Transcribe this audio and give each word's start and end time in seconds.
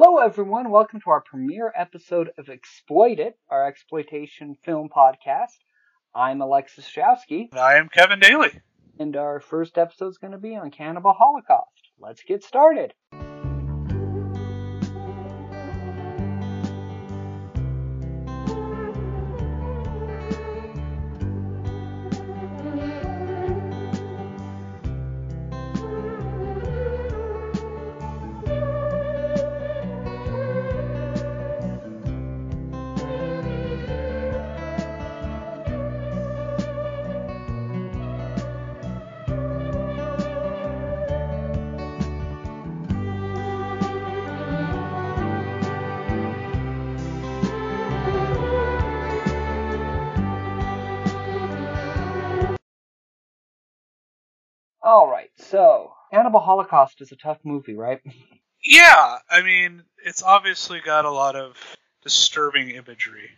Hello, 0.00 0.18
everyone. 0.18 0.70
Welcome 0.70 1.00
to 1.00 1.10
our 1.10 1.20
premiere 1.20 1.72
episode 1.76 2.30
of 2.38 2.48
Exploited, 2.48 3.32
our 3.50 3.66
exploitation 3.66 4.54
film 4.64 4.88
podcast. 4.96 5.58
I'm 6.14 6.40
Alexis 6.40 6.88
Showski, 6.88 7.52
I 7.52 7.78
am 7.78 7.88
Kevin 7.88 8.20
Daly. 8.20 8.60
and 9.00 9.16
our 9.16 9.40
first 9.40 9.76
episode 9.76 10.10
is 10.10 10.18
going 10.18 10.34
to 10.34 10.38
be 10.38 10.54
on 10.54 10.70
Cannibal 10.70 11.14
Holocaust. 11.14 11.90
Let's 11.98 12.22
get 12.22 12.44
started. 12.44 12.94
Cannibal 56.28 56.40
Holocaust 56.40 57.00
is 57.00 57.10
a 57.10 57.16
tough 57.16 57.38
movie, 57.42 57.74
right? 57.74 58.00
Yeah, 58.60 59.18
I 59.30 59.42
mean, 59.42 59.84
it's 60.04 60.24
obviously 60.24 60.80
got 60.80 61.04
a 61.04 61.12
lot 61.12 61.36
of 61.36 61.56
disturbing 62.02 62.70
imagery. 62.70 63.30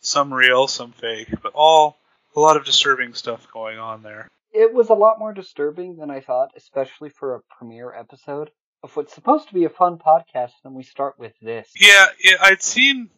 Some 0.00 0.34
real, 0.34 0.68
some 0.68 0.92
fake, 0.92 1.32
but 1.42 1.52
all 1.54 1.96
a 2.36 2.40
lot 2.40 2.58
of 2.58 2.66
disturbing 2.66 3.14
stuff 3.14 3.50
going 3.54 3.78
on 3.78 4.02
there. 4.02 4.28
It 4.52 4.74
was 4.74 4.90
a 4.90 4.94
lot 4.94 5.18
more 5.18 5.32
disturbing 5.32 5.96
than 5.96 6.10
I 6.10 6.20
thought, 6.20 6.50
especially 6.58 7.08
for 7.08 7.34
a 7.34 7.40
premiere 7.56 7.94
episode 7.94 8.50
of 8.82 8.94
what's 8.94 9.14
supposed 9.14 9.48
to 9.48 9.54
be 9.54 9.64
a 9.64 9.70
fun 9.70 9.96
podcast, 9.96 10.52
and 10.62 10.74
we 10.74 10.82
start 10.82 11.18
with 11.18 11.32
this. 11.40 11.70
Yeah, 11.80 12.08
yeah, 12.22 12.36
I'd 12.42 12.62
seen 12.62 13.08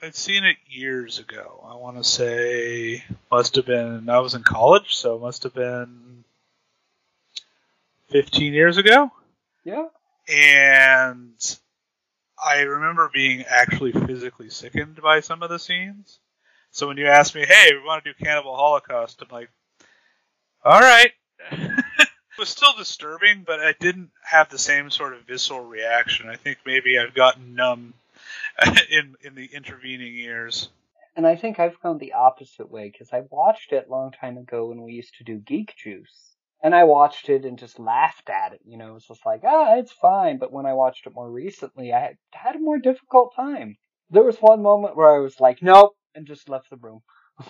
I'd 0.00 0.16
seen 0.16 0.44
it 0.44 0.56
years 0.66 1.18
ago. 1.18 1.62
I 1.62 1.74
want 1.74 1.98
to 1.98 2.04
say 2.04 3.04
must 3.30 3.56
have 3.56 3.66
been 3.66 4.08
I 4.08 4.20
was 4.20 4.34
in 4.34 4.44
college, 4.44 4.94
so 4.94 5.16
it 5.16 5.20
must 5.20 5.42
have 5.42 5.54
been 5.54 6.24
15 8.08 8.52
years 8.52 8.76
ago. 8.76 9.10
Yeah? 9.64 9.86
and 10.28 11.58
I 12.42 12.60
remember 12.62 13.10
being 13.12 13.44
actually 13.48 13.92
physically 13.92 14.50
sickened 14.50 15.00
by 15.02 15.20
some 15.20 15.42
of 15.42 15.50
the 15.50 15.58
scenes. 15.58 16.18
So 16.70 16.88
when 16.88 16.96
you 16.96 17.06
asked 17.06 17.34
me, 17.34 17.46
"Hey, 17.46 17.72
we 17.72 17.86
want 17.86 18.04
to 18.04 18.12
do 18.12 18.24
Cannibal 18.24 18.56
Holocaust," 18.56 19.22
I'm 19.22 19.28
like, 19.30 19.50
"All 20.64 20.80
right." 20.80 21.12
it 21.50 22.38
was 22.38 22.48
still 22.48 22.74
disturbing, 22.76 23.44
but 23.46 23.60
I 23.60 23.74
didn't 23.78 24.10
have 24.22 24.50
the 24.50 24.58
same 24.58 24.90
sort 24.90 25.14
of 25.14 25.22
visceral 25.22 25.64
reaction. 25.64 26.28
I 26.28 26.36
think 26.36 26.58
maybe 26.66 26.98
I've 26.98 27.14
gotten 27.14 27.54
numb 27.54 27.94
in 28.90 29.16
in 29.22 29.34
the 29.34 29.46
intervening 29.46 30.14
years. 30.14 30.68
And 31.14 31.26
I 31.26 31.36
think 31.36 31.58
I've 31.58 31.80
gone 31.80 31.96
the 31.96 32.12
opposite 32.12 32.70
way, 32.70 32.90
because 32.90 33.10
I 33.10 33.22
watched 33.30 33.72
it 33.72 33.86
a 33.88 33.90
long 33.90 34.12
time 34.12 34.36
ago 34.36 34.66
when 34.66 34.82
we 34.82 34.92
used 34.92 35.14
to 35.16 35.24
do 35.24 35.38
Geek 35.38 35.74
Juice. 35.76 36.35
And 36.62 36.74
I 36.74 36.84
watched 36.84 37.28
it 37.28 37.44
and 37.44 37.58
just 37.58 37.78
laughed 37.78 38.30
at 38.30 38.54
it, 38.54 38.60
you 38.64 38.78
know, 38.78 38.88
it 38.88 38.94
was 38.94 39.06
just 39.06 39.26
like, 39.26 39.42
ah, 39.44 39.76
it's 39.76 39.92
fine. 39.92 40.38
But 40.38 40.52
when 40.52 40.66
I 40.66 40.72
watched 40.72 41.06
it 41.06 41.14
more 41.14 41.30
recently, 41.30 41.92
I 41.92 42.16
had, 42.32 42.56
a 42.56 42.58
more 42.58 42.78
difficult 42.78 43.34
time. 43.36 43.76
There 44.10 44.22
was 44.22 44.38
one 44.38 44.62
moment 44.62 44.96
where 44.96 45.14
I 45.14 45.18
was 45.18 45.38
like, 45.38 45.62
nope, 45.62 45.94
and 46.14 46.26
just 46.26 46.48
left 46.48 46.70
the 46.70 46.76
room. 46.76 47.02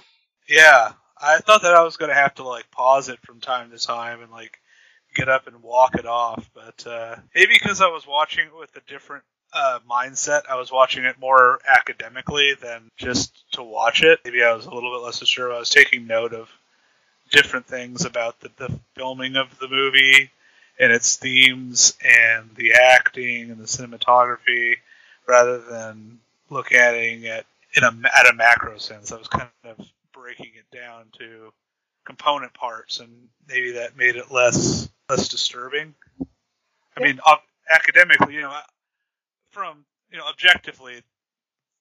Yeah, 0.48 0.92
I 1.20 1.38
thought 1.38 1.62
that 1.62 1.74
I 1.74 1.82
was 1.82 1.96
going 1.96 2.10
to 2.10 2.14
have 2.14 2.34
to 2.34 2.44
like 2.44 2.70
pause 2.70 3.08
it 3.08 3.18
from 3.26 3.40
time 3.40 3.72
to 3.72 3.78
time 3.78 4.22
and 4.22 4.30
like 4.30 4.60
get 5.16 5.28
up 5.28 5.48
and 5.48 5.60
walk 5.62 5.96
it 5.96 6.06
off, 6.06 6.48
but 6.54 6.86
uh, 6.86 7.16
maybe 7.34 7.54
because 7.54 7.80
I 7.80 7.88
was 7.88 8.06
watching 8.06 8.46
it 8.46 8.56
with 8.56 8.70
a 8.76 8.80
different 8.86 9.24
uh, 9.52 9.80
mindset, 9.90 10.42
I 10.48 10.56
was 10.56 10.70
watching 10.70 11.04
it 11.04 11.18
more 11.18 11.58
academically 11.66 12.54
than 12.60 12.90
just 12.96 13.44
to 13.52 13.62
watch 13.62 14.02
it. 14.02 14.20
Maybe 14.24 14.42
I 14.42 14.52
was 14.52 14.66
a 14.66 14.70
little 14.70 14.92
bit 14.92 15.04
less 15.04 15.26
sure. 15.26 15.52
I 15.52 15.58
was 15.58 15.70
taking 15.70 16.06
note 16.06 16.34
of 16.34 16.50
different 17.30 17.66
things 17.66 18.04
about 18.04 18.40
the, 18.40 18.50
the 18.56 18.78
filming 18.94 19.36
of 19.36 19.58
the 19.58 19.68
movie 19.68 20.30
and 20.78 20.92
its 20.92 21.16
themes 21.16 21.96
and 22.04 22.50
the 22.54 22.74
acting 22.74 23.50
and 23.50 23.58
the 23.58 23.64
cinematography, 23.64 24.76
rather 25.26 25.58
than 25.58 26.18
looking 26.50 26.78
at 26.78 26.94
it 26.94 27.46
in 27.76 27.82
a 27.82 27.92
at 28.18 28.30
a 28.30 28.34
macro 28.34 28.78
sense. 28.78 29.12
I 29.12 29.16
was 29.16 29.28
kind 29.28 29.48
of 29.64 29.78
breaking 30.12 30.52
it 30.56 30.76
down 30.76 31.04
to 31.18 31.52
component 32.04 32.54
parts, 32.54 33.00
and 33.00 33.10
maybe 33.48 33.72
that 33.72 33.96
made 33.96 34.16
it 34.16 34.30
less 34.30 34.88
less 35.08 35.28
disturbing. 35.28 35.94
I 36.96 37.02
mean, 37.02 37.20
academically, 37.70 38.34
you 38.34 38.42
know, 38.42 38.56
from 39.50 39.84
you 40.10 40.18
know, 40.18 40.24
objectively, 40.28 41.02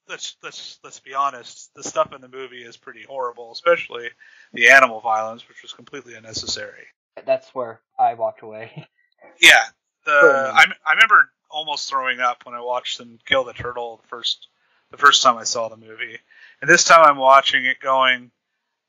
let's 0.10 0.36
let's 0.44 0.80
let's 0.84 1.00
be 1.00 1.14
honest. 1.14 1.74
The 1.76 1.84
stuff 1.84 2.14
in 2.14 2.22
the 2.22 2.28
movie 2.28 2.64
is 2.64 2.78
pretty 2.78 3.04
horrible, 3.04 3.52
especially 3.52 4.10
the 4.54 4.70
animal 4.70 5.02
violence, 5.02 5.48
which 5.48 5.62
was 5.62 5.74
completely 5.74 6.16
unnecessary. 6.16 6.86
That's 7.26 7.54
where 7.56 7.82
I 7.98 8.14
walked 8.14 8.42
away. 8.42 8.88
Yeah, 9.42 9.64
the 10.06 10.18
For 10.22 10.30
a 10.30 10.54
I, 10.54 10.66
I 10.88 10.94
remember 10.94 11.30
almost 11.50 11.90
throwing 11.90 12.20
up 12.20 12.46
when 12.46 12.54
I 12.54 12.62
watched 12.62 13.00
them 13.00 13.18
kill 13.26 13.44
the 13.44 13.54
turtle 13.54 13.98
the 13.98 14.08
first 14.08 14.48
the 14.92 14.98
first 14.98 15.24
time 15.24 15.38
I 15.38 15.46
saw 15.46 15.68
the 15.68 15.78
movie, 15.78 16.20
and 16.62 16.70
this 16.70 16.84
time 16.84 17.04
I'm 17.04 17.18
watching 17.18 17.66
it 17.66 17.80
going, 17.80 18.30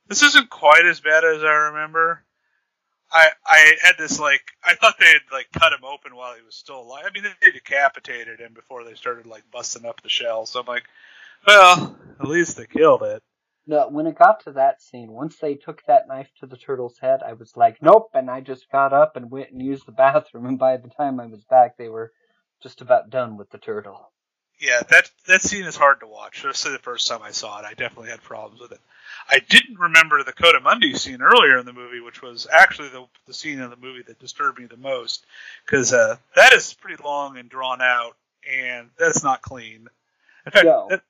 this 0.09 0.23
isn't 0.23 0.51
quite 0.51 0.85
as 0.85 1.01
bad 1.01 1.25
as 1.25 1.43
I 1.43 1.53
remember. 1.71 2.23
I 3.13 3.29
I 3.47 3.75
had 3.83 3.95
this 3.99 4.19
like 4.19 4.43
I 4.65 4.75
thought 4.75 4.97
they 4.99 5.07
had 5.07 5.23
like 5.33 5.49
cut 5.53 5.73
him 5.73 5.85
open 5.85 6.17
while 6.17 6.35
he 6.35 6.43
was 6.43 6.55
still 6.55 6.81
alive. 6.81 7.05
I 7.07 7.13
mean 7.13 7.25
they 7.41 7.51
decapitated 7.51 8.41
him 8.41 8.53
before 8.55 8.85
they 8.85 8.95
started 8.95 9.27
like 9.27 9.45
busting 9.51 9.87
up 9.87 10.03
the 10.03 10.09
shell. 10.09 10.47
So 10.47 10.61
I'm 10.61 10.67
like, 10.67 10.85
well, 11.47 11.97
at 12.21 12.29
least 12.29 12.57
they 12.57 12.67
killed 12.67 13.03
it. 13.03 13.23
No, 13.69 13.89
when 13.89 14.07
it 14.07 14.19
got 14.19 14.45
to 14.45 14.53
that 14.53 14.81
scene, 14.81 15.11
once 15.11 15.39
they 15.39 15.55
took 15.55 15.85
that 15.87 16.07
knife 16.07 16.31
to 16.39 16.47
the 16.47 16.57
turtle's 16.57 16.99
head, 16.99 17.21
I 17.27 17.33
was 17.33 17.57
like, 17.57 17.83
nope, 17.83 18.11
and 18.15 18.31
I 18.31 18.41
just 18.41 18.71
got 18.71 18.93
up 18.93 19.17
and 19.17 19.29
went 19.29 19.51
and 19.51 19.61
used 19.61 19.87
the 19.87 19.93
bathroom, 19.93 20.47
and 20.47 20.59
by 20.59 20.77
the 20.77 20.89
time 20.89 21.19
I 21.19 21.27
was 21.27 21.45
back, 21.45 21.77
they 21.77 21.89
were 21.89 22.13
just 22.63 22.81
about 22.81 23.11
done 23.11 23.37
with 23.37 23.51
the 23.51 23.59
turtle. 23.59 24.13
Yeah, 24.61 24.83
that 24.89 25.11
that 25.27 25.43
scene 25.43 25.65
is 25.65 25.77
hard 25.77 26.01
to 26.01 26.07
watch. 26.07 26.39
Especially 26.39 26.73
the 26.73 26.79
first 26.79 27.09
time 27.09 27.21
I 27.23 27.33
saw 27.33 27.59
it, 27.59 27.65
I 27.65 27.75
definitely 27.75 28.11
had 28.11 28.23
problems 28.23 28.61
with 28.61 28.73
it. 28.73 28.81
I 29.31 29.41
didn't 29.49 29.79
remember 29.79 30.23
the 30.23 30.33
Coatimundi 30.33 30.97
scene 30.97 31.23
earlier 31.23 31.59
in 31.59 31.67
the 31.67 31.73
movie, 31.73 32.01
which 32.01 32.23
was 32.23 32.47
actually 32.51 32.89
the 32.89 33.07
the 33.27 33.35
scene 33.35 33.61
in 33.61 33.71
the 33.71 33.77
movie 33.77 34.03
that 34.03 34.19
disturbed 34.19 34.59
me 34.59 34.67
the 34.67 34.77
most, 34.77 35.25
because 35.65 35.93
uh, 35.93 36.17
that 36.35 36.53
is 36.53 36.75
pretty 36.75 37.03
long 37.03 37.37
and 37.39 37.49
drawn 37.49 37.81
out, 37.81 38.17
and 38.51 38.91
that's 38.99 39.23
not 39.23 39.43
clean. 39.43 39.89
In 40.47 40.53
fact, 40.53 40.65
No. 40.65 40.87
that, 40.91 41.03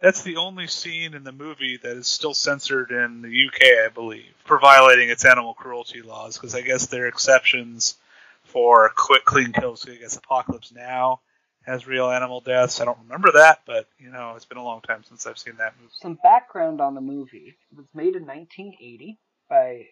that's 0.00 0.22
the 0.22 0.36
only 0.36 0.66
scene 0.66 1.14
in 1.14 1.24
the 1.24 1.32
movie 1.32 1.78
that 1.82 1.96
is 1.96 2.06
still 2.06 2.34
censored 2.34 2.90
in 2.90 3.22
the 3.22 3.46
UK, 3.46 3.86
I 3.86 3.88
believe, 3.88 4.32
for 4.44 4.58
violating 4.58 5.08
its 5.10 5.24
animal 5.24 5.54
cruelty 5.54 6.02
laws. 6.02 6.36
Because 6.36 6.54
I 6.54 6.60
guess 6.60 6.86
there 6.86 7.04
are 7.04 7.08
exceptions 7.08 7.96
for 8.44 8.90
quick, 8.94 9.24
clean 9.24 9.52
kills. 9.52 9.88
I 9.88 9.96
guess 9.96 10.16
Apocalypse 10.16 10.72
Now 10.72 11.20
has 11.68 11.86
real 11.86 12.10
animal 12.10 12.40
deaths. 12.40 12.80
I 12.80 12.86
don't 12.86 12.98
remember 13.02 13.30
that, 13.32 13.60
but 13.66 13.86
you 13.98 14.10
know, 14.10 14.32
it's 14.34 14.46
been 14.46 14.58
a 14.58 14.64
long 14.64 14.80
time 14.80 15.04
since 15.04 15.26
I've 15.26 15.38
seen 15.38 15.56
that 15.58 15.74
movie. 15.78 15.92
Some 16.00 16.18
background 16.22 16.80
on 16.80 16.94
the 16.94 17.00
movie. 17.00 17.54
It 17.70 17.76
was 17.76 17.86
made 17.94 18.16
in 18.16 18.26
1980 18.26 19.18
by 19.48 19.86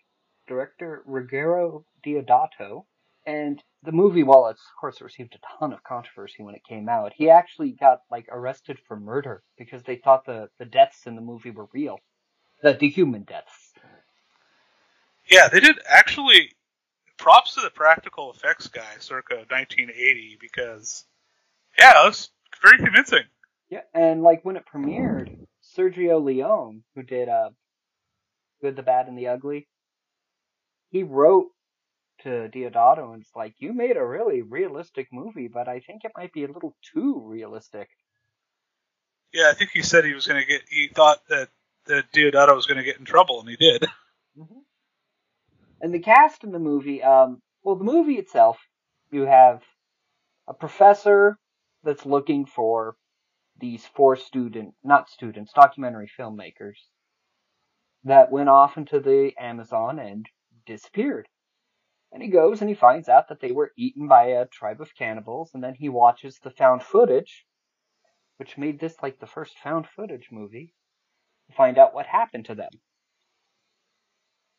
director 0.48 1.03
Ruggero 1.06 1.84
Deodato, 2.04 2.84
and 3.26 3.62
the 3.82 3.92
movie, 3.92 4.22
while 4.22 4.47
it's 4.47 4.60
of 4.60 4.81
course 4.81 5.00
received 5.00 5.34
a 5.34 5.59
ton 5.59 5.72
of 5.72 5.82
controversy 5.82 6.42
when 6.42 6.54
it 6.54 6.65
came 6.69 6.88
out, 6.88 7.12
he 7.15 7.28
actually 7.28 7.72
got 7.72 8.00
like 8.10 8.27
arrested 8.30 8.78
for 8.89 8.98
murder 8.98 9.42
because 9.59 9.83
they 9.83 9.97
thought 9.97 10.24
the, 10.24 10.48
the 10.59 10.65
deaths 10.65 11.06
in 11.06 11.15
the 11.15 11.21
movie 11.21 11.50
were 11.50 11.68
real. 11.72 11.98
The, 12.62 12.72
the 12.72 12.89
human 12.89 13.24
deaths. 13.24 13.74
Yeah, 15.30 15.48
they 15.48 15.60
did 15.60 15.78
actually. 15.86 16.50
Props 17.18 17.54
to 17.54 17.62
the 17.62 17.71
practical 17.71 18.30
effects 18.30 18.66
guy, 18.66 18.84
circa 18.98 19.36
1980, 19.48 20.36
because 20.39 21.06
yeah, 21.78 22.02
it 22.04 22.06
was 22.06 22.30
very 22.62 22.78
convincing. 22.78 23.24
Yeah, 23.70 23.82
and 23.94 24.22
like 24.22 24.44
when 24.44 24.56
it 24.56 24.64
premiered, 24.72 25.28
Sergio 25.76 26.22
Leone, 26.22 26.84
who 26.94 27.02
did 27.02 27.28
uh 27.28 27.50
Good, 28.60 28.76
the 28.76 28.82
Bad, 28.82 29.08
and 29.08 29.18
the 29.18 29.28
Ugly, 29.28 29.68
he 30.90 31.02
wrote 31.02 31.48
to 32.20 32.48
Deodato 32.48 33.12
and 33.12 33.22
it's 33.22 33.34
like, 33.36 33.54
You 33.58 33.72
made 33.72 33.96
a 33.96 34.04
really 34.04 34.42
realistic 34.42 35.08
movie, 35.12 35.48
but 35.48 35.68
I 35.68 35.80
think 35.80 36.04
it 36.04 36.12
might 36.16 36.32
be 36.32 36.44
a 36.44 36.52
little 36.52 36.76
too 36.94 37.20
realistic. 37.24 37.88
Yeah, 39.32 39.50
I 39.50 39.54
think 39.54 39.70
he 39.70 39.82
said 39.82 40.04
he 40.04 40.14
was 40.14 40.26
going 40.26 40.40
to 40.40 40.46
get. 40.46 40.62
He 40.68 40.88
thought 40.88 41.26
that 41.28 41.48
that 41.86 42.10
Deodato 42.12 42.54
was 42.54 42.66
going 42.66 42.78
to 42.78 42.84
get 42.84 42.98
in 42.98 43.04
trouble, 43.04 43.40
and 43.40 43.48
he 43.48 43.56
did. 43.56 43.84
hmm 44.36 44.60
And 45.80 45.92
the 45.92 45.98
cast 46.00 46.44
in 46.44 46.52
the 46.52 46.58
movie, 46.58 47.02
um, 47.02 47.40
well, 47.62 47.76
the 47.76 47.84
movie 47.84 48.14
itself, 48.18 48.58
you 49.10 49.22
have 49.22 49.62
a 50.48 50.54
professor 50.54 51.36
that's 51.86 52.04
looking 52.04 52.44
for 52.44 52.97
these 53.59 53.86
four 53.86 54.16
student, 54.16 54.74
not 54.84 55.09
students, 55.09 55.53
documentary 55.54 56.10
filmmakers 56.18 56.77
that 58.04 58.30
went 58.30 58.48
off 58.50 58.77
into 58.77 59.00
the 59.00 59.33
Amazon 59.38 59.98
and 59.98 60.27
disappeared. 60.66 61.27
And 62.12 62.22
he 62.22 62.28
goes 62.28 62.60
and 62.60 62.68
he 62.68 62.77
finds 62.77 63.09
out 63.09 63.28
that 63.28 63.41
they 63.41 63.53
were 63.53 63.72
eaten 63.77 64.09
by 64.09 64.27
a 64.27 64.47
tribe 64.47 64.80
of 64.80 64.94
cannibals, 64.94 65.50
and 65.54 65.62
then 65.62 65.74
he 65.74 65.88
watches 65.88 66.38
the 66.42 66.50
found 66.50 66.83
footage, 66.83 67.47
which 68.36 68.59
made 68.59 68.78
this 68.78 68.97
like 69.03 69.18
the 69.18 69.27
first 69.27 69.59
found 69.59 69.86
footage 69.86 70.28
movie, 70.30 70.74
to 71.48 71.56
find 71.56 71.78
out 71.78 71.94
what 71.94 72.06
happened 72.06 72.44
to 72.47 72.54
them. 72.54 72.71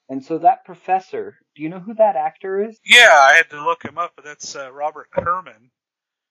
And 0.09 0.23
so 0.23 0.37
that 0.39 0.65
professor, 0.65 1.37
do 1.55 1.61
you 1.61 1.69
know 1.69 1.79
who 1.79 1.93
that 1.95 2.15
actor 2.15 2.63
is? 2.63 2.79
Yeah, 2.85 3.11
I 3.11 3.33
had 3.35 3.49
to 3.49 3.63
look 3.63 3.83
him 3.83 3.97
up, 3.97 4.13
but 4.15 4.23
that's 4.25 4.55
uh, 4.55 4.71
Robert 4.71 5.09
Kerman. 5.11 5.69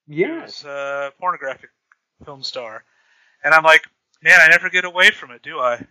Yes. 0.06 0.64
A 0.64 1.12
pornographic 1.19 1.70
film 2.25 2.43
star. 2.43 2.85
And 3.43 3.55
I'm 3.55 3.64
like, 3.64 3.85
man, 4.23 4.38
I 4.41 4.49
never 4.49 4.70
get 4.70 4.85
away 4.85 5.11
from 5.11 5.31
it, 5.31 5.43
do 5.43 5.58
I? 5.58 5.85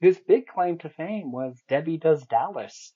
His 0.00 0.18
big 0.18 0.46
claim 0.46 0.78
to 0.78 0.88
fame 0.88 1.32
was 1.32 1.62
Debbie 1.68 1.98
Does 1.98 2.24
Dallas. 2.26 2.92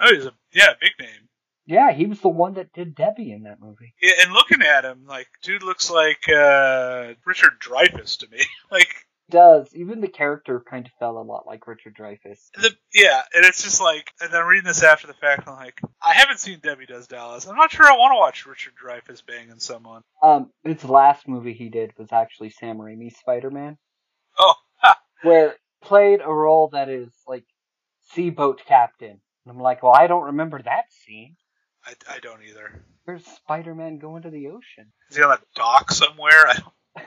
Oh, 0.00 0.14
he's 0.14 0.26
a 0.26 0.32
yeah, 0.52 0.74
big 0.80 0.92
name. 1.00 1.28
Yeah, 1.66 1.92
he 1.92 2.06
was 2.06 2.20
the 2.20 2.28
one 2.28 2.54
that 2.54 2.72
did 2.72 2.94
Debbie 2.94 3.30
in 3.30 3.42
that 3.42 3.60
movie. 3.60 3.94
Yeah, 4.00 4.14
and 4.22 4.32
looking 4.32 4.62
at 4.62 4.84
him, 4.84 5.04
like, 5.06 5.28
dude 5.42 5.62
looks 5.62 5.90
like 5.90 6.28
uh, 6.28 7.12
Richard 7.26 7.60
Dreyfuss 7.60 8.18
to 8.20 8.28
me. 8.30 8.38
like, 8.70 8.88
Does 9.30 9.68
even 9.74 10.00
the 10.00 10.08
character 10.08 10.60
kind 10.60 10.86
of 10.86 10.92
felt 10.98 11.16
a 11.16 11.20
lot 11.20 11.46
like 11.46 11.66
Richard 11.66 11.94
Dreyfuss? 11.96 12.50
the, 12.54 12.74
yeah, 12.94 13.22
and 13.34 13.44
it's 13.44 13.62
just 13.62 13.80
like, 13.80 14.10
and 14.20 14.32
I'm 14.34 14.46
reading 14.46 14.66
this 14.66 14.82
after 14.82 15.06
the 15.06 15.14
fact, 15.14 15.46
and 15.46 15.56
I'm 15.56 15.62
like, 15.62 15.80
I 16.02 16.14
haven't 16.14 16.38
seen 16.38 16.60
Debbie 16.62 16.86
Does 16.86 17.06
Dallas. 17.08 17.46
I'm 17.46 17.56
not 17.56 17.70
sure 17.70 17.86
I 17.86 17.96
want 17.96 18.12
to 18.12 18.18
watch 18.18 18.46
Richard 18.46 18.72
Dreyfuss 18.82 19.24
banging 19.26 19.58
someone. 19.58 20.02
Um, 20.22 20.50
his 20.64 20.82
last 20.84 21.28
movie 21.28 21.52
he 21.52 21.68
did 21.68 21.92
was 21.98 22.08
actually 22.12 22.50
Sam 22.50 22.78
Raimi's 22.78 23.18
Spider-Man, 23.18 23.76
Oh, 24.38 24.54
ha, 24.76 24.96
where 25.22 25.56
played 25.82 26.20
a 26.24 26.32
role 26.32 26.70
that 26.72 26.88
is 26.88 27.10
like 27.26 27.44
sea 28.12 28.30
boat 28.30 28.62
captain. 28.66 29.10
And 29.10 29.56
I'm 29.56 29.60
like, 29.60 29.82
well, 29.82 29.94
I 29.94 30.06
don't 30.06 30.24
remember 30.26 30.60
that 30.62 30.84
scene. 30.90 31.36
I, 31.84 31.94
I 32.10 32.18
don't 32.20 32.42
either. 32.48 32.84
Where's 33.04 33.24
Spider-Man 33.24 33.98
going 33.98 34.22
to 34.22 34.30
the 34.30 34.48
ocean? 34.48 34.92
Is 35.10 35.16
he 35.16 35.22
on 35.22 35.32
a 35.32 35.38
dock 35.54 35.90
somewhere? 35.90 36.46
I 36.48 36.54
don't. 36.54 37.06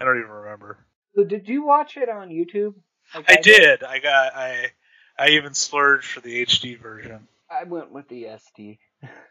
I 0.00 0.04
don't 0.04 0.18
even 0.18 0.30
remember. 0.30 0.78
So 1.14 1.24
did 1.24 1.48
you 1.48 1.64
watch 1.64 1.96
it 1.96 2.08
on 2.08 2.28
YouTube? 2.28 2.74
Like 3.14 3.30
I 3.30 3.36
did. 3.36 3.82
I 3.82 3.98
got. 3.98 4.34
I. 4.34 4.70
I 5.18 5.28
even 5.30 5.54
splurged 5.54 6.06
for 6.06 6.20
the 6.20 6.44
HD 6.44 6.78
version. 6.78 7.28
I 7.50 7.64
went 7.64 7.92
with 7.92 8.08
the 8.08 8.24
SD. 8.24 8.78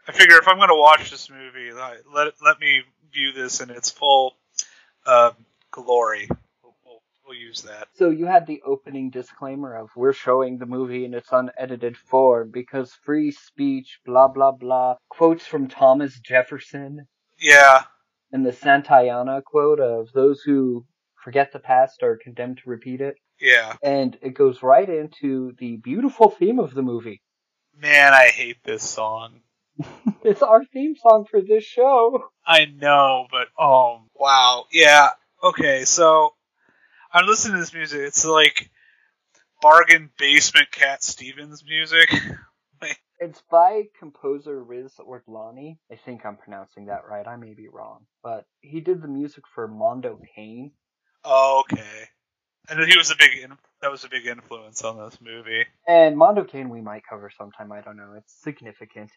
I 0.07 0.11
figure 0.11 0.37
if 0.37 0.47
I'm 0.47 0.57
going 0.57 0.69
to 0.69 0.75
watch 0.75 1.11
this 1.11 1.29
movie, 1.29 1.71
let 1.73 2.33
let 2.41 2.59
me 2.59 2.81
view 3.11 3.33
this 3.33 3.59
in 3.59 3.69
its 3.69 3.89
full 3.89 4.35
um, 5.05 5.31
glory. 5.71 6.29
We'll, 6.63 6.75
we'll, 6.85 7.01
we'll 7.25 7.37
use 7.37 7.63
that. 7.63 7.87
So 7.95 8.09
you 8.09 8.25
had 8.25 8.47
the 8.47 8.61
opening 8.65 9.09
disclaimer 9.09 9.75
of 9.75 9.89
we're 9.95 10.13
showing 10.13 10.57
the 10.57 10.65
movie 10.65 11.05
in 11.05 11.13
its 11.13 11.29
unedited 11.31 11.97
form 11.97 12.51
because 12.51 12.93
free 13.03 13.31
speech, 13.31 13.99
blah 14.05 14.27
blah 14.27 14.51
blah. 14.51 14.95
Quotes 15.09 15.45
from 15.45 15.67
Thomas 15.67 16.17
Jefferson 16.19 17.07
Yeah, 17.39 17.83
and 18.31 18.45
the 18.45 18.51
Santayana 18.51 19.43
quote 19.43 19.79
of 19.79 20.13
those 20.13 20.41
who 20.41 20.85
forget 21.23 21.51
the 21.51 21.59
past 21.59 22.03
are 22.03 22.17
condemned 22.21 22.57
to 22.63 22.69
repeat 22.69 23.01
it. 23.01 23.15
yeah. 23.39 23.75
And 23.81 24.17
it 24.21 24.33
goes 24.33 24.61
right 24.61 24.89
into 24.89 25.53
the 25.59 25.77
beautiful 25.77 26.29
theme 26.29 26.59
of 26.59 26.73
the 26.73 26.81
movie. 26.81 27.21
Man, 27.79 28.13
I 28.13 28.27
hate 28.27 28.63
this 28.63 28.83
song. 28.83 29.41
It's 30.23 30.41
our 30.41 30.63
theme 30.63 30.95
song 30.95 31.25
for 31.29 31.41
this 31.41 31.65
show. 31.65 32.29
I 32.45 32.65
know, 32.65 33.27
but 33.29 33.47
oh 33.59 34.03
wow, 34.15 34.65
yeah. 34.71 35.09
Okay, 35.43 35.83
so 35.83 36.33
I'm 37.11 37.25
listening 37.25 37.55
to 37.55 37.59
this 37.59 37.73
music. 37.73 37.99
It's 38.01 38.25
like 38.25 38.69
bargain 39.61 40.09
basement 40.17 40.71
Cat 40.71 41.03
Stevens 41.03 41.63
music. 41.67 42.09
It's 43.19 43.41
by 43.49 43.83
composer 43.97 44.61
Riz 44.61 44.95
Ortolani. 44.99 45.77
I 45.89 45.95
think 45.95 46.25
I'm 46.25 46.35
pronouncing 46.35 46.87
that 46.87 47.07
right. 47.09 47.25
I 47.25 47.37
may 47.37 47.53
be 47.53 47.69
wrong. 47.69 48.05
But 48.21 48.45
he 48.59 48.81
did 48.81 49.01
the 49.01 49.07
music 49.07 49.45
for 49.55 49.65
Mondo 49.65 50.19
Cane. 50.35 50.71
Oh, 51.25 51.61
okay. 51.61 52.09
And 52.69 52.79
he 52.89 52.97
was 52.97 53.11
a 53.11 53.15
big 53.17 53.37
in- 53.43 53.57
that 53.81 53.91
was 53.91 54.03
a 54.05 54.09
big 54.09 54.25
influence 54.25 54.83
on 54.83 54.97
this 54.97 55.19
movie. 55.21 55.65
And 55.87 56.17
Mondo 56.17 56.43
Cane 56.45 56.69
we 56.69 56.81
might 56.81 57.03
cover 57.09 57.29
sometime. 57.37 57.71
I 57.71 57.81
don't 57.81 57.97
know. 57.97 58.13
It's 58.17 58.33
significant. 58.41 59.11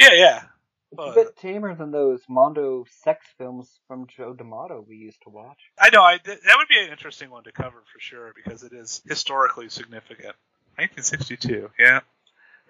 Yeah, 0.00 0.12
yeah. 0.14 0.42
It's 0.90 0.98
Uh, 1.00 1.10
a 1.10 1.14
bit 1.14 1.36
tamer 1.36 1.74
than 1.74 1.90
those 1.90 2.22
Mondo 2.30 2.86
sex 3.02 3.26
films 3.36 3.78
from 3.86 4.06
Joe 4.06 4.32
D'Amato 4.32 4.82
we 4.88 4.96
used 4.96 5.20
to 5.24 5.28
watch. 5.30 5.58
I 5.78 5.90
know. 5.90 6.02
I 6.02 6.16
th- 6.16 6.40
that 6.46 6.56
would 6.56 6.68
be 6.68 6.78
an 6.82 6.90
interesting 6.90 7.28
one 7.30 7.44
to 7.44 7.52
cover 7.52 7.82
for 7.92 8.00
sure 8.00 8.32
because 8.34 8.62
it 8.62 8.72
is 8.72 9.02
historically 9.06 9.68
significant. 9.68 10.34
1962. 10.78 11.70
Yeah, 11.78 12.00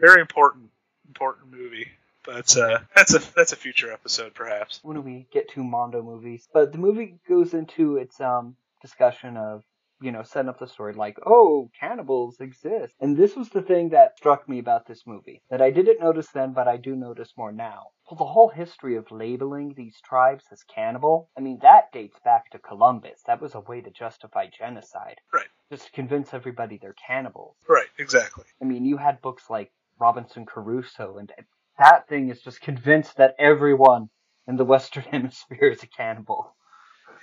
very 0.00 0.20
important, 0.20 0.70
important 1.06 1.52
movie. 1.52 1.86
But 2.28 2.54
uh, 2.58 2.80
that's 2.94 3.14
a 3.14 3.20
that's 3.34 3.52
a 3.54 3.56
future 3.56 3.90
episode, 3.90 4.34
perhaps. 4.34 4.80
when 4.82 4.96
do 4.96 5.00
we 5.00 5.26
get 5.32 5.48
to 5.52 5.64
Mondo 5.64 6.02
movies. 6.02 6.46
But 6.52 6.72
the 6.72 6.78
movie 6.78 7.16
goes 7.26 7.54
into 7.54 7.96
its 7.96 8.20
um 8.20 8.54
discussion 8.82 9.38
of 9.38 9.64
you 10.02 10.12
know 10.12 10.22
setting 10.22 10.50
up 10.50 10.58
the 10.58 10.66
story 10.68 10.92
like 10.92 11.16
oh 11.24 11.70
cannibals 11.80 12.38
exist, 12.40 12.94
and 13.00 13.16
this 13.16 13.34
was 13.34 13.48
the 13.48 13.62
thing 13.62 13.88
that 13.90 14.18
struck 14.18 14.46
me 14.46 14.58
about 14.58 14.86
this 14.86 15.06
movie 15.06 15.40
that 15.50 15.62
I 15.62 15.70
didn't 15.70 16.00
notice 16.00 16.28
then, 16.28 16.52
but 16.52 16.68
I 16.68 16.76
do 16.76 16.94
notice 16.94 17.32
more 17.34 17.50
now. 17.50 17.86
Well, 18.10 18.18
the 18.18 18.26
whole 18.26 18.50
history 18.50 18.96
of 18.96 19.10
labeling 19.10 19.72
these 19.74 19.98
tribes 20.04 20.44
as 20.52 20.62
cannibal, 20.64 21.30
I 21.34 21.40
mean 21.40 21.60
that 21.62 21.92
dates 21.92 22.18
back 22.26 22.50
to 22.50 22.58
Columbus. 22.58 23.22
That 23.26 23.40
was 23.40 23.54
a 23.54 23.60
way 23.60 23.80
to 23.80 23.90
justify 23.90 24.48
genocide. 24.48 25.18
Right. 25.32 25.48
Just 25.72 25.86
to 25.86 25.92
convince 25.92 26.34
everybody 26.34 26.76
they're 26.76 26.94
cannibals. 27.06 27.56
Right. 27.66 27.88
Exactly. 27.98 28.44
I 28.60 28.66
mean, 28.66 28.84
you 28.84 28.98
had 28.98 29.22
books 29.22 29.44
like 29.48 29.72
Robinson 29.98 30.44
Crusoe, 30.44 31.16
and 31.18 31.32
that 31.78 32.08
thing 32.08 32.28
is 32.30 32.40
just 32.40 32.60
convinced 32.60 33.16
that 33.16 33.36
everyone 33.38 34.10
in 34.46 34.56
the 34.56 34.64
Western 34.64 35.02
Hemisphere 35.10 35.68
is 35.70 35.82
a 35.82 35.86
cannibal. 35.86 36.54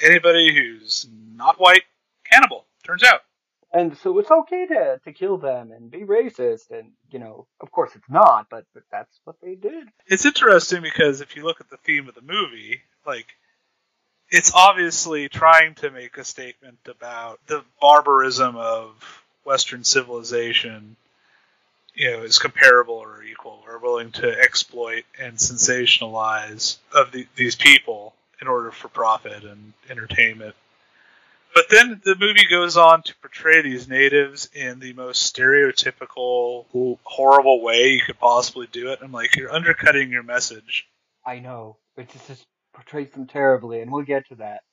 Anybody 0.02 0.54
who's 0.54 1.08
not 1.36 1.60
white, 1.60 1.84
cannibal. 2.30 2.66
Turns 2.84 3.04
out. 3.04 3.22
And 3.72 3.98
so 3.98 4.18
it's 4.20 4.32
okay 4.32 4.68
to, 4.68 5.02
to 5.04 5.12
kill 5.12 5.38
them 5.38 5.72
and 5.72 5.92
be 5.92 6.00
racist, 6.00 6.72
and, 6.72 6.92
you 7.12 7.20
know, 7.20 7.46
of 7.60 7.72
course 7.72 7.92
it's 7.94 8.10
not, 8.10 8.48
but, 8.50 8.66
but 8.74 8.84
that's 8.90 9.20
what 9.26 9.36
they 9.42 9.56
did. 9.56 9.88
It's 10.08 10.26
interesting 10.26 10.82
because 10.82 11.20
if 11.20 11.36
you 11.36 11.44
look 11.44 11.60
at 11.60 11.70
the 11.70 11.78
theme 11.78 12.08
of 12.08 12.16
the 12.16 12.22
movie, 12.22 12.82
like 13.06 13.26
it's 14.30 14.54
obviously 14.54 15.30
trying 15.30 15.76
to 15.76 15.92
make 15.92 16.18
a 16.18 16.24
statement 16.24 16.80
about 16.88 17.40
the 17.48 17.64
barbarism 17.82 18.56
of 18.56 19.24
Western 19.44 19.84
civilization. 19.84 20.96
You 21.96 22.12
know, 22.12 22.24
is 22.24 22.40
comparable 22.40 22.96
or 22.96 23.24
equal. 23.24 23.64
We're 23.66 23.80
willing 23.80 24.12
to 24.14 24.30
exploit 24.40 25.04
and 25.20 25.38
sensationalize 25.38 26.78
of 26.94 27.12
the, 27.12 27.26
these 27.36 27.56
people 27.56 28.14
in 28.42 28.48
order 28.48 28.72
for 28.72 28.90
profit 28.90 29.44
and 29.46 29.74
entertainment. 29.90 30.56
But 31.54 31.70
then 31.70 32.02
the 32.04 32.18
movie 32.20 32.48
goes 32.50 32.76
on 32.76 33.02
to 33.04 33.16
portray 33.22 33.62
these 33.62 33.88
natives 33.88 34.50
in 34.54 34.80
the 34.82 34.92
most 34.92 35.34
stereotypical, 35.34 36.66
horrible 37.04 37.62
way 37.62 37.94
you 37.94 38.02
could 38.02 38.20
possibly 38.20 38.68
do 38.70 38.92
it. 38.92 39.00
I'm 39.02 39.14
like, 39.14 39.38
you're 39.38 39.54
undercutting 39.54 40.12
your 40.12 40.24
message. 40.24 40.86
I 41.26 41.40
know, 41.40 41.78
it 41.96 42.10
just, 42.12 42.28
just 42.28 42.46
portrays 42.74 43.10
them 43.12 43.26
terribly, 43.26 43.80
and 43.80 43.90
we'll 43.90 44.04
get 44.04 44.28
to 44.28 44.36
that. 44.36 44.64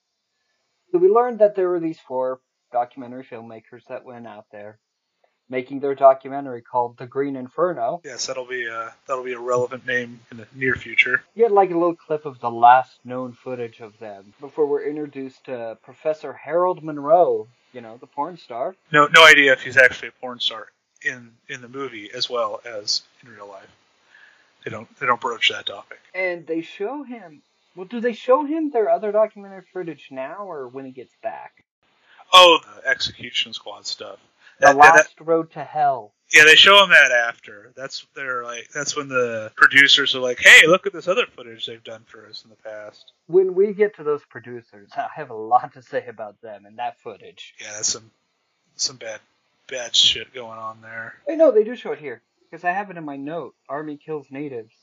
So 0.90 0.98
we 0.98 1.08
learned 1.08 1.38
that 1.38 1.54
there 1.54 1.68
were 1.68 1.78
these 1.78 2.00
four 2.00 2.40
documentary 2.72 3.24
filmmakers 3.24 3.84
that 3.88 4.04
went 4.04 4.26
out 4.26 4.46
there 4.50 4.80
making 5.52 5.80
their 5.80 5.94
documentary 5.94 6.62
called 6.62 6.96
The 6.96 7.06
Green 7.06 7.36
Inferno. 7.36 8.00
Yes, 8.04 8.26
that'll 8.26 8.46
be 8.46 8.66
a 8.66 8.92
that'll 9.06 9.22
be 9.22 9.34
a 9.34 9.38
relevant 9.38 9.86
name 9.86 10.18
in 10.30 10.38
the 10.38 10.46
near 10.54 10.74
future. 10.74 11.22
You 11.34 11.44
get 11.44 11.52
like 11.52 11.70
a 11.70 11.74
little 11.74 11.94
clip 11.94 12.24
of 12.24 12.40
the 12.40 12.50
last 12.50 12.98
known 13.04 13.34
footage 13.34 13.80
of 13.80 13.96
them 14.00 14.32
before 14.40 14.66
we're 14.66 14.88
introduced 14.88 15.44
to 15.44 15.78
Professor 15.84 16.32
Harold 16.32 16.82
Monroe, 16.82 17.46
you 17.72 17.82
know, 17.82 17.98
the 17.98 18.06
porn 18.06 18.38
star. 18.38 18.74
No, 18.90 19.06
no 19.06 19.24
idea 19.24 19.52
if 19.52 19.62
he's 19.62 19.76
actually 19.76 20.08
a 20.08 20.20
porn 20.20 20.40
star 20.40 20.68
in 21.04 21.30
in 21.48 21.60
the 21.60 21.68
movie 21.68 22.10
as 22.12 22.28
well 22.30 22.62
as 22.64 23.02
in 23.22 23.30
real 23.30 23.46
life. 23.46 23.70
They 24.64 24.70
don't 24.70 24.88
they 24.98 25.06
don't 25.06 25.20
broach 25.20 25.50
that 25.50 25.66
topic. 25.66 26.00
And 26.14 26.46
they 26.46 26.62
show 26.62 27.04
him. 27.04 27.42
Well, 27.76 27.86
do 27.86 28.00
they 28.00 28.14
show 28.14 28.44
him 28.44 28.70
their 28.70 28.88
other 28.88 29.12
documentary 29.12 29.64
footage 29.72 30.08
now 30.10 30.44
or 30.46 30.68
when 30.68 30.86
he 30.86 30.92
gets 30.92 31.14
back? 31.22 31.64
Oh, 32.32 32.58
the 32.76 32.88
execution 32.88 33.52
squad 33.52 33.86
stuff. 33.86 34.18
The 34.60 34.66
That- 34.66 34.76
that- 34.76 34.94
Last 34.96 35.20
Road 35.20 35.50
to 35.52 35.64
Hell. 35.64 36.12
yeah, 36.32 36.44
they 36.44 36.54
show 36.56 36.82
him 36.84 36.90
that 36.90 37.10
after. 37.12 37.72
That's 37.76 38.06
they're 38.14 38.44
like 38.44 38.68
that's 38.74 38.96
when 38.96 39.08
the 39.08 39.52
producers 39.56 40.14
are 40.14 40.20
like, 40.20 40.38
"Hey, 40.40 40.66
look 40.66 40.86
at 40.86 40.92
this 40.92 41.08
other 41.08 41.26
footage 41.26 41.66
they've 41.66 41.82
done 41.82 42.04
for 42.04 42.26
us 42.26 42.44
in 42.44 42.50
the 42.50 42.56
past." 42.56 43.12
When 43.26 43.54
we 43.54 43.72
get 43.74 43.96
to 43.96 44.04
those 44.04 44.24
producers, 44.26 44.90
I 44.96 45.08
have 45.14 45.30
a 45.30 45.34
lot 45.34 45.72
to 45.74 45.82
say 45.82 46.06
about 46.06 46.40
them 46.40 46.64
and 46.66 46.78
that 46.78 46.98
footage. 47.00 47.54
Yeah, 47.60 47.72
that's 47.74 47.88
some 47.88 48.10
some 48.76 48.96
bad 48.96 49.20
bad 49.68 49.94
shit 49.96 50.32
going 50.34 50.58
on 50.58 50.80
there. 50.80 51.14
I 51.28 51.34
know 51.34 51.50
they 51.50 51.64
do 51.64 51.76
show 51.76 51.92
it 51.92 51.98
here 51.98 52.22
because 52.50 52.64
I 52.64 52.70
have 52.72 52.90
it 52.90 52.96
in 52.96 53.04
my 53.04 53.16
note. 53.16 53.54
Army 53.68 53.96
kills 53.96 54.30
natives. 54.30 54.74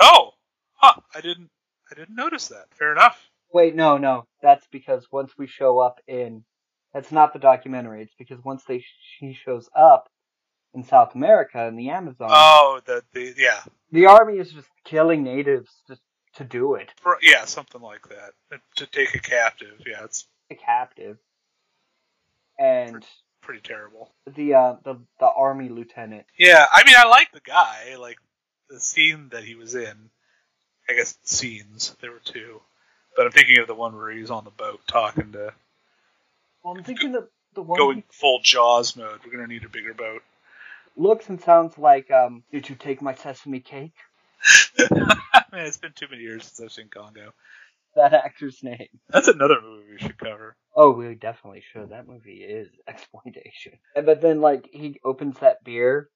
Oh, 0.00 0.34
huh? 0.74 1.00
I 1.14 1.20
didn't 1.20 1.50
I 1.90 1.94
didn't 1.94 2.16
notice 2.16 2.48
that. 2.48 2.66
Fair 2.74 2.92
enough. 2.92 3.28
Wait, 3.52 3.74
no, 3.74 3.98
no. 3.98 4.26
That's 4.42 4.66
because 4.68 5.10
once 5.12 5.36
we 5.38 5.46
show 5.46 5.78
up 5.78 6.00
in, 6.08 6.44
that's 6.94 7.12
not 7.12 7.32
the 7.34 7.38
documentary. 7.38 8.02
It's 8.02 8.14
because 8.18 8.42
once 8.44 8.62
they 8.64 8.82
she 9.18 9.34
shows 9.34 9.68
up 9.76 10.08
in 10.72 10.84
South 10.84 11.14
America 11.14 11.64
in 11.66 11.76
the 11.76 11.90
Amazon, 11.90 12.28
Oh, 12.30 12.80
the 12.86 13.02
the 13.12 13.34
yeah, 13.36 13.60
the 13.92 14.06
army 14.06 14.38
is 14.38 14.50
just 14.52 14.68
killing 14.84 15.22
natives 15.22 15.70
just 15.88 16.00
to 16.36 16.44
do 16.44 16.74
it, 16.74 16.90
For- 17.00 17.18
yeah, 17.22 17.44
something 17.44 17.80
like 17.80 18.08
that. 18.08 18.60
To 18.76 18.86
take 18.86 19.14
a 19.14 19.20
captive, 19.20 19.80
yeah, 19.86 20.04
it's 20.04 20.26
a 20.50 20.54
captive. 20.56 21.18
And 22.58 23.04
pretty 23.40 23.60
terrible. 23.60 24.12
the 24.26 24.54
uh 24.54 24.76
the 24.84 24.96
the 25.20 25.26
army 25.28 25.68
lieutenant, 25.68 26.24
Yeah, 26.38 26.66
I 26.72 26.84
mean, 26.84 26.94
I 26.96 27.06
like 27.08 27.30
the 27.32 27.40
guy, 27.40 27.96
like 27.98 28.18
the 28.70 28.80
scene 28.80 29.28
that 29.30 29.44
he 29.44 29.54
was 29.54 29.74
in. 29.74 30.10
I 30.88 30.92
guess 30.94 31.16
scenes 31.22 31.96
there 32.00 32.12
were 32.12 32.20
two, 32.24 32.60
but 33.16 33.26
I'm 33.26 33.32
thinking 33.32 33.58
of 33.58 33.66
the 33.66 33.74
one 33.74 33.94
where 33.96 34.10
he's 34.10 34.30
on 34.30 34.44
the 34.44 34.50
boat 34.50 34.80
talking 34.86 35.32
to, 35.32 35.52
well, 36.64 36.74
I'm 36.76 36.82
thinking 36.84 37.12
that 37.12 37.28
the 37.54 37.62
one 37.62 37.78
going 37.78 38.02
full 38.10 38.40
Jaws 38.42 38.96
mode. 38.96 39.20
We're 39.24 39.32
gonna 39.32 39.46
need 39.46 39.64
a 39.64 39.68
bigger 39.68 39.94
boat. 39.94 40.22
looks 40.96 41.28
and 41.28 41.40
sounds 41.40 41.78
like 41.78 42.10
um. 42.10 42.42
Did 42.50 42.68
you 42.68 42.74
take 42.74 43.00
my 43.02 43.14
sesame 43.14 43.60
cake? 43.60 43.92
Man, 44.90 45.66
it's 45.66 45.76
been 45.76 45.92
too 45.92 46.06
many 46.10 46.22
years 46.22 46.44
since 46.46 46.60
I've 46.60 46.72
seen 46.72 46.88
Congo. 46.88 47.32
That 47.96 48.12
actor's 48.12 48.60
name. 48.64 48.88
That's 49.08 49.28
another 49.28 49.60
movie 49.62 49.92
we 49.92 49.98
should 49.98 50.18
cover. 50.18 50.56
Oh, 50.74 50.90
we 50.90 51.14
definitely 51.14 51.62
should. 51.72 51.90
That 51.90 52.08
movie 52.08 52.42
is 52.42 52.68
exploitation. 52.88 53.78
And- 53.94 54.04
But 54.06 54.20
then, 54.20 54.40
like, 54.40 54.68
he 54.72 54.98
opens 55.04 55.38
that 55.38 55.62
beer, 55.62 56.08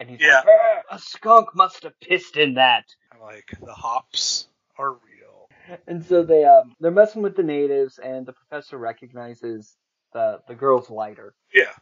and 0.00 0.10
he's 0.10 0.20
Yeah. 0.20 0.36
like, 0.44 0.46
"Ah, 0.48 0.96
"A 0.96 0.98
skunk 0.98 1.54
must 1.54 1.84
have 1.84 1.98
pissed 2.00 2.36
in 2.36 2.54
that." 2.54 2.86
I'm 3.12 3.20
like, 3.20 3.48
the 3.64 3.72
hops 3.72 4.48
are 4.76 4.92
real. 4.94 5.00
And 5.86 6.04
so 6.04 6.22
they 6.22 6.44
um 6.44 6.74
they're 6.80 6.90
messing 6.90 7.22
with 7.22 7.36
the 7.36 7.42
natives, 7.42 7.98
and 7.98 8.26
the 8.26 8.32
professor 8.32 8.78
recognizes 8.78 9.76
the 10.12 10.40
the 10.48 10.54
girl's 10.54 10.90
lighter. 10.90 11.34
Yeah, 11.54 11.72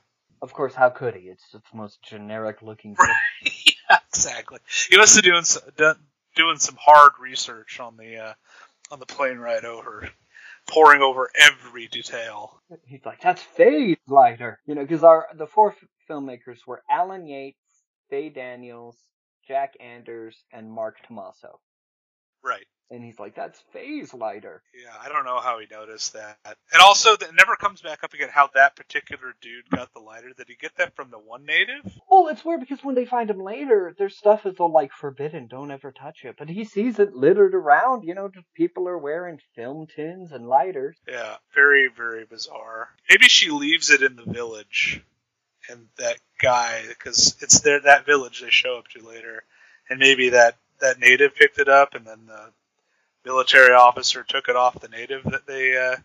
Of 0.42 0.52
course, 0.52 0.74
how 0.74 0.90
could 0.90 1.14
he? 1.14 1.28
It's 1.28 1.44
just 1.52 1.64
the 1.70 1.76
most 1.76 2.02
generic 2.02 2.62
looking. 2.62 2.94
Right. 2.98 3.14
yeah, 3.90 3.98
exactly. 4.12 4.58
He 4.90 4.96
must 4.96 5.14
have 5.16 5.24
doing 5.24 5.38
s- 5.38 5.58
done, 5.76 5.96
doing 6.36 6.58
some 6.58 6.76
hard 6.80 7.12
research 7.20 7.80
on 7.80 7.96
the 7.96 8.16
uh, 8.16 8.34
on 8.90 8.98
the 9.00 9.06
plane 9.06 9.38
ride 9.38 9.64
over, 9.64 10.08
poring 10.68 11.02
over 11.02 11.30
every 11.34 11.88
detail. 11.88 12.62
He's 12.86 13.04
like, 13.04 13.20
"That's 13.20 13.42
Faye's 13.42 13.96
lighter," 14.08 14.60
you 14.66 14.74
know, 14.74 14.82
because 14.82 15.04
our 15.04 15.28
the 15.34 15.46
four 15.46 15.72
f- 15.72 15.88
filmmakers 16.10 16.66
were 16.66 16.82
Alan 16.90 17.26
Yates, 17.26 17.58
Faye 18.10 18.28
Daniels, 18.30 18.96
Jack 19.46 19.74
Anders, 19.80 20.36
and 20.52 20.70
Mark 20.70 20.96
Tomaso. 21.06 21.60
Right. 22.42 22.66
And 22.90 23.04
he's 23.04 23.18
like, 23.18 23.34
"That's 23.34 23.60
Faye's 23.72 24.14
lighter." 24.14 24.62
Yeah, 24.74 24.94
I 24.98 25.10
don't 25.10 25.26
know 25.26 25.40
how 25.40 25.58
he 25.58 25.66
noticed 25.70 26.14
that. 26.14 26.38
And 26.44 26.80
also, 26.82 27.12
it 27.12 27.34
never 27.36 27.54
comes 27.54 27.82
back 27.82 28.02
up 28.02 28.14
again 28.14 28.30
how 28.32 28.48
that 28.54 28.76
particular 28.76 29.34
dude 29.42 29.68
got 29.68 29.92
the 29.92 30.00
lighter. 30.00 30.32
Did 30.34 30.48
he 30.48 30.54
get 30.54 30.74
that 30.76 30.96
from 30.96 31.10
the 31.10 31.18
one 31.18 31.44
native? 31.44 31.92
Well, 32.10 32.28
it's 32.28 32.44
weird 32.44 32.60
because 32.60 32.82
when 32.82 32.94
they 32.94 33.04
find 33.04 33.28
him 33.28 33.40
later, 33.40 33.94
their 33.98 34.08
stuff 34.08 34.46
is 34.46 34.56
all 34.58 34.72
like 34.72 34.92
forbidden, 34.92 35.48
don't 35.48 35.70
ever 35.70 35.92
touch 35.92 36.24
it. 36.24 36.36
But 36.38 36.48
he 36.48 36.64
sees 36.64 36.98
it 36.98 37.14
littered 37.14 37.54
around, 37.54 38.04
you 38.04 38.14
know, 38.14 38.30
people 38.54 38.88
are 38.88 38.98
wearing 38.98 39.40
film 39.54 39.86
tins 39.86 40.32
and 40.32 40.48
lighters. 40.48 40.96
Yeah, 41.06 41.36
very, 41.54 41.88
very 41.94 42.24
bizarre. 42.24 42.88
Maybe 43.10 43.28
she 43.28 43.50
leaves 43.50 43.90
it 43.90 44.02
in 44.02 44.16
the 44.16 44.24
village, 44.24 45.02
and 45.68 45.88
that 45.98 46.16
guy, 46.40 46.84
because 46.88 47.36
it's 47.42 47.60
there 47.60 47.80
that 47.80 48.06
village 48.06 48.40
they 48.40 48.50
show 48.50 48.78
up 48.78 48.88
to 48.88 49.06
later, 49.06 49.44
and 49.90 49.98
maybe 49.98 50.30
that 50.30 50.56
that 50.80 50.98
native 50.98 51.34
picked 51.34 51.58
it 51.58 51.68
up, 51.68 51.94
and 51.94 52.06
then 52.06 52.26
the 52.26 52.52
military 53.28 53.74
officer 53.74 54.24
took 54.26 54.48
it 54.48 54.56
off 54.56 54.80
the 54.80 54.88
native 54.88 55.22
that 55.24 55.46
they 55.46 55.76
uh, 55.76 55.96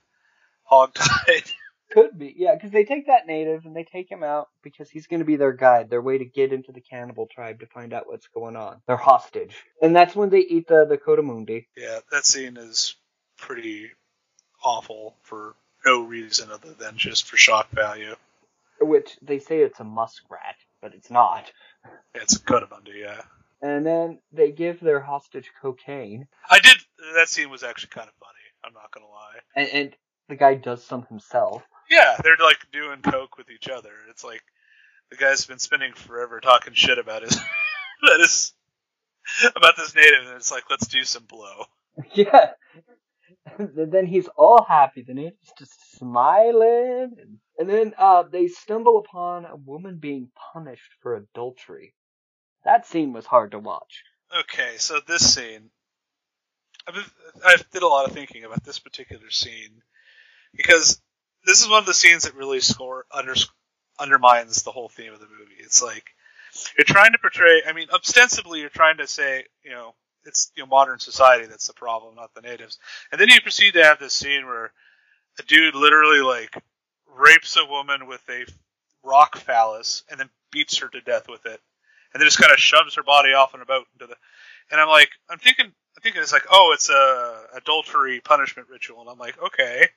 hogtied. 0.69 1.51
Could 1.91 2.17
be, 2.17 2.33
yeah, 2.35 2.55
because 2.55 2.71
they 2.71 2.85
take 2.85 3.05
that 3.05 3.27
native 3.27 3.65
and 3.65 3.75
they 3.75 3.83
take 3.83 4.09
him 4.09 4.23
out 4.23 4.49
because 4.63 4.89
he's 4.89 5.05
going 5.05 5.19
to 5.19 5.25
be 5.25 5.35
their 5.35 5.53
guide, 5.53 5.91
their 5.91 6.01
way 6.01 6.17
to 6.17 6.25
get 6.25 6.51
into 6.51 6.71
the 6.71 6.81
cannibal 6.81 7.27
tribe 7.27 7.59
to 7.59 7.67
find 7.67 7.93
out 7.93 8.07
what's 8.07 8.27
going 8.27 8.55
on. 8.55 8.81
They're 8.87 8.97
hostage. 8.97 9.55
And 9.79 9.95
that's 9.95 10.15
when 10.15 10.29
they 10.29 10.39
eat 10.39 10.67
the, 10.67 10.85
the 10.89 10.97
Coatimundi. 10.97 11.67
yeah, 11.77 11.99
that 12.11 12.25
scene 12.25 12.57
is 12.57 12.95
pretty 13.37 13.91
awful 14.63 15.15
for 15.21 15.53
no 15.85 16.01
reason 16.01 16.49
other 16.49 16.73
than 16.73 16.97
just 16.97 17.27
for 17.27 17.37
shock 17.37 17.69
value. 17.69 18.15
Which 18.81 19.15
they 19.21 19.37
say 19.37 19.59
it's 19.59 19.79
a 19.79 19.83
muskrat, 19.83 20.55
but 20.81 20.95
it's 20.95 21.11
not. 21.11 21.51
It's 22.15 22.37
a 22.37 22.39
Coatimundi, 22.39 23.01
yeah. 23.01 23.21
And 23.63 23.85
then 23.85 24.19
they 24.33 24.51
give 24.51 24.81
their 24.81 24.99
hostage 24.99 25.49
cocaine, 25.61 26.27
I 26.49 26.59
did. 26.59 26.77
That 27.15 27.29
scene 27.29 27.49
was 27.49 27.63
actually 27.63 27.91
kind 27.91 28.09
of 28.09 28.13
funny. 28.15 28.33
I'm 28.65 28.73
not 28.73 28.91
gonna 28.91 29.07
lie. 29.07 29.39
and, 29.55 29.69
and 29.69 29.95
the 30.27 30.35
guy 30.35 30.55
does 30.55 30.83
some 30.83 31.03
himself. 31.03 31.63
Yeah, 31.89 32.17
they're 32.21 32.35
like 32.41 32.57
doing 32.73 33.01
coke 33.01 33.37
with 33.37 33.49
each 33.49 33.69
other. 33.69 33.91
It's 34.09 34.23
like 34.23 34.41
the 35.11 35.17
guy's 35.17 35.45
been 35.45 35.59
spending 35.59 35.93
forever 35.93 36.41
talking 36.41 36.73
shit 36.73 36.97
about 36.97 37.23
his 37.23 37.37
about 38.03 38.51
about 39.55 39.77
this 39.77 39.95
native, 39.95 40.27
and 40.27 40.35
it's 40.35 40.51
like 40.51 40.63
let's 40.69 40.87
do 40.87 41.03
some 41.03 41.23
blow. 41.23 41.63
Yeah. 42.13 42.49
And 43.57 43.91
then 43.91 44.07
he's 44.07 44.27
all 44.35 44.63
happy. 44.63 45.03
The 45.03 45.13
native's 45.13 45.53
just 45.59 45.97
smiling. 45.97 47.11
And, 47.19 47.37
and 47.59 47.69
then 47.69 47.93
uh, 47.97 48.23
they 48.23 48.47
stumble 48.47 48.97
upon 48.97 49.45
a 49.45 49.55
woman 49.55 49.99
being 49.99 50.29
punished 50.53 50.91
for 51.01 51.15
adultery. 51.15 51.93
That 52.65 52.85
scene 52.85 53.13
was 53.13 53.25
hard 53.25 53.51
to 53.51 53.59
watch. 53.59 54.03
Okay, 54.41 54.73
so 54.77 54.99
this 55.07 55.33
scene, 55.33 55.69
I 56.87 57.55
did 57.71 57.83
a 57.83 57.87
lot 57.87 58.07
of 58.07 58.13
thinking 58.13 58.43
about 58.45 58.63
this 58.63 58.79
particular 58.79 59.29
scene 59.29 59.81
because 60.55 61.01
this 61.45 61.61
is 61.61 61.69
one 61.69 61.79
of 61.79 61.85
the 61.85 61.93
scenes 61.93 62.23
that 62.23 62.35
really 62.35 62.59
score 62.59 63.05
under, 63.11 63.35
undermines 63.99 64.63
the 64.63 64.71
whole 64.71 64.89
theme 64.89 65.13
of 65.13 65.19
the 65.19 65.27
movie. 65.27 65.55
It's 65.59 65.83
like 65.83 66.05
you're 66.77 66.85
trying 66.85 67.11
to 67.11 67.17
portray. 67.17 67.61
I 67.67 67.73
mean, 67.73 67.87
ostensibly 67.93 68.59
you're 68.59 68.69
trying 68.69 68.97
to 68.97 69.07
say, 69.07 69.45
you 69.63 69.71
know, 69.71 69.93
it's 70.25 70.51
you 70.55 70.63
know 70.63 70.67
modern 70.67 70.99
society 70.99 71.45
that's 71.47 71.67
the 71.67 71.73
problem, 71.73 72.15
not 72.15 72.33
the 72.33 72.41
natives. 72.41 72.79
And 73.11 73.19
then 73.19 73.29
you 73.29 73.41
proceed 73.41 73.73
to 73.73 73.83
have 73.83 73.99
this 73.99 74.13
scene 74.13 74.45
where 74.45 74.71
a 75.39 75.43
dude 75.43 75.75
literally 75.75 76.21
like 76.21 76.55
rapes 77.07 77.57
a 77.57 77.65
woman 77.65 78.07
with 78.07 78.21
a 78.29 78.45
rock 79.03 79.37
phallus 79.37 80.03
and 80.09 80.19
then 80.19 80.29
beats 80.51 80.77
her 80.77 80.87
to 80.89 81.01
death 81.01 81.27
with 81.27 81.45
it, 81.45 81.59
and 82.13 82.21
then 82.21 82.27
just 82.27 82.39
kind 82.39 82.51
of 82.53 82.59
shoves 82.59 82.95
her 82.95 83.03
body 83.03 83.33
off 83.33 83.53
in 83.55 83.61
a 83.61 83.65
boat 83.65 83.85
into 83.93 84.07
the. 84.07 84.15
And 84.71 84.79
I'm 84.79 84.87
like, 84.89 85.09
I'm 85.29 85.39
thinking, 85.39 85.65
I'm 85.67 86.01
thinking 86.01 86.21
it's 86.21 86.33
like, 86.33 86.45
oh, 86.51 86.71
it's 86.73 86.89
a 86.89 87.57
adultery 87.57 88.21
punishment 88.21 88.69
ritual, 88.69 89.01
and 89.01 89.09
I'm 89.09 89.17
like, 89.19 89.41
okay, 89.41 89.87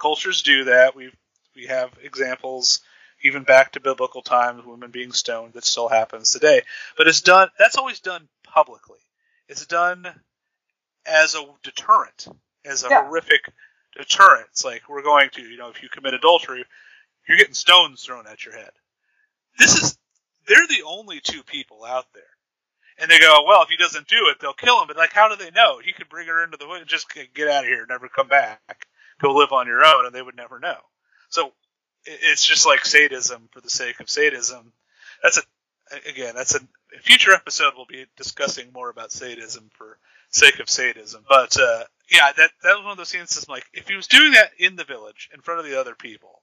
cultures 0.00 0.42
do 0.42 0.64
that. 0.64 0.94
We 0.96 1.12
we 1.56 1.66
have 1.66 1.90
examples 2.02 2.80
even 3.24 3.44
back 3.44 3.72
to 3.72 3.80
biblical 3.80 4.22
times, 4.22 4.64
women 4.64 4.90
being 4.90 5.12
stoned. 5.12 5.54
That 5.54 5.64
still 5.64 5.88
happens 5.88 6.30
today, 6.32 6.62
but 6.96 7.08
it's 7.08 7.20
done. 7.20 7.48
That's 7.58 7.76
always 7.76 8.00
done 8.00 8.28
publicly. 8.44 8.98
It's 9.48 9.66
done 9.66 10.06
as 11.06 11.34
a 11.34 11.44
deterrent, 11.62 12.28
as 12.64 12.84
a 12.84 12.88
Yeah. 12.88 13.04
horrific 13.04 13.52
deterrent. 13.96 14.46
It's 14.50 14.64
like 14.64 14.88
we're 14.88 15.02
going 15.02 15.30
to, 15.30 15.42
you 15.42 15.56
know, 15.56 15.68
if 15.70 15.82
you 15.82 15.88
commit 15.88 16.14
adultery, 16.14 16.64
you're 17.28 17.38
getting 17.38 17.54
stones 17.54 18.02
thrown 18.04 18.26
at 18.26 18.44
your 18.44 18.54
head. 18.54 18.70
This 19.58 19.82
is 19.82 19.98
they're 20.46 20.66
the 20.68 20.84
only 20.86 21.20
two 21.20 21.42
people 21.42 21.84
out 21.84 22.06
there. 22.14 22.22
And 22.98 23.10
they 23.10 23.18
go, 23.18 23.44
well, 23.46 23.62
if 23.62 23.68
he 23.68 23.76
doesn't 23.76 24.06
do 24.06 24.28
it, 24.30 24.38
they'll 24.40 24.52
kill 24.52 24.80
him. 24.80 24.86
But 24.86 24.96
like, 24.96 25.12
how 25.12 25.28
do 25.28 25.42
they 25.42 25.50
know? 25.50 25.78
He 25.78 25.92
could 25.92 26.08
bring 26.08 26.28
her 26.28 26.44
into 26.44 26.56
the 26.56 26.68
woods, 26.68 26.82
and 26.82 26.90
just 26.90 27.06
get 27.34 27.48
out 27.48 27.64
of 27.64 27.68
here, 27.68 27.86
never 27.88 28.08
come 28.08 28.28
back, 28.28 28.86
go 29.20 29.32
live 29.34 29.52
on 29.52 29.66
your 29.66 29.84
own, 29.84 30.06
and 30.06 30.14
they 30.14 30.22
would 30.22 30.36
never 30.36 30.60
know. 30.60 30.78
So 31.30 31.52
it's 32.04 32.44
just 32.44 32.66
like 32.66 32.84
sadism 32.84 33.48
for 33.52 33.60
the 33.60 33.70
sake 33.70 34.00
of 34.00 34.10
sadism. 34.10 34.72
That's 35.22 35.38
a 35.38 35.42
again, 36.08 36.34
that's 36.34 36.54
a, 36.54 36.60
a 36.96 37.00
future 37.00 37.32
episode. 37.32 37.72
We'll 37.76 37.86
be 37.86 38.06
discussing 38.16 38.72
more 38.72 38.90
about 38.90 39.12
sadism 39.12 39.70
for 39.76 39.98
sake 40.30 40.58
of 40.60 40.68
sadism. 40.68 41.24
But 41.28 41.56
uh, 41.58 41.84
yeah, 42.10 42.32
that 42.36 42.50
that 42.62 42.76
was 42.76 42.84
one 42.84 42.92
of 42.92 42.98
those 42.98 43.08
scenes. 43.08 43.34
That's 43.34 43.48
like, 43.48 43.64
if 43.72 43.88
he 43.88 43.96
was 43.96 44.06
doing 44.06 44.32
that 44.32 44.50
in 44.58 44.76
the 44.76 44.84
village 44.84 45.30
in 45.34 45.40
front 45.40 45.60
of 45.60 45.66
the 45.66 45.78
other 45.78 45.94
people, 45.94 46.42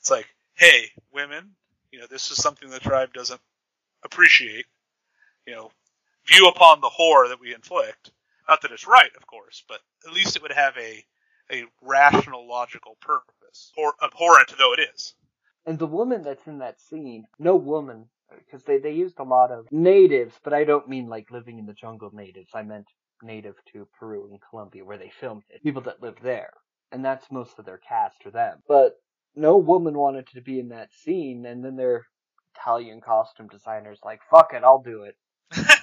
it's 0.00 0.10
like, 0.10 0.26
hey, 0.54 0.90
women, 1.12 1.50
you 1.94 2.00
know, 2.00 2.06
this 2.10 2.32
is 2.32 2.38
something 2.38 2.68
the 2.68 2.80
tribe 2.80 3.12
doesn't 3.12 3.40
appreciate. 4.04 4.66
You 5.46 5.54
know, 5.54 5.70
view 6.26 6.48
upon 6.48 6.80
the 6.80 6.88
horror 6.88 7.28
that 7.28 7.40
we 7.40 7.54
inflict. 7.54 8.10
Not 8.48 8.62
that 8.62 8.72
it's 8.72 8.86
right, 8.86 9.10
of 9.16 9.26
course, 9.28 9.62
but 9.68 9.78
at 10.04 10.12
least 10.12 10.34
it 10.34 10.42
would 10.42 10.52
have 10.52 10.76
a 10.76 11.04
a 11.52 11.64
rational, 11.82 12.48
logical 12.48 12.96
purpose, 13.00 13.70
or 13.76 13.94
abhorrent 14.02 14.52
though 14.58 14.72
it 14.72 14.80
is. 14.92 15.14
And 15.66 15.78
the 15.78 15.86
woman 15.86 16.22
that's 16.22 16.46
in 16.48 16.58
that 16.58 16.80
scene, 16.80 17.26
no 17.38 17.54
woman, 17.54 18.06
because 18.36 18.64
they, 18.64 18.78
they 18.78 18.92
used 18.92 19.20
a 19.20 19.22
lot 19.24 19.52
of 19.52 19.70
natives, 19.70 20.34
but 20.42 20.52
I 20.52 20.64
don't 20.64 20.88
mean 20.88 21.08
like 21.08 21.30
living 21.30 21.60
in 21.60 21.66
the 21.66 21.74
jungle 21.74 22.10
natives. 22.12 22.50
I 22.54 22.62
meant 22.62 22.86
native 23.22 23.54
to 23.72 23.86
Peru 24.00 24.28
and 24.30 24.40
Colombia 24.50 24.84
where 24.84 24.98
they 24.98 25.12
filmed 25.20 25.44
it. 25.48 25.62
People 25.62 25.82
that 25.82 26.02
live 26.02 26.16
there. 26.22 26.52
And 26.90 27.04
that's 27.04 27.30
most 27.30 27.58
of 27.58 27.66
their 27.66 27.78
cast 27.78 28.22
for 28.22 28.30
them. 28.30 28.58
But 28.66 28.96
no 29.36 29.56
woman 29.56 29.96
wanted 29.96 30.26
to 30.28 30.40
be 30.40 30.58
in 30.58 30.68
that 30.68 30.92
scene, 30.92 31.46
and 31.46 31.64
then 31.64 31.76
their 31.76 32.06
Italian 32.56 33.00
costume 33.00 33.48
designers 33.48 33.98
like, 34.04 34.20
fuck 34.30 34.52
it, 34.54 34.62
I'll 34.64 34.82
do 34.82 35.04
it. 35.04 35.16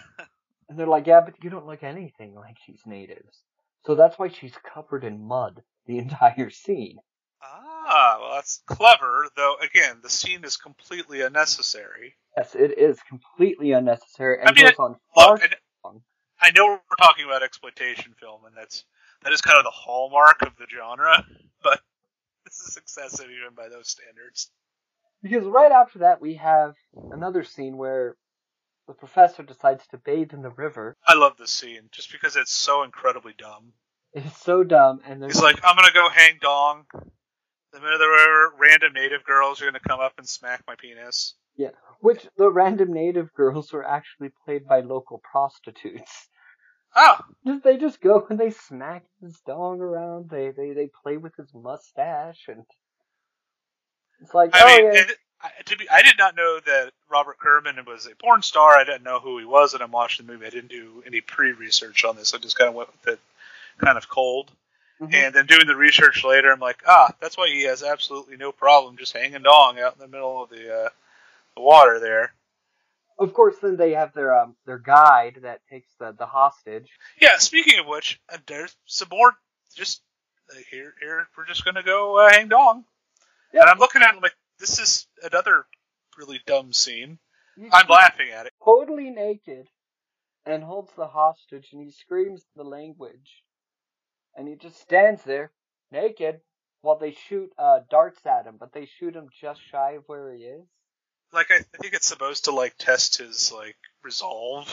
And 0.71 0.79
they're 0.79 0.87
like, 0.87 1.05
yeah, 1.05 1.19
but 1.19 1.33
you 1.43 1.49
don't 1.49 1.67
look 1.67 1.83
anything 1.83 2.33
like 2.33 2.55
these 2.65 2.79
natives. 2.85 3.43
So 3.85 3.93
that's 3.93 4.17
why 4.17 4.29
she's 4.29 4.53
covered 4.73 5.03
in 5.03 5.21
mud 5.21 5.61
the 5.85 5.97
entire 5.97 6.49
scene. 6.49 6.95
Ah, 7.43 8.19
well, 8.21 8.35
that's 8.35 8.61
clever, 8.67 9.27
though, 9.35 9.55
again, 9.61 9.97
the 10.01 10.09
scene 10.09 10.45
is 10.45 10.55
completely 10.55 11.19
unnecessary. 11.21 12.15
Yes, 12.37 12.55
it 12.55 12.77
is 12.77 13.01
completely 13.09 13.73
unnecessary 13.73 14.39
and 14.39 14.47
I 14.47 14.53
mean, 14.53 14.65
goes 14.65 14.79
on 14.79 14.95
far 15.13 15.33
Look, 15.33 15.41
long. 15.83 16.03
I 16.39 16.51
know 16.51 16.67
we're 16.67 17.05
talking 17.05 17.25
about 17.25 17.43
exploitation 17.43 18.13
film, 18.17 18.45
and 18.45 18.55
that's 18.55 18.85
that 19.23 19.33
is 19.33 19.41
kind 19.41 19.57
of 19.57 19.65
the 19.65 19.71
hallmark 19.71 20.41
of 20.41 20.55
the 20.57 20.67
genre, 20.73 21.25
but 21.61 21.81
this 22.51 22.67
is 22.67 22.77
excessive 22.77 23.27
even 23.27 23.55
by 23.55 23.69
those 23.69 23.89
standards. 23.89 24.51
Because 25.23 25.45
right 25.45 25.71
after 25.71 25.99
that, 25.99 26.21
we 26.21 26.35
have 26.35 26.75
another 27.11 27.43
scene 27.43 27.77
where 27.77 28.17
the 28.87 28.93
professor 28.93 29.43
decides 29.43 29.85
to 29.87 29.97
bathe 29.97 30.33
in 30.33 30.41
the 30.41 30.49
river. 30.49 30.97
I 31.07 31.13
love 31.13 31.37
this 31.37 31.51
scene 31.51 31.89
just 31.91 32.11
because 32.11 32.35
it's 32.35 32.51
so 32.51 32.83
incredibly 32.83 33.33
dumb. 33.37 33.73
It's 34.13 34.41
so 34.41 34.63
dumb, 34.63 34.99
and 35.05 35.23
He's 35.23 35.41
like, 35.41 35.59
I'm 35.63 35.75
gonna 35.77 35.93
go 35.93 36.09
hang 36.09 36.39
dong. 36.41 36.83
The 37.71 37.79
minute 37.79 37.99
there 37.99 38.09
were 38.09 38.53
random 38.59 38.91
native 38.93 39.23
girls 39.23 39.61
are 39.61 39.65
gonna 39.65 39.79
come 39.79 40.01
up 40.01 40.13
and 40.17 40.27
smack 40.27 40.63
my 40.67 40.75
penis. 40.75 41.35
Yeah, 41.55 41.69
which 42.01 42.27
the 42.37 42.51
random 42.51 42.91
native 42.91 43.31
girls 43.33 43.71
were 43.71 43.87
actually 43.87 44.31
played 44.43 44.67
by 44.67 44.81
local 44.81 45.21
prostitutes. 45.23 46.27
Oh, 46.95 47.17
Just- 47.45 47.63
They 47.63 47.77
just 47.77 48.01
go 48.01 48.25
and 48.29 48.39
they 48.39 48.49
smack 48.51 49.03
his 49.21 49.39
dong 49.45 49.79
around. 49.81 50.29
They 50.29 50.51
they 50.51 50.73
they 50.73 50.89
play 51.03 51.17
with 51.17 51.35
his 51.37 51.53
mustache, 51.53 52.47
and 52.47 52.63
it's 54.21 54.33
like, 54.33 54.51
I 54.53 54.61
oh 54.63 54.67
mean, 54.67 54.93
yeah, 54.93 54.99
and, 55.01 55.11
I, 55.41 55.49
to 55.65 55.77
be, 55.77 55.89
I 55.89 56.01
did 56.03 56.17
not 56.19 56.35
know 56.35 56.59
that 56.65 56.91
Robert 57.09 57.39
Kerman 57.39 57.83
was 57.87 58.05
a 58.05 58.15
porn 58.15 58.41
star. 58.43 58.77
I 58.77 58.83
didn't 58.83 59.03
know 59.03 59.19
who 59.19 59.39
he 59.39 59.45
was, 59.45 59.73
and 59.73 59.81
I'm 59.81 59.91
watching 59.91 60.25
the 60.27 60.33
movie. 60.33 60.45
I 60.45 60.49
didn't 60.51 60.69
do 60.69 61.03
any 61.07 61.21
pre-research 61.21 62.05
on 62.05 62.15
this. 62.15 62.33
I 62.33 62.37
just 62.37 62.57
kind 62.57 62.69
of 62.69 62.75
went 62.75 62.89
with 62.91 63.13
it, 63.15 63.19
kind 63.83 63.97
of 63.97 64.07
cold. 64.09 64.51
Mhm. 65.01 65.13
And 65.15 65.33
then 65.33 65.47
doing 65.47 65.65
the 65.65 65.75
research 65.75 66.23
later, 66.23 66.51
I'm 66.51 66.59
like, 66.59 66.83
ah, 66.87 67.11
that's 67.19 67.37
why 67.37 67.47
he 67.47 67.63
has 67.63 67.81
absolutely 67.81 68.37
no 68.37 68.51
problem 68.51 68.97
just 68.97 69.13
hanging 69.13 69.41
dong 69.41 69.79
out 69.79 69.93
in 69.93 69.99
the 69.99 70.07
middle 70.07 70.43
of 70.43 70.49
the, 70.51 70.85
uh, 70.85 70.89
the 71.55 71.61
water 71.61 71.99
there. 71.99 72.33
Of 73.19 73.33
course. 73.33 73.55
Then 73.61 73.77
they 73.77 73.91
have 73.91 74.13
their 74.13 74.37
um 74.37 74.55
their 74.65 74.79
guide 74.79 75.39
that 75.43 75.61
takes 75.69 75.91
the 75.99 76.13
the 76.17 76.25
hostage. 76.25 76.89
Yeah. 77.19 77.37
Speaking 77.37 77.79
of 77.79 77.87
which, 77.87 78.19
uh, 78.31 78.37
there's 78.47 78.75
some 78.85 79.09
more. 79.11 79.33
Just 79.75 80.01
uh, 80.51 80.55
here, 80.69 80.93
here, 81.01 81.27
we're 81.37 81.45
just 81.45 81.63
gonna 81.63 81.83
go 81.83 82.17
uh, 82.17 82.29
hang 82.31 82.49
dong. 82.49 82.83
Yeah. 83.53 83.61
And 83.61 83.69
I'm 83.69 83.79
looking 83.79 84.01
at 84.01 84.15
it 84.15 84.21
like 84.21 84.35
this 84.59 84.79
is 84.79 85.07
another 85.23 85.65
really 86.17 86.39
dumb 86.45 86.73
scene. 86.73 87.19
He's 87.57 87.69
I'm 87.73 87.87
laughing 87.87 88.29
at 88.33 88.45
it. 88.47 88.53
totally 88.63 89.09
naked 89.09 89.67
and 90.45 90.63
holds 90.63 90.91
the 90.97 91.07
hostage, 91.07 91.69
and 91.73 91.81
he 91.83 91.91
screams 91.91 92.43
the 92.55 92.63
language, 92.63 93.43
and 94.35 94.47
he 94.47 94.55
just 94.55 94.79
stands 94.81 95.23
there 95.23 95.51
naked 95.91 96.41
while 96.81 96.97
they 96.97 97.11
shoot 97.11 97.51
uh 97.57 97.79
darts 97.89 98.25
at 98.25 98.45
him, 98.45 98.55
but 98.59 98.73
they 98.73 98.85
shoot 98.85 99.15
him 99.15 99.27
just 99.39 99.61
shy 99.71 99.91
of 99.91 100.03
where 100.07 100.33
he 100.33 100.43
is. 100.43 100.65
Like 101.33 101.51
I, 101.51 101.57
I 101.57 101.77
think 101.79 101.93
it's 101.93 102.07
supposed 102.07 102.45
to 102.45 102.51
like 102.51 102.75
test 102.77 103.17
his 103.17 103.51
like 103.51 103.77
resolve. 104.03 104.67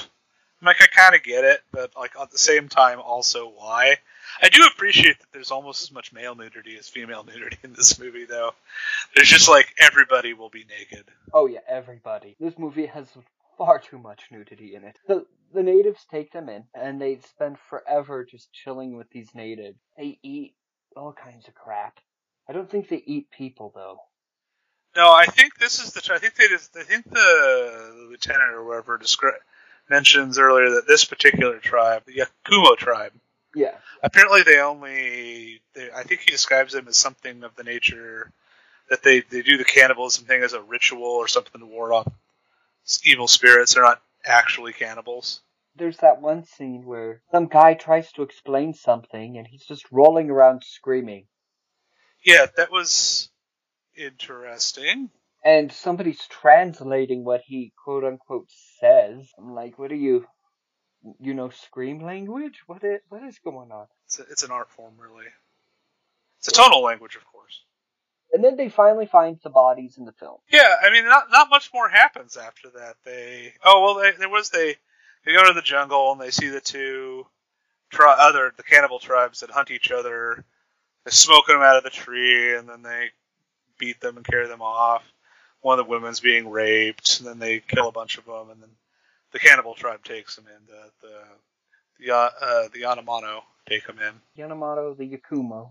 I'm 0.61 0.67
like 0.67 0.83
I 0.83 0.87
kind 0.87 1.15
of 1.15 1.23
get 1.23 1.45
it, 1.45 1.61
but 1.73 1.93
like 1.97 2.12
at 2.21 2.31
the 2.31 2.38
same 2.38 2.69
time, 2.69 3.00
also 3.00 3.49
why? 3.49 3.97
I 4.43 4.49
do 4.49 4.65
appreciate 4.67 5.19
that 5.21 5.27
there's 5.33 5.50
almost 5.50 5.83
as 5.83 5.93
much 5.93 6.12
male 6.12 6.35
nudity 6.35 6.77
as 6.77 6.88
female 6.88 7.25
nudity 7.27 7.59
in 7.62 7.73
this 7.73 7.99
movie, 7.99 8.25
though. 8.25 8.53
There's 9.15 9.29
just 9.29 9.49
like 9.49 9.75
everybody 9.79 10.35
will 10.35 10.50
be 10.50 10.65
naked. 10.69 11.05
Oh 11.33 11.47
yeah, 11.47 11.61
everybody. 11.69 12.37
This 12.41 12.59
movie 12.59 12.87
has 12.87 13.07
far 13.57 13.79
too 13.79 13.99
much 13.99 14.23
nudity 14.31 14.75
in 14.75 14.85
it. 14.85 14.99
The 15.07 15.27
the 15.55 15.62
natives 15.62 16.05
take 16.11 16.33
them 16.33 16.49
in, 16.49 16.65
and 16.75 17.00
they 17.00 17.21
spend 17.21 17.57
forever 17.71 18.25
just 18.25 18.53
chilling 18.53 18.97
with 18.97 19.09
these 19.11 19.35
natives. 19.35 19.79
They 19.97 20.19
eat 20.23 20.55
all 20.97 21.12
kinds 21.12 21.49
of 21.49 21.55
crap. 21.55 21.99
I 22.49 22.53
don't 22.53 22.71
think 22.71 22.88
they 22.88 23.03
eat 23.07 23.31
people 23.31 23.73
though. 23.75 23.99
No, 24.99 25.13
I 25.13 25.27
think 25.27 25.57
this 25.59 25.79
is 25.79 25.93
the. 25.93 26.13
I 26.13 26.19
think 26.19 26.35
they 26.35 26.49
just. 26.49 26.77
I 26.77 26.83
think 26.83 27.09
the 27.09 28.09
lieutenant 28.11 28.53
or 28.53 28.65
whoever 28.65 28.99
descri- 28.99 29.31
mentions 29.89 30.41
earlier 30.41 30.71
that 30.71 30.89
this 30.89 31.05
particular 31.05 31.61
tribe, 31.61 32.03
the 32.05 32.17
Yacumo 32.17 32.77
tribe, 32.77 33.13
Yeah. 33.55 33.77
apparently 34.03 34.43
they 34.43 34.59
only. 34.59 35.61
They, 35.75 35.89
I 35.95 36.03
think 36.03 36.23
he 36.23 36.33
describes 36.33 36.73
them 36.73 36.89
as 36.89 36.97
something 36.97 37.45
of 37.45 37.55
the 37.55 37.63
nature 37.63 38.33
that 38.91 39.05
they 39.05 39.21
they 39.21 39.43
do 39.43 39.57
the 39.57 39.65
cannibalism 39.65 40.25
thing 40.25 40.43
as 40.43 40.53
a 40.53 40.61
ritual 40.61 41.05
or 41.05 41.29
something 41.29 41.61
to 41.61 41.67
ward 41.67 41.93
off 41.93 42.13
evil 43.05 43.29
spirits. 43.29 43.75
They're 43.75 43.85
not 43.85 44.03
actually 44.27 44.73
cannibals. 44.73 45.43
There's 45.77 45.99
that 45.99 46.21
one 46.21 46.43
scene 46.45 46.85
where 46.85 47.23
some 47.31 47.47
guy 47.47 47.75
tries 47.75 48.11
to 48.15 48.23
explain 48.23 48.75
something, 48.75 49.39
and 49.39 49.47
he's 49.47 49.65
just 49.65 49.87
rolling 49.93 50.29
around 50.29 50.65
screaming. 50.65 51.27
Yeah, 52.25 52.47
that 52.57 52.73
was 52.73 53.31
interesting. 53.99 55.11
And 55.45 55.73
somebody's 55.73 56.25
translating 56.27 57.25
what 57.25 57.43
he 57.45 57.73
quote 57.85 58.05
unquote 58.05 58.51
says. 58.81 59.29
I'm 59.39 59.55
like, 59.55 59.79
what 59.79 59.93
are 59.93 59.97
you? 59.97 60.27
You 61.21 61.35
know, 61.35 61.51
scream 61.51 62.03
language? 62.03 62.61
What 62.67 62.83
is, 62.83 63.01
what 63.09 63.23
is 63.23 63.39
going 63.39 63.71
on? 63.71 63.87
It's, 64.07 64.19
a, 64.19 64.23
it's 64.31 64.43
an 64.43 64.51
art 64.51 64.71
form, 64.71 64.95
really. 64.99 65.27
It's 66.39 66.49
a 66.49 66.53
tonal 66.53 66.83
language, 66.83 67.17
of 67.17 67.25
course. 67.27 67.63
And 68.33 68.45
then 68.45 68.57
they 68.57 68.69
finally 68.69 69.07
find 69.07 69.39
the 69.43 69.51
bodies 69.51 69.97
in 69.97 70.05
the 70.05 70.13
film. 70.13 70.39
Yeah, 70.51 70.75
I 70.83 70.91
mean, 70.91 71.05
not 71.05 71.31
not 71.31 71.49
much 71.49 71.71
more 71.73 71.89
happens 71.89 72.37
after 72.37 72.69
that. 72.77 72.97
They 73.05 73.55
oh 73.65 73.83
well, 73.83 74.03
they, 74.03 74.17
there 74.19 74.29
was 74.29 74.51
they 74.51 74.77
they 75.25 75.33
go 75.33 75.47
to 75.47 75.55
the 75.55 75.63
jungle 75.63 76.13
and 76.13 76.21
they 76.21 76.31
see 76.31 76.49
the 76.49 76.61
two 76.61 77.27
tri- 77.91 78.17
other 78.19 78.53
the 78.57 78.63
cannibal 78.63 78.99
tribes 78.99 79.41
that 79.41 79.51
hunt 79.51 79.71
each 79.71 79.91
other. 79.91 80.45
They 81.05 81.11
smoke 81.11 81.47
them 81.47 81.63
out 81.63 81.79
of 81.79 81.85
the 81.85 81.91
tree 81.91 82.55
and 82.55 82.69
then 82.69 82.83
they 82.83 83.11
beat 83.79 84.01
them 84.01 84.17
and 84.17 84.27
carry 84.27 84.47
them 84.47 84.62
off. 84.62 85.03
One 85.61 85.79
of 85.79 85.87
the 85.87 85.91
women's 85.91 86.21
being 86.21 86.51
raped, 86.51 87.19
and 87.19 87.29
then 87.29 87.38
they 87.38 87.61
kill 87.61 87.88
a 87.88 87.93
bunch 87.93 88.19
of 88.19 88.27
them, 88.27 88.51
and 88.51 88.62
then 88.62 88.71
the 89.33 89.38
cannibal 89.38 89.75
tribe 89.75 90.05
takes 90.05 90.37
them 90.37 90.47
in. 90.47 90.67
The 90.67 91.07
the 91.09 91.14
the 91.99 92.14
uh, 92.14 92.31
uh, 92.41 92.69
the 92.73 92.83
Yanamano 92.83 93.41
take 93.69 93.87
them 93.87 93.99
in. 93.99 94.14
Yamamoto, 94.43 94.97
the 94.97 95.17
Yacumo. 95.17 95.71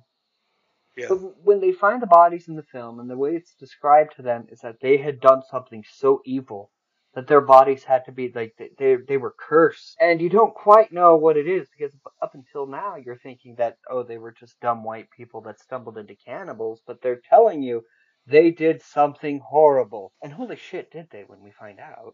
Yeah. 0.98 1.06
But 1.10 1.46
when 1.46 1.62
they 1.62 1.72
find 1.72 2.02
the 2.02 2.08
bodies 2.08 2.48
in 2.48 2.56
the 2.56 2.64
film, 2.64 3.00
and 3.00 3.10
the 3.10 3.18
way 3.18 3.36
it's 3.36 3.54
described 3.54 4.16
to 4.16 4.24
them 4.24 4.48
is 4.52 4.62
that 4.62 4.82
they 4.82 4.98
had 4.98 5.20
done 5.20 5.44
something 5.50 5.86
so 5.90 6.22
evil 6.26 6.72
that 7.18 7.26
their 7.26 7.42
bodies 7.42 7.84
had 7.84 8.06
to 8.06 8.12
be 8.12 8.32
like 8.36 8.54
they 8.78 8.96
they, 8.96 9.18
were 9.18 9.34
cursed, 9.36 9.98
and 10.00 10.22
you 10.22 10.30
don't 10.30 10.54
quite 10.54 10.94
know 10.94 11.16
what 11.16 11.36
it 11.36 11.48
is 11.48 11.68
because 11.76 11.92
up 12.22 12.36
until 12.36 12.68
now 12.68 12.96
you're 12.96 13.18
thinking 13.18 13.56
that 13.56 13.80
oh 13.90 14.04
they 14.04 14.20
were 14.20 14.32
just 14.32 14.60
dumb 14.60 14.84
white 14.84 15.10
people 15.10 15.42
that 15.42 15.60
stumbled 15.60 15.98
into 15.98 16.14
cannibals, 16.14 16.80
but 16.86 17.02
they're 17.02 17.20
telling 17.28 17.64
you 17.64 17.84
they 18.28 18.52
did 18.52 18.84
something 18.84 19.40
horrible, 19.40 20.14
and 20.22 20.32
holy 20.32 20.58
shit, 20.58 20.92
did 20.92 21.08
they? 21.10 21.24
When 21.26 21.42
we 21.42 21.50
find 21.50 21.80
out, 21.80 22.14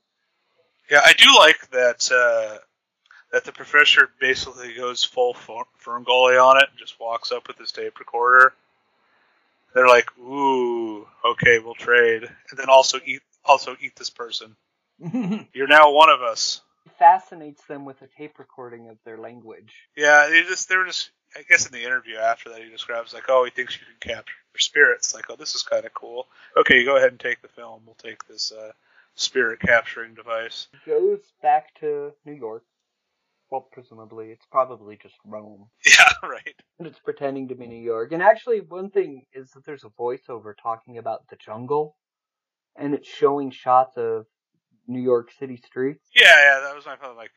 Yeah, 0.90 1.02
I 1.04 1.12
do 1.12 1.36
like 1.38 1.70
that 1.72 2.10
uh, 2.10 2.60
that 3.34 3.44
the 3.44 3.52
professor 3.52 4.10
basically 4.22 4.74
goes 4.74 5.04
full 5.04 5.34
Fer- 5.34 5.66
Ferngully 5.84 6.42
on 6.42 6.56
it 6.56 6.70
and 6.70 6.80
just 6.80 6.98
walks 6.98 7.34
up 7.34 7.50
with 7.50 7.58
his 7.58 7.74
tape 7.74 8.00
recorder. 8.00 8.54
They're 9.74 9.86
like, 9.86 10.18
"Ooh, 10.18 11.06
okay, 11.26 11.60
we'll 11.60 11.76
trade," 11.76 12.24
and 12.24 12.58
then 12.58 12.70
also 12.70 13.02
eat 13.06 13.22
also 13.44 13.76
eat 13.82 13.98
this 13.98 14.10
person. 14.10 14.56
You're 15.54 15.68
now 15.68 15.92
one 15.92 16.10
of 16.10 16.22
us. 16.22 16.62
fascinates 16.98 17.64
them 17.66 17.86
with 17.86 18.02
a 18.02 18.08
tape 18.08 18.40
recording 18.40 18.90
of 18.90 18.98
their 19.06 19.18
language. 19.18 19.74
Yeah, 19.98 20.28
they 20.30 20.44
just 20.44 20.70
they 20.70 20.78
were 20.78 20.86
just. 20.86 21.12
I 21.36 21.42
guess 21.50 21.66
in 21.66 21.72
the 21.72 21.84
interview 21.84 22.18
after 22.18 22.50
that, 22.50 22.62
he 22.62 22.70
describes 22.70 23.12
like, 23.14 23.24
"Oh, 23.28 23.44
he 23.44 23.50
thinks 23.50 23.76
you 23.76 23.82
can 24.00 24.14
capture 24.16 24.36
spirits." 24.58 25.16
Like, 25.16 25.26
"Oh, 25.32 25.36
this 25.36 25.56
is 25.56 25.64
kind 25.64 25.84
of 25.84 25.92
cool." 25.94 26.28
Okay, 26.58 26.78
you 26.80 26.86
go 26.86 26.96
ahead 26.98 27.10
and 27.10 27.20
take 27.20 27.42
the 27.42 27.48
film. 27.48 27.82
We'll 27.86 27.96
take 27.96 28.24
this 28.28 28.52
uh, 28.52 28.72
spirit 29.16 29.60
capturing 29.60 30.14
device. 30.14 30.68
goes 30.86 31.22
back 31.42 31.74
to 31.80 32.12
New 32.26 32.34
York. 32.34 32.64
Well, 33.50 33.68
presumably, 33.72 34.30
it's 34.30 34.46
probably 34.52 34.98
just 35.02 35.16
Rome. 35.26 35.70
Yeah, 35.88 36.28
right. 36.30 36.56
And 36.78 36.88
it's 36.88 37.00
pretending 37.00 37.48
to 37.48 37.56
be 37.56 37.66
New 37.68 37.82
York. 37.82 38.12
And 38.12 38.22
actually, 38.22 38.62
one 38.62 38.90
thing 38.92 39.24
is 39.34 39.50
that 39.52 39.66
there's 39.66 39.84
a 39.84 39.90
voiceover 39.90 40.54
talking 40.62 41.00
about 41.00 41.28
the 41.30 41.36
jungle, 41.36 41.96
and 42.76 42.94
it's 42.94 43.08
showing 43.10 43.50
shots 43.50 43.98
of 43.98 44.26
New 44.88 45.02
York 45.02 45.30
City 45.40 45.58
streets. 45.58 46.06
Yeah, 46.16 46.24
yeah, 46.36 46.60
that 46.66 46.76
was 46.76 46.86
my 46.86 46.96
feeling. 46.98 47.18
Like, 47.18 47.32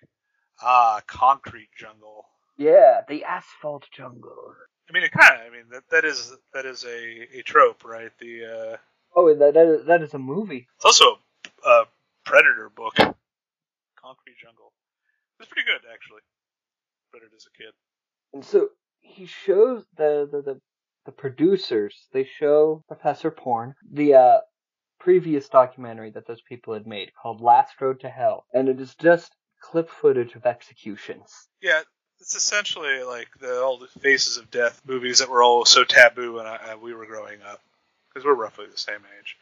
ah, 0.62 1.00
concrete 1.06 1.68
jungle. 1.78 2.26
Yeah, 2.58 3.02
the 3.08 3.24
asphalt 3.24 3.86
jungle. 3.92 4.54
I 4.88 4.92
mean, 4.92 5.02
it 5.02 5.12
kind 5.12 5.34
of. 5.34 5.46
I 5.46 5.50
mean, 5.50 5.64
that 5.72 5.82
that 5.90 6.04
is 6.04 6.32
that 6.54 6.64
is 6.64 6.84
a, 6.84 7.38
a 7.38 7.42
trope, 7.42 7.84
right? 7.84 8.10
The 8.20 8.44
uh, 8.44 8.76
Oh, 9.14 9.34
that 9.34 9.54
that 9.54 9.66
is, 9.66 9.86
that 9.86 10.02
is 10.02 10.14
a 10.14 10.18
movie. 10.18 10.68
it's 10.76 10.84
also 10.84 11.18
a, 11.64 11.68
a 11.68 11.84
Predator 12.24 12.70
book, 12.74 12.94
Concrete 12.96 14.36
Jungle. 14.42 14.72
It 15.38 15.42
was 15.42 15.48
pretty 15.48 15.66
good, 15.66 15.80
actually. 15.92 16.20
Predator 17.10 17.32
as 17.36 17.46
a 17.46 17.56
kid. 17.56 17.72
And 18.32 18.44
so 18.44 18.68
he 19.00 19.26
shows 19.26 19.84
the 19.96 20.28
the 20.30 20.42
the, 20.42 20.60
the 21.06 21.12
producers. 21.12 22.06
They 22.12 22.24
show 22.24 22.84
Professor 22.88 23.30
Porn 23.30 23.74
the 23.90 24.14
uh, 24.14 24.38
previous 25.06 25.48
documentary 25.48 26.10
that 26.10 26.26
those 26.26 26.40
people 26.40 26.74
had 26.74 26.84
made 26.84 27.12
called 27.14 27.40
Last 27.40 27.80
Road 27.80 28.00
to 28.00 28.08
Hell, 28.08 28.44
and 28.52 28.68
it 28.68 28.80
is 28.80 28.92
just 28.96 29.36
clip 29.62 29.88
footage 29.88 30.34
of 30.34 30.44
executions. 30.44 31.32
Yeah, 31.62 31.82
It's 32.18 32.34
essentially 32.34 33.04
like 33.04 33.28
the 33.40 33.56
old 33.60 33.88
Faces 34.00 34.36
of 34.36 34.50
Death 34.50 34.82
movies 34.84 35.20
that 35.20 35.30
were 35.30 35.44
all 35.44 35.64
so 35.64 35.84
taboo 35.84 36.32
when 36.34 36.46
I, 36.46 36.56
uh, 36.56 36.76
we 36.78 36.92
were 36.92 37.06
growing 37.06 37.40
up, 37.40 37.60
because 38.08 38.26
we're 38.26 38.34
roughly 38.34 38.66
the 38.66 38.76
same 38.76 39.02
age. 39.20 39.36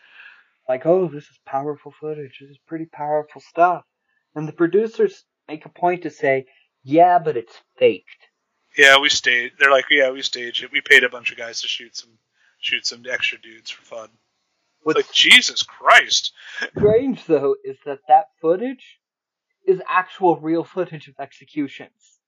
Like, 0.68 0.84
oh, 0.84 1.08
this 1.08 1.24
is 1.24 1.38
powerful 1.46 1.94
footage. 1.98 2.40
This 2.42 2.50
is 2.50 2.58
pretty 2.66 2.84
powerful 2.84 3.40
stuff. 3.40 3.84
And 4.34 4.46
the 4.46 4.52
producers 4.52 5.24
make 5.48 5.64
a 5.64 5.70
point 5.70 6.02
to 6.02 6.10
say, 6.10 6.44
yeah, 6.82 7.18
but 7.18 7.38
it's 7.38 7.58
faked. 7.78 8.28
Yeah, 8.76 8.98
we 8.98 9.08
stayed. 9.08 9.52
They're 9.58 9.70
like, 9.70 9.86
yeah, 9.90 10.10
we 10.10 10.20
staged 10.20 10.62
it. 10.62 10.72
We 10.72 10.82
paid 10.82 11.04
a 11.04 11.08
bunch 11.08 11.32
of 11.32 11.38
guys 11.38 11.62
to 11.62 11.68
shoot 11.68 11.96
some, 11.96 12.18
shoot 12.58 12.84
some 12.84 13.04
extra 13.10 13.40
dudes 13.40 13.70
for 13.70 13.82
fun. 13.82 14.10
What's 14.84 14.96
like 14.96 15.12
Jesus 15.12 15.62
Christ. 15.62 16.32
strange 16.76 17.24
though 17.26 17.56
is 17.64 17.76
that 17.84 17.98
that 18.08 18.26
footage 18.40 19.00
is 19.66 19.80
actual 19.88 20.36
real 20.36 20.62
footage 20.64 21.08
of 21.08 21.14
executions 21.18 22.18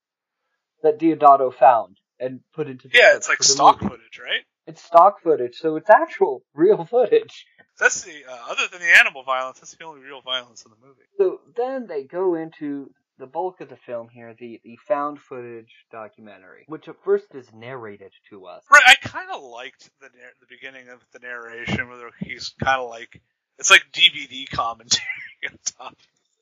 that 0.83 0.99
Deodato 0.99 1.53
found 1.53 1.97
and 2.19 2.39
put 2.53 2.67
into 2.67 2.87
the 2.87 2.93
movie. 2.93 2.99
yeah, 2.99 3.15
it's 3.15 3.29
like 3.29 3.43
stock 3.43 3.81
movie. 3.81 3.95
footage, 3.95 4.19
right? 4.19 4.41
It's 4.65 4.83
stock 4.83 5.21
footage, 5.21 5.55
so 5.55 5.75
it's 5.77 5.89
actual 5.89 6.43
real 6.53 6.83
footage. 6.85 7.45
That's 7.79 8.01
the 8.03 8.25
uh, 8.27 8.51
other 8.51 8.63
than 8.71 8.81
the 8.81 8.97
animal 8.99 9.23
violence, 9.23 9.59
that's 9.59 9.75
the 9.75 9.85
only 9.85 10.01
real 10.01 10.21
violence 10.21 10.65
in 10.65 10.71
the 10.71 10.77
movie. 10.85 11.03
So 11.17 11.39
then 11.55 11.85
they 11.87 12.03
go 12.03 12.35
into 12.35 12.89
the 13.19 13.27
bulk 13.27 13.61
of 13.61 13.69
the 13.69 13.75
film 13.75 14.09
here, 14.09 14.35
the, 14.37 14.59
the 14.63 14.77
found 14.87 15.19
footage 15.19 15.73
documentary, 15.91 16.65
which 16.67 16.87
at 16.87 16.95
first 17.03 17.33
is 17.33 17.51
narrated 17.53 18.11
to 18.29 18.45
us. 18.45 18.63
Right, 18.71 18.83
I 18.87 18.95
kind 18.95 19.29
of 19.31 19.41
liked 19.43 19.89
the 19.99 20.09
the 20.39 20.47
beginning 20.49 20.89
of 20.89 20.99
the 21.11 21.19
narration, 21.19 21.89
where 21.89 22.11
he's 22.19 22.53
kind 22.63 22.81
of 22.81 22.89
like 22.89 23.21
it's 23.59 23.71
like 23.71 23.85
DVD 23.91 24.49
commentary 24.49 25.03
on 25.49 25.57
top. 25.77 25.97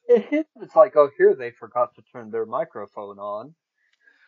It, 0.07 0.47
it's 0.61 0.75
like, 0.75 0.95
oh, 0.95 1.09
here 1.17 1.33
they 1.33 1.51
forgot 1.51 1.95
to 1.95 2.03
turn 2.11 2.31
their 2.31 2.45
microphone 2.45 3.19
on. 3.19 3.55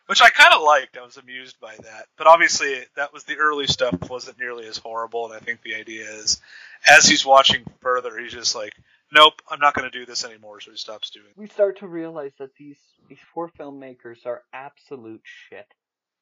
Which 0.06 0.22
I 0.22 0.30
kind 0.30 0.54
of 0.54 0.62
liked. 0.62 0.96
I 0.96 1.04
was 1.04 1.18
amused 1.18 1.60
by 1.60 1.76
that. 1.76 2.06
But 2.16 2.26
obviously, 2.26 2.80
that 2.96 3.12
was 3.12 3.24
the 3.24 3.36
early 3.36 3.66
stuff 3.66 3.94
wasn't 4.08 4.38
nearly 4.38 4.66
as 4.66 4.78
horrible. 4.78 5.26
And 5.26 5.34
I 5.34 5.38
think 5.38 5.60
the 5.60 5.74
idea 5.74 6.10
is, 6.10 6.40
as 6.88 7.06
he's 7.06 7.26
watching 7.26 7.62
further, 7.80 8.18
he's 8.18 8.32
just 8.32 8.54
like, 8.54 8.72
nope, 9.12 9.42
I'm 9.50 9.60
not 9.60 9.74
going 9.74 9.90
to 9.90 9.98
do 9.98 10.06
this 10.06 10.24
anymore, 10.24 10.60
so 10.60 10.70
he 10.70 10.76
stops 10.76 11.10
doing. 11.10 11.26
It. 11.26 11.38
We 11.38 11.48
start 11.48 11.78
to 11.80 11.86
realize 11.86 12.32
that 12.38 12.54
these 12.56 12.78
these 13.08 13.18
four 13.32 13.50
filmmakers 13.58 14.26
are 14.26 14.42
absolute 14.52 15.22
shit. 15.24 15.66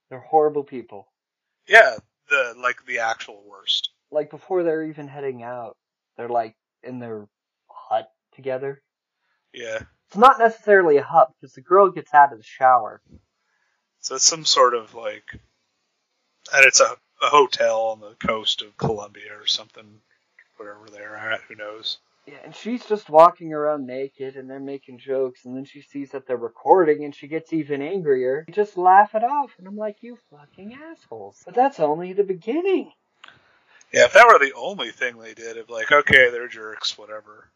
They're 0.08 0.20
horrible 0.20 0.64
people. 0.64 1.08
Yeah, 1.68 1.96
the 2.28 2.54
like 2.60 2.84
the 2.86 3.00
actual 3.00 3.42
worst. 3.48 3.90
Like 4.10 4.30
before 4.30 4.62
they're 4.62 4.84
even 4.84 5.08
heading 5.08 5.42
out, 5.42 5.76
they're 6.16 6.28
like 6.28 6.54
in 6.82 6.98
their 6.98 7.26
hut 7.68 8.10
together. 8.34 8.82
Yeah. 9.52 9.80
It's 10.08 10.16
not 10.16 10.38
necessarily 10.38 10.98
a 10.98 11.02
hut 11.02 11.32
because 11.34 11.54
the 11.54 11.62
girl 11.62 11.90
gets 11.90 12.14
out 12.14 12.32
of 12.32 12.38
the 12.38 12.44
shower. 12.44 13.02
So 14.00 14.14
it's 14.14 14.24
some 14.24 14.44
sort 14.44 14.74
of 14.74 14.94
like, 14.94 15.24
and 16.54 16.64
it's 16.64 16.80
a, 16.80 16.96
a 17.22 17.26
hotel 17.26 17.80
on 17.86 18.00
the 18.00 18.14
coast 18.24 18.62
of 18.62 18.76
Colombia 18.76 19.36
or 19.36 19.46
something, 19.46 20.00
wherever 20.56 20.88
they're 20.88 21.16
at. 21.16 21.40
Who 21.48 21.56
knows? 21.56 21.98
Yeah, 22.26 22.38
and 22.44 22.54
she's 22.54 22.84
just 22.84 23.08
walking 23.08 23.52
around 23.52 23.86
naked, 23.86 24.34
and 24.34 24.50
they're 24.50 24.58
making 24.58 24.98
jokes, 24.98 25.44
and 25.44 25.56
then 25.56 25.64
she 25.64 25.80
sees 25.80 26.10
that 26.10 26.26
they're 26.26 26.36
recording, 26.36 27.04
and 27.04 27.14
she 27.14 27.28
gets 27.28 27.52
even 27.52 27.80
angrier. 27.80 28.44
They 28.48 28.52
just 28.52 28.76
laugh 28.76 29.14
it 29.14 29.22
off, 29.22 29.52
and 29.58 29.66
I'm 29.68 29.76
like, 29.76 29.98
you 30.00 30.18
fucking 30.30 30.76
assholes. 30.90 31.40
But 31.44 31.54
that's 31.54 31.78
only 31.78 32.14
the 32.14 32.24
beginning. 32.24 32.92
Yeah, 33.92 34.06
if 34.06 34.14
that 34.14 34.26
were 34.26 34.44
the 34.44 34.54
only 34.56 34.90
thing 34.90 35.18
they 35.18 35.34
did, 35.34 35.56
of 35.56 35.70
like, 35.70 35.92
okay, 35.92 36.30
they're 36.30 36.48
jerks, 36.48 36.98
whatever. 36.98 37.48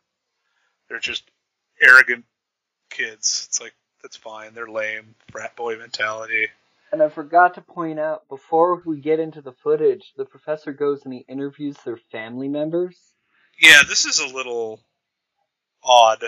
They're 0.88 1.00
just 1.00 1.28
arrogant 1.83 2.24
kids. 2.90 3.46
It's 3.48 3.61
like 3.61 3.74
that's 4.02 4.16
fine. 4.16 4.54
They're 4.54 4.70
lame, 4.70 5.16
frat 5.33 5.56
boy 5.56 5.76
mentality. 5.76 6.48
And 6.92 7.02
I 7.02 7.09
forgot 7.09 7.54
to 7.54 7.61
point 7.61 7.98
out 7.98 8.28
before 8.28 8.83
we 8.85 9.00
get 9.00 9.20
into 9.20 9.42
the 9.42 9.52
footage, 9.52 10.12
the 10.16 10.24
professor 10.24 10.72
goes 10.72 11.04
and 11.04 11.14
he 11.14 11.24
interviews 11.28 11.76
their 11.85 11.98
family 12.11 12.48
members 12.48 12.96
yeah, 13.61 13.83
this 13.88 14.07
is 14.07 14.18
a 14.18 14.35
little 14.35 14.81
odd. 15.85 16.25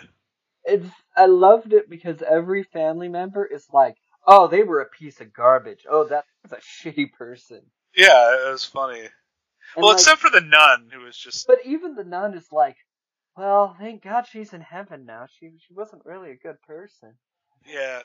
It's 0.64 0.86
I 1.16 1.26
loved 1.26 1.72
it 1.72 1.90
because 1.90 2.22
every 2.22 2.62
family 2.62 3.08
member 3.08 3.44
is 3.44 3.66
like, 3.72 3.96
"Oh, 4.26 4.48
they 4.48 4.62
were 4.62 4.80
a 4.80 4.88
piece 4.88 5.20
of 5.20 5.32
garbage. 5.32 5.84
Oh, 5.90 6.04
that's 6.04 6.52
a 6.52 6.56
shitty 6.88 7.12
person." 7.12 7.62
Yeah, 7.96 8.46
it 8.46 8.50
was 8.50 8.64
funny. 8.64 9.00
And 9.00 9.10
well, 9.82 9.88
like, 9.88 10.00
except 10.00 10.20
for 10.20 10.30
the 10.30 10.40
nun, 10.40 10.90
who 10.92 11.00
was 11.00 11.16
just. 11.16 11.46
But 11.46 11.58
even 11.64 11.94
the 11.94 12.04
nun 12.04 12.34
is 12.34 12.52
like, 12.52 12.76
"Well, 13.36 13.74
thank 13.78 14.02
God 14.02 14.26
she's 14.30 14.52
in 14.52 14.60
heaven 14.60 15.06
now. 15.06 15.26
She 15.38 15.52
she 15.66 15.74
wasn't 15.74 16.04
really 16.04 16.30
a 16.30 16.36
good 16.36 16.60
person." 16.62 17.14
Yeah, 17.66 18.02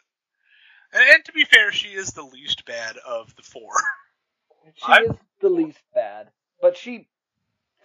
and, 0.94 1.04
and 1.16 1.26
to 1.26 1.32
be 1.32 1.44
fair, 1.44 1.72
she 1.72 1.90
is 1.90 2.12
the 2.12 2.24
least 2.24 2.66
bad 2.66 2.98
of 3.06 3.36
the 3.36 3.44
four. 3.44 3.72
She 4.76 4.86
I'm... 4.88 5.04
is 5.04 5.18
the 5.42 5.50
least 5.50 5.84
bad, 5.94 6.30
but 6.62 6.78
she 6.78 7.08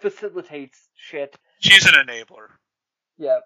facilitates 0.03 0.89
shit. 0.95 1.35
She's 1.59 1.85
an 1.85 1.93
enabler. 1.93 2.47
Yep. 3.17 3.41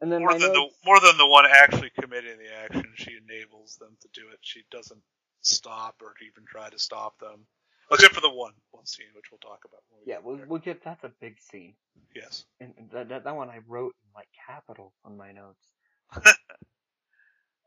And 0.00 0.10
then 0.10 0.22
more 0.22 0.32
than 0.32 0.52
notes... 0.52 0.74
the 0.82 0.88
more 0.88 1.00
than 1.00 1.16
the 1.16 1.28
one 1.28 1.44
actually 1.48 1.90
committing 1.98 2.36
the 2.38 2.52
action, 2.64 2.92
she 2.96 3.12
enables 3.24 3.76
them 3.76 3.96
to 4.00 4.08
do 4.12 4.22
it. 4.32 4.40
She 4.40 4.62
doesn't 4.70 5.00
stop 5.42 5.96
or 6.02 6.14
even 6.26 6.44
try 6.44 6.68
to 6.68 6.78
stop 6.78 7.18
them, 7.20 7.46
except 7.92 8.14
for 8.14 8.20
the 8.20 8.30
one 8.30 8.52
one 8.72 8.84
scene, 8.84 9.06
which 9.14 9.26
we'll 9.30 9.38
talk 9.38 9.60
about. 9.64 9.80
We 9.92 10.12
yeah, 10.12 10.18
we'll, 10.22 10.40
we'll 10.48 10.58
get 10.58 10.82
that's 10.84 11.04
a 11.04 11.12
big 11.20 11.40
scene. 11.40 11.74
Yes. 12.16 12.44
And 12.60 12.74
that, 12.92 13.08
that 13.10 13.24
that 13.24 13.36
one 13.36 13.48
I 13.48 13.60
wrote 13.68 13.94
in 14.02 14.10
like 14.14 14.28
capitals 14.44 14.92
on 15.04 15.16
my 15.16 15.30
notes. 15.30 15.64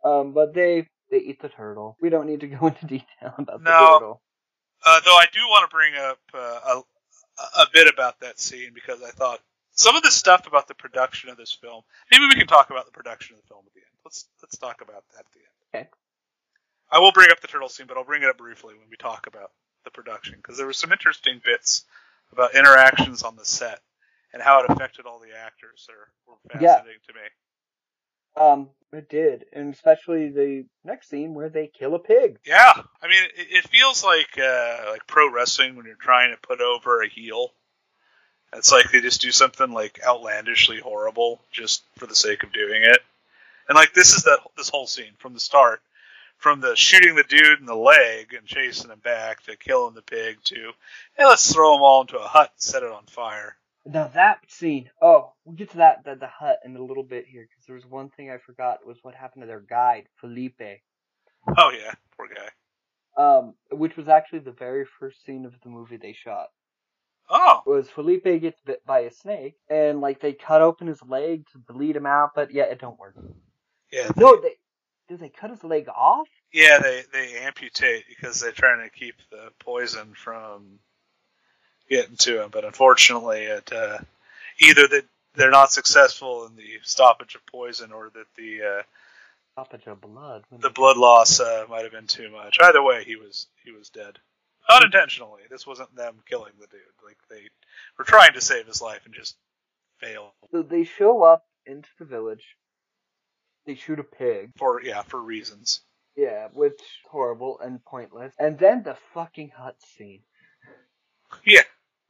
um, 0.04 0.34
but 0.34 0.54
they 0.54 0.90
they 1.10 1.20
eat 1.20 1.42
the 1.42 1.50
turtle. 1.50 1.96
We 2.02 2.10
don't 2.10 2.28
need 2.28 2.42
to 2.42 2.48
go 2.48 2.68
into 2.68 2.86
detail 2.86 3.34
about 3.38 3.64
no. 3.64 3.72
the 3.72 4.00
turtle. 4.00 4.22
Uh, 4.86 5.00
though 5.06 5.16
I 5.16 5.26
do 5.32 5.40
want 5.48 5.70
to 5.70 5.74
bring 5.74 5.94
up 5.96 6.20
uh, 6.34 6.82
a 7.38 7.66
bit 7.74 7.92
about 7.92 8.20
that 8.22 8.40
scene 8.40 8.72
because 8.74 9.02
I 9.04 9.12
thought 9.12 9.40
some 9.72 9.96
of 9.96 10.04
the 10.04 10.12
stuff 10.12 10.48
about 10.48 10.68
the 10.68 10.74
production 10.74 11.30
of 11.30 11.38
this 11.38 11.52
film. 11.52 11.84
Maybe 12.12 12.26
we 12.26 12.36
can 12.36 12.48
talk 12.48 12.70
about 12.70 12.86
the 12.86 12.92
production 12.92 13.36
of 13.36 13.42
the 13.42 13.48
film 13.48 13.64
at 13.68 13.74
the 13.74 13.82
end. 13.82 13.98
Let's 14.04 14.26
let's 14.42 14.58
talk 14.58 14.82
about 14.82 15.04
that 15.14 15.20
at 15.20 15.32
the 15.34 15.40
end. 15.40 15.86
Okay. 15.86 15.90
I 16.92 17.00
will 17.00 17.12
bring 17.12 17.32
up 17.32 17.42
the 17.42 17.48
turtle 17.48 17.70
scene, 17.70 17.88
but 17.88 17.98
I'll 17.98 18.06
bring 18.06 18.24
it 18.24 18.30
up 18.30 18.38
briefly 18.38 18.74
when 18.76 18.88
we 18.90 18.98
talk 18.98 19.28
about 19.28 19.52
the 19.84 19.92
production 19.92 20.36
because 20.38 20.58
there 20.58 20.66
were 20.66 20.74
some 20.74 20.92
interesting 20.92 21.42
bits 21.44 21.84
about 22.32 22.56
interactions 22.56 23.24
on 23.24 23.36
the 23.36 23.46
set 23.46 23.80
and 24.34 24.42
how 24.42 24.62
it 24.62 24.70
affected 24.70 25.06
all 25.06 25.20
the 25.20 25.36
actors. 25.38 25.88
Are 25.90 26.12
were 26.28 26.40
fascinating 26.50 27.02
yeah. 27.02 27.14
to 27.14 27.14
me. 27.14 27.28
Um, 28.38 28.70
it 28.92 29.10
did, 29.10 29.46
and 29.54 29.74
especially 29.74 30.30
the 30.30 30.66
next 30.84 31.10
scene 31.10 31.34
where 31.34 31.50
they 31.50 31.68
kill 31.68 31.96
a 31.96 32.00
pig. 32.00 32.40
Yeah, 32.46 32.74
I 33.02 33.08
mean, 33.08 33.24
it, 33.38 33.48
it 33.50 33.70
feels 33.70 34.04
like 34.04 34.38
uh, 34.38 34.92
like 34.92 35.08
pro 35.08 35.32
wrestling 35.32 35.76
when 35.76 35.86
you're 35.86 35.96
trying 35.96 36.32
to 36.32 36.48
put 36.48 36.62
over 36.62 37.02
a 37.02 37.10
heel. 37.10 37.52
It's 38.54 38.72
like 38.72 38.92
they 38.92 39.02
just 39.02 39.22
do 39.22 39.32
something 39.32 39.72
like 39.72 40.00
outlandishly 40.06 40.80
horrible 40.80 41.42
just 41.52 41.84
for 41.98 42.06
the 42.06 42.16
sake 42.16 42.44
of 42.44 42.54
doing 42.54 42.84
it. 42.84 43.00
And 43.68 43.76
like 43.76 43.94
this 43.94 44.14
is 44.14 44.24
that 44.24 44.40
this 44.56 44.70
whole 44.70 44.88
scene 44.88 45.14
from 45.18 45.34
the 45.34 45.40
start, 45.40 45.82
from 46.38 46.62
the 46.62 46.76
shooting 46.76 47.16
the 47.16 47.24
dude 47.24 47.60
in 47.60 47.66
the 47.66 47.76
leg 47.76 48.34
and 48.34 48.46
chasing 48.48 48.92
him 48.92 49.00
back 49.00 49.44
to 49.44 49.58
killing 49.58 49.96
the 49.96 50.02
pig 50.02 50.38
to, 50.46 50.72
hey, 51.18 51.26
let's 51.26 51.52
throw 51.52 51.74
them 51.74 51.82
all 51.82 52.02
into 52.02 52.18
a 52.18 52.28
hut 52.28 52.52
and 52.54 52.62
set 52.62 52.84
it 52.84 52.92
on 52.92 53.04
fire. 53.08 53.56
Now 53.86 54.08
that 54.14 54.40
scene. 54.48 54.90
Oh, 55.02 55.34
we'll 55.44 55.56
get 55.56 55.72
to 55.72 55.78
that 55.78 56.04
the, 56.04 56.16
the 56.16 56.28
hut 56.28 56.60
in 56.66 56.76
a 56.76 56.84
little 56.84 57.04
bit 57.04 57.26
here 57.28 57.48
because 57.48 57.66
there 57.68 57.76
was 57.76 57.86
one 57.86 58.10
thing 58.10 58.32
I 58.32 58.38
forgot 58.38 58.86
was 58.86 58.98
what 59.04 59.14
happened 59.16 59.44
to 59.44 59.48
their 59.48 59.60
guide 59.60 60.08
Felipe. 60.20 60.62
Oh 61.58 61.72
yeah, 61.72 61.94
poor 62.18 62.28
guy. 62.28 62.50
Um, 63.18 63.54
which 63.72 63.96
was 63.96 64.08
actually 64.08 64.40
the 64.40 64.52
very 64.52 64.86
first 65.00 65.24
scene 65.26 65.46
of 65.46 65.54
the 65.64 65.70
movie 65.70 65.98
they 65.98 66.14
shot. 66.14 66.48
Oh. 67.30 67.62
Was 67.66 67.90
Felipe 67.90 68.24
gets 68.24 68.60
bit 68.62 68.86
by 68.86 69.00
a 69.00 69.12
snake 69.12 69.56
and 69.70 70.02
like 70.02 70.20
they 70.20 70.34
cut 70.34 70.62
open 70.62 70.88
his 70.88 71.02
leg 71.04 71.46
to 71.52 71.60
bleed 71.60 71.96
him 71.96 72.06
out, 72.06 72.32
but 72.36 72.52
yeah, 72.52 72.64
it 72.64 72.80
don't 72.80 73.00
work. 73.00 73.16
Yeah. 73.92 74.10
They, 74.16 74.22
no, 74.22 74.42
they 74.42 74.56
did 75.08 75.20
they 75.20 75.30
cut 75.30 75.52
his 75.52 75.64
leg 75.64 75.88
off? 75.88 76.28
Yeah, 76.52 76.80
they 76.80 77.04
they 77.14 77.40
amputate 77.40 78.06
because 78.10 78.40
they're 78.40 78.52
trying 78.52 78.84
to 78.84 78.90
keep 78.90 79.16
the 79.30 79.50
poison 79.60 80.14
from 80.16 80.80
getting 81.90 82.16
to 82.18 82.44
him, 82.44 82.50
but 82.52 82.66
unfortunately, 82.66 83.44
it 83.44 83.72
uh, 83.72 83.98
either 84.60 84.88
that 84.88 85.06
they're 85.36 85.52
not 85.52 85.72
successful 85.72 86.46
in 86.46 86.56
the 86.56 86.80
stoppage 86.84 87.36
of 87.36 87.46
poison, 87.46 87.92
or 87.92 88.12
that 88.14 88.28
the 88.38 88.62
uh, 88.62 88.84
stoppage 89.54 89.88
of 89.88 90.02
blood, 90.02 90.44
the 90.60 90.70
blood 90.70 90.98
loss 90.98 91.40
uh, 91.40 91.66
might 91.70 91.84
have 91.84 91.92
been 91.92 92.08
too 92.08 92.30
much. 92.30 92.58
Either 92.62 92.84
way, 92.84 93.04
he 93.04 93.16
was 93.16 93.48
he 93.64 93.72
was 93.72 93.90
dead, 93.90 94.18
not 94.70 94.84
intentionally. 94.84 95.42
This 95.50 95.68
wasn't 95.68 95.96
them 95.96 96.16
killing 96.30 96.54
the 96.60 96.68
dude. 96.68 96.82
Like 97.06 97.18
they 97.30 97.50
were 97.98 98.06
trying 98.06 98.34
to 98.34 98.42
save 98.42 98.68
his 98.68 98.82
life 98.82 99.02
and 99.06 99.14
just 99.14 99.36
failed. 100.00 100.32
So 100.52 100.62
they 100.62 100.84
show 100.84 101.24
up 101.24 101.46
into 101.66 101.90
the 102.00 102.06
village. 102.06 102.56
They 103.66 103.76
shoot 103.76 104.00
a 104.00 104.04
pig 104.04 104.52
for 104.58 104.82
yeah 104.82 105.02
for 105.02 105.20
reasons. 105.20 105.82
Yeah, 106.16 106.48
which 106.54 106.80
horrible 107.12 107.60
and 107.60 107.84
pointless. 107.84 108.34
And 108.40 108.58
then 108.58 108.84
the 108.84 108.96
fucking 109.14 109.52
hut 109.56 109.76
scene. 109.82 110.22
Yeah. 111.46 111.64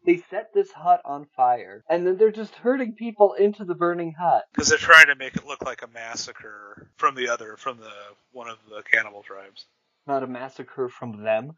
They 0.05 0.23
set 0.29 0.53
this 0.53 0.71
hut 0.71 1.01
on 1.05 1.25
fire, 1.35 1.83
and 1.89 2.05
then 2.05 2.17
they're 2.17 2.31
just 2.31 2.55
herding 2.55 2.93
people 2.93 3.33
into 3.33 3.65
the 3.65 3.75
burning 3.75 4.13
hut. 4.13 4.45
Because 4.53 4.69
they're 4.69 4.77
trying 4.77 5.07
to 5.07 5.15
make 5.15 5.35
it 5.35 5.45
look 5.45 5.63
like 5.63 5.81
a 5.81 5.87
massacre 5.87 6.89
from 6.97 7.15
the 7.15 7.29
other, 7.29 7.57
from 7.57 7.77
the 7.79 7.91
one 8.31 8.47
of 8.47 8.57
the 8.69 8.83
cannibal 8.83 9.23
tribes. 9.23 9.65
Not 10.07 10.23
a 10.23 10.27
massacre 10.27 10.89
from 10.89 11.23
them. 11.23 11.53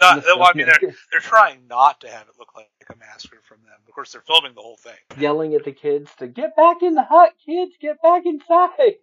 Not, 0.00 0.24
well, 0.26 0.42
I 0.42 0.52
mean, 0.54 0.66
they're, 0.66 0.94
they're 1.10 1.20
trying 1.20 1.66
not 1.68 2.00
to 2.00 2.08
have 2.08 2.28
it 2.28 2.34
look 2.38 2.54
like 2.56 2.68
a 2.90 2.96
massacre 2.96 3.40
from 3.44 3.58
them. 3.64 3.78
Of 3.86 3.94
course, 3.94 4.12
they're 4.12 4.22
filming 4.22 4.54
the 4.54 4.62
whole 4.62 4.76
thing. 4.76 4.94
Yelling 5.18 5.54
at 5.54 5.64
the 5.64 5.72
kids 5.72 6.10
to 6.18 6.26
get 6.26 6.56
back 6.56 6.82
in 6.82 6.94
the 6.94 7.04
hut, 7.04 7.32
kids, 7.44 7.72
get 7.80 8.02
back 8.02 8.26
inside. 8.26 8.96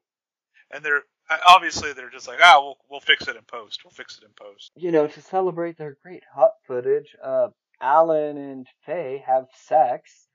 And 0.71 0.83
they're 0.83 1.03
obviously 1.47 1.93
they're 1.93 2.09
just 2.09 2.27
like, 2.27 2.39
ah, 2.41 2.59
we'll 2.59 2.77
we'll 2.89 2.99
fix 2.99 3.27
it 3.27 3.35
in 3.35 3.43
post. 3.43 3.83
We'll 3.83 3.91
fix 3.91 4.17
it 4.17 4.23
in 4.23 4.31
post. 4.35 4.71
You 4.75 4.91
know, 4.91 5.07
to 5.07 5.21
celebrate 5.21 5.77
their 5.77 5.97
great 6.03 6.23
hut 6.33 6.53
footage, 6.67 7.15
uh, 7.23 7.49
Alan 7.81 8.37
and 8.37 8.67
Faye 8.85 9.23
have 9.25 9.47
sex. 9.53 10.27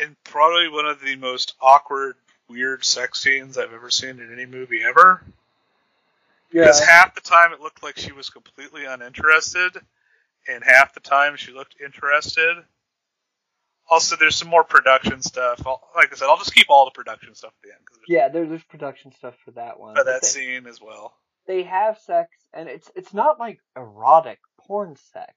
And 0.00 0.16
probably 0.24 0.68
one 0.68 0.86
of 0.86 1.00
the 1.00 1.16
most 1.16 1.54
awkward, 1.60 2.14
weird 2.48 2.84
sex 2.84 3.20
scenes 3.20 3.58
I've 3.58 3.72
ever 3.72 3.90
seen 3.90 4.20
in 4.20 4.32
any 4.32 4.46
movie 4.46 4.82
ever. 4.82 5.22
Yeah. 6.50 6.62
Because 6.62 6.80
half 6.84 7.14
the 7.14 7.20
time 7.20 7.52
it 7.52 7.60
looked 7.60 7.82
like 7.82 7.98
she 7.98 8.12
was 8.12 8.30
completely 8.30 8.84
uninterested, 8.84 9.76
and 10.48 10.62
half 10.64 10.94
the 10.94 11.00
time 11.00 11.36
she 11.36 11.52
looked 11.52 11.76
interested. 11.82 12.56
Also, 13.90 14.16
there's 14.16 14.36
some 14.36 14.48
more 14.48 14.64
production 14.64 15.20
stuff. 15.20 15.66
I'll, 15.66 15.82
like 15.94 16.12
I 16.12 16.16
said, 16.16 16.28
I'll 16.28 16.38
just 16.38 16.54
keep 16.54 16.66
all 16.70 16.84
the 16.84 16.90
production 16.92 17.34
stuff 17.34 17.52
at 17.62 17.68
the 17.68 17.74
end. 17.74 17.84
Cause 17.84 17.98
there's 17.98 18.16
Yeah, 18.16 18.28
there, 18.28 18.46
there's 18.46 18.62
production 18.64 19.12
stuff 19.12 19.34
for 19.44 19.50
that 19.52 19.78
one. 19.78 19.96
for 19.96 20.04
that 20.04 20.22
they, 20.22 20.28
scene 20.28 20.66
as 20.66 20.80
well. 20.80 21.14
they 21.46 21.64
have 21.64 21.98
sex, 21.98 22.30
and 22.54 22.68
it's 22.68 22.90
it's 22.94 23.12
not 23.12 23.38
like 23.38 23.60
erotic 23.76 24.38
porn 24.58 24.96
sex. 25.12 25.32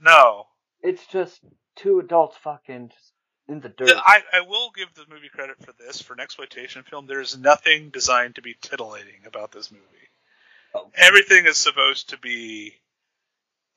No, 0.00 0.46
It's 0.82 1.06
just 1.06 1.40
two 1.76 1.98
adults 2.00 2.36
fucking 2.36 2.90
in 3.48 3.60
the 3.60 3.68
dirt. 3.68 3.90
I, 3.94 4.22
I 4.32 4.40
will 4.40 4.70
give 4.74 4.92
the 4.94 5.04
movie 5.12 5.28
credit 5.28 5.56
for 5.64 5.72
this. 5.78 6.00
For 6.02 6.14
an 6.14 6.20
exploitation 6.20 6.82
film, 6.82 7.06
there's 7.06 7.36
nothing 7.38 7.90
designed 7.90 8.36
to 8.36 8.42
be 8.42 8.54
titillating 8.60 9.26
about 9.26 9.52
this 9.52 9.70
movie. 9.70 9.84
Oh. 10.74 10.90
Everything 10.96 11.46
is 11.46 11.56
supposed 11.56 12.10
to 12.10 12.18
be 12.18 12.74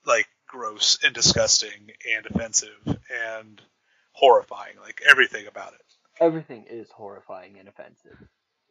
like 0.05 0.27
gross 0.47 0.99
and 1.03 1.13
disgusting 1.13 1.91
and 2.15 2.25
offensive 2.25 2.97
and 3.31 3.61
horrifying. 4.13 4.75
Like 4.81 5.01
everything 5.07 5.47
about 5.47 5.73
it. 5.73 5.81
Everything 6.19 6.65
is 6.69 6.89
horrifying 6.91 7.57
and 7.59 7.67
offensive. 7.67 8.17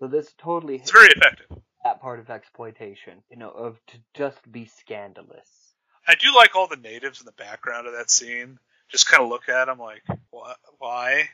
So 0.01 0.09
this 0.09 0.33
totally 0.39 0.77
It's 0.77 0.91
very 0.91 1.09
effective. 1.09 1.47
that 1.85 2.01
part 2.01 2.19
of 2.19 2.29
exploitation, 2.31 3.23
you 3.31 3.37
know, 3.37 3.51
of 3.51 3.79
to 3.89 3.99
just 4.15 4.51
be 4.51 4.65
scandalous. 4.67 5.66
I 6.09 6.15
do 6.15 6.35
like 6.35 6.55
all 6.55 6.69
the 6.69 6.77
natives 6.77 7.21
in 7.21 7.27
the 7.27 7.33
background 7.33 7.87
of 7.87 7.95
that 7.95 8.11
scene. 8.11 8.59
Just 8.89 9.09
kind 9.09 9.23
of 9.23 9.29
look 9.29 9.49
at 9.49 9.65
them 9.67 9.79
like, 9.79 10.03
what? 10.31 10.57
Why? 10.79 11.29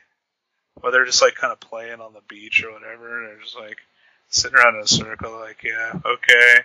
Or 0.81 0.91
they're 0.91 1.05
just 1.05 1.21
like 1.21 1.35
kind 1.35 1.53
of 1.53 1.59
playing 1.59 2.01
on 2.01 2.13
the 2.13 2.21
beach 2.27 2.63
or 2.63 2.73
whatever. 2.73 3.19
And 3.19 3.29
they're 3.29 3.43
just 3.43 3.57
like 3.57 3.77
sitting 4.33 4.57
around 4.57 4.75
in 4.75 4.81
a 4.81 4.87
circle, 4.87 5.31
like, 5.39 5.63
yeah, 5.63 5.93
okay, 6.05 6.63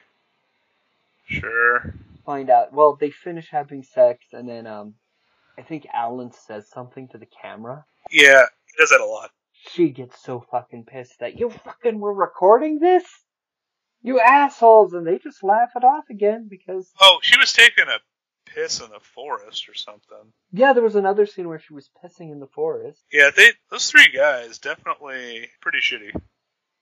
sure. 1.26 1.94
Find 2.24 2.50
out. 2.50 2.72
Well, 2.72 2.96
they 2.98 3.10
finish 3.10 3.48
having 3.50 3.82
sex, 3.82 4.24
and 4.32 4.48
then 4.48 4.66
um, 4.66 4.94
I 5.56 5.62
think 5.62 5.86
Alan 5.92 6.32
says 6.32 6.68
something 6.68 7.08
to 7.08 7.18
the 7.18 7.26
camera. 7.26 7.84
Yeah, 8.10 8.44
he 8.66 8.72
does 8.78 8.90
that 8.90 9.00
a 9.00 9.06
lot. 9.06 9.30
She 9.70 9.90
gets 9.90 10.22
so 10.22 10.44
fucking 10.50 10.84
pissed 10.84 11.20
that 11.20 11.38
you 11.38 11.50
fucking 11.50 11.98
were 11.98 12.14
recording 12.14 12.78
this, 12.78 13.04
you 14.02 14.20
assholes, 14.20 14.92
and 14.94 15.06
they 15.06 15.18
just 15.18 15.42
laugh 15.42 15.70
it 15.76 15.84
off 15.84 16.04
again 16.10 16.46
because 16.48 16.90
Oh, 17.00 17.18
she 17.22 17.38
was 17.38 17.52
taking 17.52 17.84
a 17.88 17.98
piss 18.46 18.80
in 18.80 18.90
the 18.90 19.00
forest 19.00 19.68
or 19.68 19.74
something. 19.74 20.32
yeah, 20.52 20.72
there 20.72 20.82
was 20.82 20.96
another 20.96 21.26
scene 21.26 21.48
where 21.48 21.58
she 21.60 21.74
was 21.74 21.90
pissing 22.02 22.32
in 22.32 22.40
the 22.40 22.46
forest, 22.46 23.04
Yeah, 23.12 23.30
they 23.36 23.50
those 23.70 23.90
three 23.90 24.08
guys 24.14 24.58
definitely 24.58 25.48
pretty 25.60 25.78
shitty. 25.78 26.18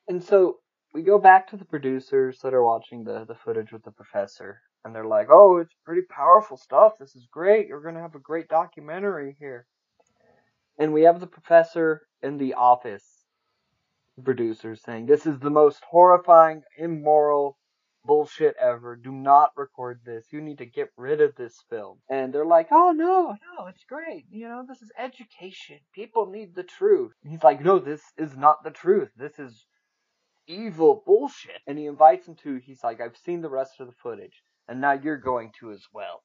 and 0.09 0.23
so 0.23 0.59
we 0.95 1.03
go 1.03 1.19
back 1.19 1.49
to 1.49 1.57
the 1.57 1.65
producers 1.65 2.39
that 2.43 2.55
are 2.55 2.63
watching 2.65 3.05
the 3.05 3.25
the 3.27 3.35
footage 3.35 3.73
with 3.73 3.83
the 3.83 3.91
professor, 3.91 4.63
and 4.85 4.95
they're 4.95 5.05
like, 5.05 5.29
"Oh, 5.31 5.59
it's 5.59 5.75
pretty 5.85 6.03
powerful 6.09 6.57
stuff. 6.57 6.93
This 6.99 7.15
is 7.17 7.27
great. 7.31 7.67
You're 7.67 7.83
gonna 7.83 8.01
have 8.03 8.15
a 8.15 8.21
great 8.21 8.49
documentary 8.49 9.37
here." 9.41 9.67
And 10.79 10.93
we 10.93 11.03
have 11.03 11.21
the 11.21 11.27
professor 11.27 12.07
in 12.23 12.39
the 12.39 12.55
office, 12.55 13.16
producers 14.25 14.83
saying, 14.83 15.07
"This 15.07 15.27
is 15.27 15.39
the 15.39 15.51
most 15.51 15.83
horrifying, 15.85 16.63
immoral." 16.77 17.59
Bullshit 18.05 18.55
ever. 18.57 18.95
Do 18.95 19.11
not 19.11 19.51
record 19.57 19.99
this. 20.05 20.27
You 20.33 20.41
need 20.41 20.59
to 20.59 20.65
get 20.65 20.93
rid 20.97 21.21
of 21.21 21.35
this 21.35 21.65
film. 21.69 21.99
And 22.09 22.33
they're 22.33 22.47
like, 22.47 22.69
oh 22.71 22.93
no, 22.93 23.35
no, 23.59 23.67
it's 23.67 23.83
great. 23.83 24.27
You 24.31 24.49
know, 24.49 24.65
this 24.65 24.81
is 24.81 24.93
education. 24.97 25.81
People 25.93 26.27
need 26.27 26.55
the 26.55 26.63
truth. 26.63 27.15
And 27.25 27.33
he's 27.33 27.43
like, 27.43 27.61
no, 27.61 27.81
this 27.81 28.03
is 28.17 28.37
not 28.37 28.63
the 28.63 28.71
truth. 28.71 29.11
This 29.17 29.41
is 29.41 29.67
evil 30.47 31.03
bullshit. 31.05 31.61
And 31.67 31.79
he 31.79 31.87
invites 31.87 32.29
him 32.29 32.37
to, 32.45 32.61
he's 32.65 32.85
like, 32.85 33.01
I've 33.01 33.17
seen 33.17 33.41
the 33.41 33.51
rest 33.51 33.81
of 33.81 33.89
the 33.89 33.95
footage, 34.01 34.43
and 34.69 34.81
now 34.81 34.93
you're 34.93 35.17
going 35.17 35.51
to 35.61 35.73
as 35.73 35.83
well. 35.93 36.23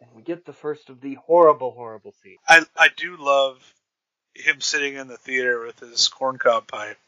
And 0.00 0.10
we 0.14 0.22
get 0.22 0.44
the 0.44 0.52
first 0.52 0.88
of 0.90 1.00
the 1.00 1.16
horrible, 1.26 1.72
horrible 1.72 2.12
scenes. 2.22 2.40
I 2.48 2.64
I 2.76 2.88
do 2.94 3.16
love 3.18 3.74
him 4.34 4.60
sitting 4.60 4.94
in 4.94 5.08
the 5.08 5.16
theater 5.16 5.64
with 5.66 5.80
his 5.80 6.08
corncob 6.08 6.68
pipe, 6.68 6.98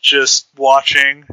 just 0.00 0.48
watching, 0.56 1.26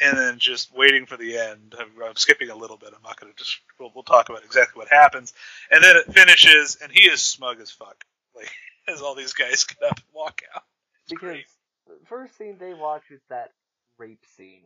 and 0.00 0.18
then 0.18 0.38
just 0.38 0.74
waiting 0.76 1.06
for 1.06 1.16
the 1.16 1.38
end. 1.38 1.74
I'm, 1.78 1.90
I'm 2.04 2.16
skipping 2.16 2.50
a 2.50 2.56
little 2.56 2.76
bit. 2.76 2.90
I'm 2.94 3.02
not 3.02 3.20
going 3.20 3.32
to 3.32 3.38
just. 3.38 3.58
We'll, 3.78 3.92
we'll 3.94 4.04
talk 4.04 4.28
about 4.28 4.44
exactly 4.44 4.78
what 4.80 4.88
happens, 4.88 5.32
and 5.70 5.82
then 5.82 5.96
it 5.96 6.12
finishes, 6.12 6.78
and 6.82 6.92
he 6.92 7.08
is 7.08 7.20
smug 7.22 7.60
as 7.60 7.70
fuck. 7.70 8.04
Like 8.34 8.50
as 8.88 9.02
all 9.02 9.14
these 9.14 9.34
guys 9.34 9.64
get 9.64 9.82
up 9.90 9.96
and 9.98 10.04
walk 10.14 10.42
out. 10.56 10.62
It's 11.04 11.12
Because 11.12 11.20
great. 11.20 11.44
the 11.86 11.98
first 12.08 12.36
scene 12.38 12.56
they 12.58 12.74
watch 12.74 13.04
is 13.10 13.20
that 13.28 13.52
rape 13.98 14.24
scene. 14.36 14.62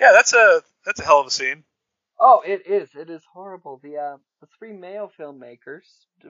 Yeah, 0.00 0.12
that's 0.12 0.32
a 0.34 0.62
that's 0.84 1.00
a 1.00 1.04
hell 1.04 1.20
of 1.20 1.26
a 1.26 1.30
scene. 1.30 1.64
Oh, 2.20 2.42
it 2.46 2.66
is. 2.66 2.90
It 2.94 3.10
is 3.10 3.22
horrible. 3.32 3.80
The 3.82 3.96
uh, 3.98 4.16
the 4.40 4.46
three 4.58 4.72
male 4.72 5.10
filmmakers 5.18 5.84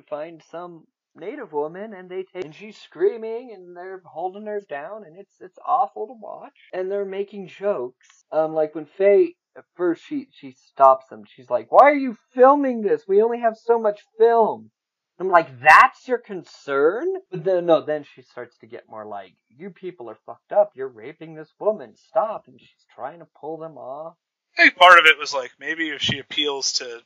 find 0.09 0.43
some 0.51 0.87
native 1.15 1.53
woman 1.53 1.95
and 1.95 2.09
they 2.09 2.25
take 2.25 2.45
and 2.45 2.55
she's 2.55 2.79
screaming 2.79 3.53
and 3.55 3.77
they're 3.77 4.03
holding 4.05 4.47
her 4.47 4.61
down 4.69 5.05
and 5.05 5.19
it's 5.19 5.35
it's 5.41 5.59
awful 5.67 6.07
to 6.07 6.15
watch. 6.15 6.57
And 6.73 6.91
they're 6.91 7.05
making 7.05 7.49
jokes. 7.49 8.25
Um 8.33 8.55
like 8.55 8.75
when 8.75 8.87
Faye 8.87 9.35
at 9.57 9.65
first 9.77 10.03
she 10.07 10.29
she 10.33 10.53
stops 10.53 11.07
them. 11.09 11.25
She's 11.27 11.51
like, 11.51 11.71
"Why 11.71 11.91
are 11.91 11.95
you 11.95 12.17
filming 12.35 12.83
this? 12.83 13.05
We 13.07 13.23
only 13.23 13.41
have 13.41 13.57
so 13.57 13.79
much 13.79 14.01
film." 14.19 14.71
I'm 15.19 15.29
like, 15.29 15.61
"That's 15.61 16.09
your 16.09 16.19
concern?" 16.19 17.07
But 17.31 17.45
then 17.45 17.67
no, 17.67 17.83
then 17.85 18.05
she 18.05 18.23
starts 18.23 18.57
to 18.59 18.67
get 18.67 18.89
more 18.89 19.05
like, 19.07 19.35
"You 19.49 19.71
people 19.71 20.11
are 20.11 20.19
fucked 20.27 20.53
up. 20.53 20.73
You're 20.75 20.89
raping 20.89 21.35
this 21.35 21.53
woman. 21.61 21.95
Stop." 21.97 22.45
And 22.49 22.59
she's 22.61 22.87
trying 22.95 23.21
to 23.21 23.29
pull 23.41 23.59
them 23.59 23.77
off. 23.77 24.17
I 24.59 24.63
think 24.63 24.77
part 24.77 24.99
of 24.99 25.07
it 25.07 25.19
was 25.19 25.33
like 25.35 25.53
maybe 25.61 25.91
if 25.91 26.03
she 26.03 26.19
appeals 26.19 26.75
to 26.75 27.03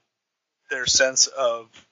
their 0.71 0.87
sense 0.87 1.27
of, 1.29 1.86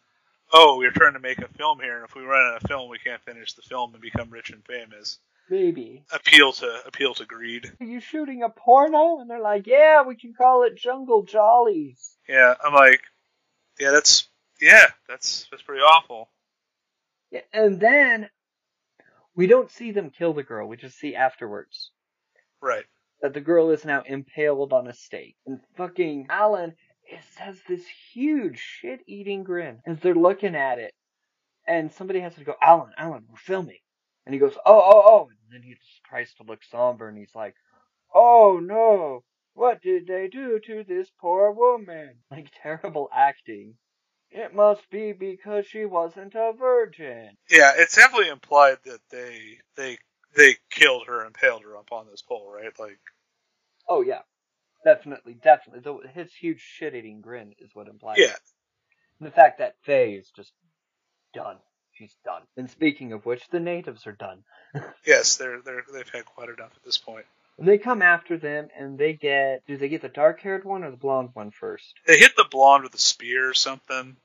oh, 0.55 0.79
we're 0.79 0.91
trying 0.93 1.13
to 1.15 1.21
make 1.21 1.39
a 1.41 1.49
film 1.49 1.81
here, 1.81 1.97
and 1.97 2.05
if 2.09 2.15
we 2.15 2.23
run 2.23 2.47
out 2.55 2.63
of 2.63 2.69
film, 2.69 2.89
we 2.89 2.99
can't 2.99 3.23
finish 3.23 3.53
the 3.53 3.63
film 3.63 3.93
and 3.93 4.01
become 4.01 4.31
rich 4.31 4.51
and 4.51 4.65
famous. 4.65 5.19
Maybe. 5.51 6.05
Appeal 6.11 6.53
to 6.53 6.81
appeal 6.87 7.13
to 7.15 7.27
greed. 7.27 7.71
Are 7.81 7.85
you 7.87 8.01
shooting 8.01 8.43
a 8.43 8.49
porno? 8.49 9.19
And 9.21 9.29
they're 9.29 9.41
like, 9.43 9.67
yeah, 9.67 10.03
we 10.03 10.17
can 10.17 10.33
call 10.33 10.63
it 10.63 10.77
Jungle 10.77 11.25
Jollies. 11.25 12.17
Yeah, 12.27 12.55
I'm 12.65 12.73
like, 12.73 13.03
yeah, 13.79 13.91
that's 13.91 14.29
yeah, 14.63 14.87
that's 15.07 15.47
that's 15.51 15.63
pretty 15.63 15.83
awful. 15.83 16.31
Yeah, 17.31 17.43
and 17.53 17.79
then 17.79 18.31
we 19.35 19.47
don't 19.47 19.71
see 19.71 19.91
them 19.91 20.11
kill 20.11 20.33
the 20.33 20.43
girl. 20.45 20.67
We 20.69 20.77
just 20.79 20.99
see 20.99 21.15
afterwards 21.15 21.91
Right. 22.63 22.85
that 23.21 23.35
the 23.35 23.41
girl 23.41 23.71
is 23.71 23.85
now 23.85 24.03
impaled 24.07 24.73
on 24.73 24.87
a 24.87 24.95
stake. 24.95 25.37
And 25.47 25.61
fucking 25.77 26.29
Alan 26.31 26.75
is, 27.13 27.25
has 27.37 27.59
this 27.69 27.85
huge 28.13 28.59
shit-eating 28.59 29.45
grin 29.45 29.81
as 29.87 30.01
they're 30.01 30.15
looking 30.15 30.55
at 30.55 30.79
it. 30.79 30.93
And 31.67 31.93
somebody 31.93 32.21
has 32.21 32.35
to 32.35 32.45
go, 32.45 32.55
Alan, 32.63 32.93
Alan, 32.99 33.25
we're 33.29 33.37
filming. 33.37 33.79
And 34.27 34.35
he 34.35 34.39
goes, 34.39 34.55
oh, 34.67 34.83
oh, 34.85 35.03
oh. 35.07 35.29
And 35.31 35.53
then 35.53 35.63
he 35.63 35.75
just 35.75 36.05
tries 36.09 36.33
to 36.35 36.45
look 36.45 36.63
somber 36.65 37.09
and 37.09 37.19
he's 37.19 37.35
like, 37.35 37.55
oh 38.15 38.61
no, 38.63 39.25
what 39.55 39.83
did 39.83 40.07
they 40.07 40.29
do 40.29 40.61
to 40.67 40.85
this 40.85 41.11
poor 41.21 41.51
woman? 41.53 42.15
Like 42.31 42.51
terrible 42.63 43.09
acting. 43.15 43.75
It 44.31 44.55
must 44.55 44.89
be 44.91 45.13
because 45.13 45.67
she 45.67 45.85
wasn't 45.85 46.35
a 46.35 46.53
virgin. 46.59 47.31
Yeah, 47.51 47.73
it's 47.77 47.95
definitely 47.95 48.31
implied 48.31 48.79
that 48.85 49.01
they 49.11 49.59
they 49.77 49.99
they 50.37 50.57
killed 50.71 51.07
her, 51.07 51.21
and 51.21 51.29
impaled 51.29 51.63
her 51.63 51.77
up 51.77 51.93
on 51.93 52.07
this 52.11 52.23
pole, 52.23 52.51
right? 52.53 52.73
Like, 52.79 52.99
Oh 53.89 54.01
yeah, 54.01 54.23
definitely, 54.85 55.35
definitely. 55.35 55.81
The, 55.81 56.09
his 56.21 56.33
huge 56.35 56.61
shit-eating 56.61 57.21
grin 57.21 57.55
is 57.59 57.71
what 57.75 57.89
implies. 57.89 58.19
yeah, 58.19 58.35
And 59.21 59.27
the 59.27 59.33
fact 59.33 59.59
that 59.59 59.77
Faye 59.83 60.15
is 60.15 60.31
just 60.37 60.53
done. 61.33 61.57
She's 61.93 62.17
done. 62.25 62.43
And 62.57 62.69
speaking 62.69 63.13
of 63.13 63.25
which, 63.25 63.49
the 63.49 63.61
natives 63.61 64.07
are 64.07 64.13
done. 64.13 64.43
yes, 65.07 65.37
they're 65.37 65.61
they're 65.65 65.85
they've 65.93 66.09
had 66.09 66.25
quite 66.25 66.49
enough 66.49 66.73
at 66.77 66.85
this 66.85 66.99
point. 66.99 67.25
And 67.57 67.69
they 67.69 67.79
come 67.79 68.03
after 68.03 68.37
them, 68.37 68.67
and 68.77 68.99
they 68.99 69.13
get. 69.13 69.65
Do 69.67 69.77
they 69.77 69.89
get 69.89 70.03
the 70.03 70.09
dark-haired 70.09 70.65
one 70.65 70.83
or 70.83 70.91
the 70.91 70.97
blonde 70.97 71.31
one 71.35 71.53
first? 71.53 71.95
They 72.07 72.19
hit 72.19 72.35
the 72.37 72.47
blonde 72.51 72.83
with 72.83 72.95
a 72.95 72.99
spear 72.99 73.49
or 73.49 73.55
something. 73.55 74.17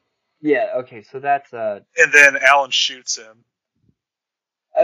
Yeah. 0.41 0.69
Okay. 0.77 1.03
So 1.03 1.19
that's 1.19 1.53
uh. 1.53 1.81
and 1.97 2.11
then 2.11 2.37
Alan 2.37 2.71
shoots 2.71 3.17
him. 3.17 3.43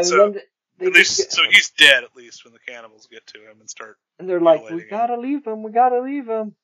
So, 0.04 0.18
then 0.18 0.34
th- 0.34 0.46
they 0.46 0.55
At 0.82 0.94
least, 0.94 1.18
get- 1.18 1.32
so 1.32 1.44
he's 1.50 1.70
dead 1.72 2.04
at 2.04 2.16
least 2.16 2.44
when 2.44 2.54
the 2.54 2.60
cannibals 2.60 3.08
get 3.08 3.26
to 3.28 3.40
him 3.40 3.60
and 3.60 3.70
start. 3.70 3.98
and 4.20 4.30
they're 4.30 4.40
like, 4.42 4.70
"We 4.70 4.82
him." 4.82 4.88
gotta 4.90 5.18
leave 5.18 5.46
him. 5.46 5.64
We 5.64 5.72
gotta 5.72 6.02
leave 6.02 6.28
him," 6.28 6.56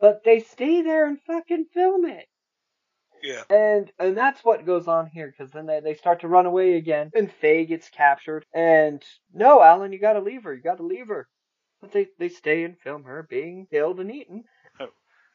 but 0.00 0.22
they 0.24 0.40
stay 0.40 0.82
there 0.82 1.06
and 1.06 1.20
fucking 1.22 1.66
film 1.74 2.04
it. 2.06 2.28
Yeah, 3.22 3.42
And 3.50 3.90
and 3.98 4.16
that's 4.16 4.44
what 4.44 4.64
goes 4.64 4.86
on 4.86 5.06
here 5.08 5.26
because 5.26 5.50
then 5.50 5.66
they, 5.66 5.80
they 5.80 5.94
start 5.94 6.20
to 6.20 6.28
run 6.28 6.46
away 6.46 6.74
again 6.74 7.10
and 7.14 7.32
Faye 7.32 7.66
gets 7.66 7.88
captured 7.88 8.46
and 8.54 9.02
no 9.34 9.60
Alan 9.60 9.92
you 9.92 9.98
gotta 9.98 10.20
leave 10.20 10.44
her 10.44 10.54
you 10.54 10.62
gotta 10.62 10.84
leave 10.84 11.08
her 11.08 11.26
but 11.80 11.90
they 11.90 12.06
they 12.18 12.28
stay 12.28 12.62
and 12.62 12.78
film 12.78 13.02
her 13.02 13.24
being 13.24 13.66
killed 13.66 13.98
and 13.98 14.12
eaten 14.12 14.44
oh, 14.78 14.90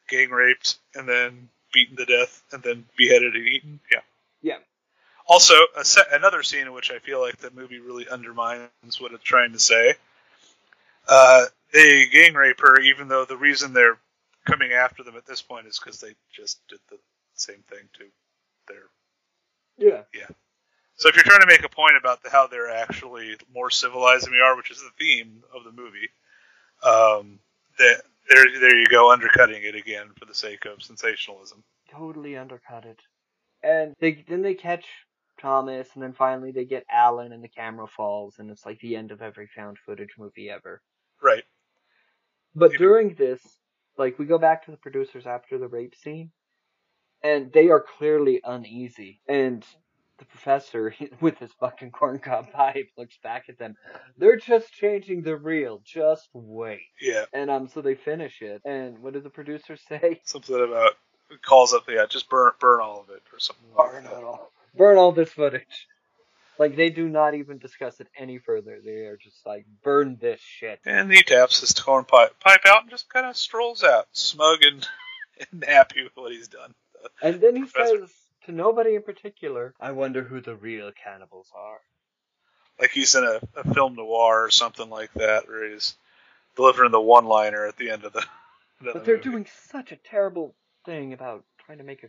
gang 0.07 0.29
raped 0.29 0.77
and 0.95 1.09
then 1.09 1.49
beaten 1.73 1.97
to 1.97 2.05
death 2.05 2.41
and 2.53 2.63
then 2.63 2.85
beheaded 2.97 3.35
and 3.35 3.47
eaten. 3.47 3.79
Yeah. 3.91 3.99
Yeah. 5.39 5.49
Also, 5.49 5.55
a 5.77 5.85
se- 5.85 6.01
another 6.11 6.43
scene 6.43 6.67
in 6.67 6.73
which 6.73 6.91
I 6.91 6.99
feel 6.99 7.19
like 7.21 7.37
the 7.37 7.51
movie 7.51 7.79
really 7.79 8.07
undermines 8.07 8.69
what 8.99 9.13
it's 9.13 9.23
trying 9.23 9.53
to 9.53 9.59
say. 9.59 9.95
Uh, 11.07 11.45
they 11.73 12.05
gang 12.07 12.33
rape 12.33 12.59
her, 12.61 12.79
even 12.81 13.07
though 13.07 13.25
the 13.25 13.37
reason 13.37 13.73
they're 13.73 13.97
coming 14.45 14.73
after 14.73 15.03
them 15.03 15.15
at 15.17 15.25
this 15.25 15.41
point 15.41 15.67
is 15.67 15.79
because 15.79 15.99
they 15.99 16.15
just 16.31 16.59
did 16.67 16.79
the 16.89 16.97
same 17.35 17.63
thing 17.69 17.89
to 17.97 18.05
their 18.67 18.83
Yeah. 19.77 20.03
yeah 20.13 20.27
So 20.97 21.09
if 21.09 21.15
you're 21.15 21.23
trying 21.23 21.41
to 21.41 21.47
make 21.47 21.63
a 21.63 21.69
point 21.69 21.97
about 21.97 22.23
the, 22.23 22.29
how 22.29 22.47
they're 22.47 22.69
actually 22.69 23.37
more 23.53 23.69
civilized 23.69 24.25
than 24.25 24.33
we 24.33 24.39
are, 24.41 24.55
which 24.55 24.71
is 24.71 24.77
the 24.81 24.91
theme 25.03 25.43
of 25.55 25.63
the 25.63 25.71
movie, 25.71 26.09
um, 26.83 27.39
that 27.79 28.01
there 28.29 28.45
there 28.59 28.77
you 28.77 28.85
go, 28.87 29.11
undercutting 29.11 29.63
it 29.63 29.75
again 29.75 30.11
for 30.17 30.25
the 30.25 30.35
sake 30.35 30.65
of 30.65 30.81
sensationalism. 30.83 31.63
totally 31.91 32.37
undercut 32.37 32.85
it 32.85 32.99
and 33.63 33.93
they 33.99 34.23
then 34.27 34.41
they 34.41 34.53
catch 34.53 34.85
Thomas 35.43 35.89
and 35.93 36.01
then 36.01 36.13
finally 36.13 36.51
they 36.51 36.65
get 36.65 36.85
Alan 36.91 37.33
and 37.33 37.43
the 37.43 37.47
camera 37.47 37.87
falls 37.87 38.39
and 38.39 38.49
it's 38.49 38.65
like 38.65 38.79
the 38.79 38.95
end 38.95 39.11
of 39.11 39.21
every 39.21 39.47
found 39.55 39.77
footage 39.85 40.15
movie 40.17 40.49
ever 40.49 40.81
Right. 41.23 41.43
But 42.53 42.73
during 42.73 43.15
this, 43.15 43.41
like 43.97 44.19
we 44.19 44.25
go 44.25 44.37
back 44.37 44.65
to 44.65 44.71
the 44.71 44.77
producers 44.77 45.25
after 45.25 45.57
the 45.57 45.67
rape 45.67 45.95
scene, 45.95 46.31
and 47.23 47.51
they 47.51 47.69
are 47.69 47.83
clearly 47.97 48.41
uneasy. 48.43 49.21
And 49.27 49.65
the 50.19 50.25
professor, 50.25 50.93
with 51.21 51.39
his 51.39 51.51
fucking 51.59 51.91
corncob 51.91 52.51
pipe, 52.51 52.89
looks 52.97 53.17
back 53.23 53.45
at 53.49 53.57
them. 53.57 53.75
They're 54.17 54.37
just 54.37 54.71
changing 54.73 55.23
the 55.23 55.37
reel. 55.37 55.81
Just 55.83 56.29
wait. 56.33 56.81
Yeah. 57.01 57.25
And 57.33 57.49
um, 57.49 57.67
so 57.67 57.81
they 57.81 57.95
finish 57.95 58.41
it. 58.41 58.61
And 58.65 58.99
what 58.99 59.13
did 59.13 59.23
the 59.23 59.31
producer 59.31 59.77
say? 59.89 60.21
Something 60.25 60.61
about 60.61 60.91
calls 61.41 61.73
up. 61.73 61.85
Yeah, 61.89 62.05
just 62.07 62.29
burn 62.29 62.51
burn 62.59 62.81
all 62.81 62.99
of 62.99 63.09
it 63.15 63.23
or 63.31 63.39
something. 63.39 63.65
Burn 63.75 64.03
like 64.03 64.13
it 64.13 64.23
all. 64.23 64.51
Burn 64.75 64.97
all 64.97 65.11
this 65.11 65.29
footage. 65.31 65.87
Like 66.59 66.75
they 66.75 66.89
do 66.89 67.09
not 67.09 67.33
even 67.33 67.57
discuss 67.57 67.99
it 67.99 68.07
any 68.17 68.37
further. 68.37 68.79
They 68.83 69.05
are 69.07 69.17
just 69.17 69.45
like, 69.45 69.65
burn 69.83 70.17
this 70.21 70.39
shit. 70.39 70.79
And 70.85 71.11
he 71.11 71.23
taps 71.23 71.59
his 71.61 71.73
torn 71.73 72.05
pipe, 72.05 72.39
pipe 72.39 72.61
out 72.67 72.81
and 72.83 72.91
just 72.91 73.11
kind 73.11 73.25
of 73.25 73.35
strolls 73.35 73.83
out, 73.83 74.07
smug 74.11 74.59
and, 74.61 74.87
and 75.51 75.63
happy 75.65 76.03
with 76.03 76.11
what 76.15 76.31
he's 76.31 76.47
done. 76.47 76.73
And 77.21 77.41
then 77.41 77.55
he 77.55 77.63
Professor. 77.63 77.99
says 77.99 78.11
to 78.45 78.51
nobody 78.51 78.95
in 78.95 79.01
particular, 79.01 79.73
I 79.79 79.91
wonder 79.93 80.21
who 80.23 80.41
the 80.41 80.55
real 80.55 80.91
cannibals 81.03 81.51
are. 81.55 81.79
Like 82.79 82.91
he's 82.91 83.15
in 83.15 83.23
a, 83.23 83.39
a 83.59 83.73
film 83.73 83.95
noir 83.95 84.43
or 84.45 84.49
something 84.51 84.89
like 84.89 85.13
that, 85.15 85.47
where 85.47 85.69
he's 85.69 85.95
delivering 86.55 86.91
the 86.91 87.01
one-liner 87.01 87.65
at 87.65 87.77
the 87.77 87.89
end 87.89 88.03
of 88.03 88.13
the. 88.13 88.23
But 88.81 89.05
they're 89.05 89.15
movie. 89.15 89.29
doing 89.29 89.47
such 89.71 89.93
a 89.93 89.95
terrible 89.95 90.53
thing 90.85 91.13
about 91.13 91.45
trying 91.65 91.77
to 91.77 91.85
make 91.85 92.03
a 92.03 92.07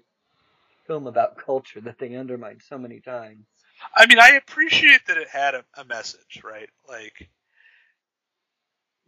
film 0.87 1.07
about 1.07 1.39
culture 1.45 1.81
that 1.83 1.99
they 1.99 2.15
undermined 2.15 2.63
so 2.67 2.79
many 2.79 3.01
times. 3.01 3.47
I 3.95 4.07
mean, 4.07 4.19
I 4.19 4.31
appreciate 4.31 5.07
that 5.09 5.19
it 5.19 5.29
had 5.29 5.55
a, 5.55 5.65
a 5.77 5.85
message, 5.85 6.43
right? 6.45 6.69
Like, 6.89 7.29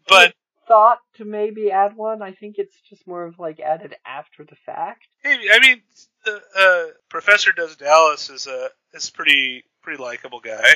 but 0.08 0.34
Thought 0.68 0.98
to 1.14 1.24
maybe 1.24 1.70
add 1.70 1.96
one. 1.96 2.22
I 2.22 2.32
think 2.32 2.56
it's 2.58 2.74
just 2.88 3.06
more 3.06 3.24
of 3.24 3.38
like 3.38 3.60
added 3.60 3.94
after 4.04 4.44
the 4.44 4.56
fact. 4.56 5.06
maybe 5.22 5.44
I 5.52 5.60
mean, 5.60 5.80
the 6.24 6.42
uh, 6.58 6.92
Professor 7.08 7.52
Does 7.52 7.76
Dallas 7.76 8.30
is 8.30 8.48
a 8.48 8.70
is 8.92 9.08
pretty 9.08 9.64
pretty 9.82 10.02
likable 10.02 10.40
guy. 10.40 10.74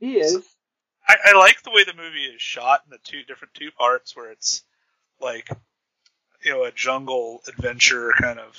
He 0.00 0.18
is. 0.18 0.44
I, 1.06 1.16
I 1.26 1.38
like 1.38 1.62
the 1.62 1.70
way 1.70 1.84
the 1.84 1.94
movie 1.94 2.24
is 2.24 2.42
shot 2.42 2.82
in 2.84 2.90
the 2.90 2.98
two 3.04 3.22
different 3.22 3.54
two 3.54 3.70
parts, 3.70 4.16
where 4.16 4.32
it's 4.32 4.64
like 5.20 5.48
you 6.44 6.50
know 6.50 6.64
a 6.64 6.72
jungle 6.72 7.42
adventure 7.46 8.12
kind 8.18 8.40
of 8.40 8.58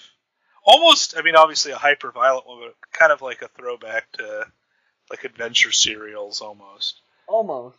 almost. 0.63 1.17
I 1.17 1.21
mean, 1.21 1.35
obviously 1.35 1.71
a 1.71 1.77
hyper 1.77 2.11
violent 2.11 2.47
one, 2.47 2.59
but 2.61 2.75
kind 2.91 3.11
of 3.11 3.21
like 3.21 3.41
a 3.41 3.47
throwback 3.47 4.11
to 4.13 4.45
like 5.09 5.23
adventure 5.23 5.71
serials 5.71 6.41
almost. 6.41 7.01
Almost. 7.27 7.77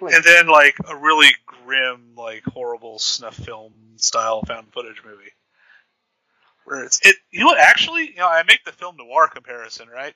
Like, 0.00 0.14
and 0.14 0.24
then 0.24 0.48
like 0.48 0.76
a 0.88 0.96
really 0.96 1.30
grim, 1.46 2.14
like 2.16 2.42
horrible 2.44 2.98
snuff 2.98 3.36
film 3.36 3.72
style 3.96 4.42
found 4.42 4.72
footage 4.72 5.00
movie, 5.04 5.30
where 6.64 6.84
it's 6.84 7.00
it. 7.04 7.16
You 7.30 7.40
know 7.40 7.46
what? 7.46 7.60
Actually, 7.60 8.08
you 8.08 8.16
know, 8.16 8.28
I 8.28 8.42
make 8.42 8.64
the 8.64 8.72
film 8.72 8.96
noir 8.96 9.28
comparison, 9.28 9.88
right? 9.88 10.14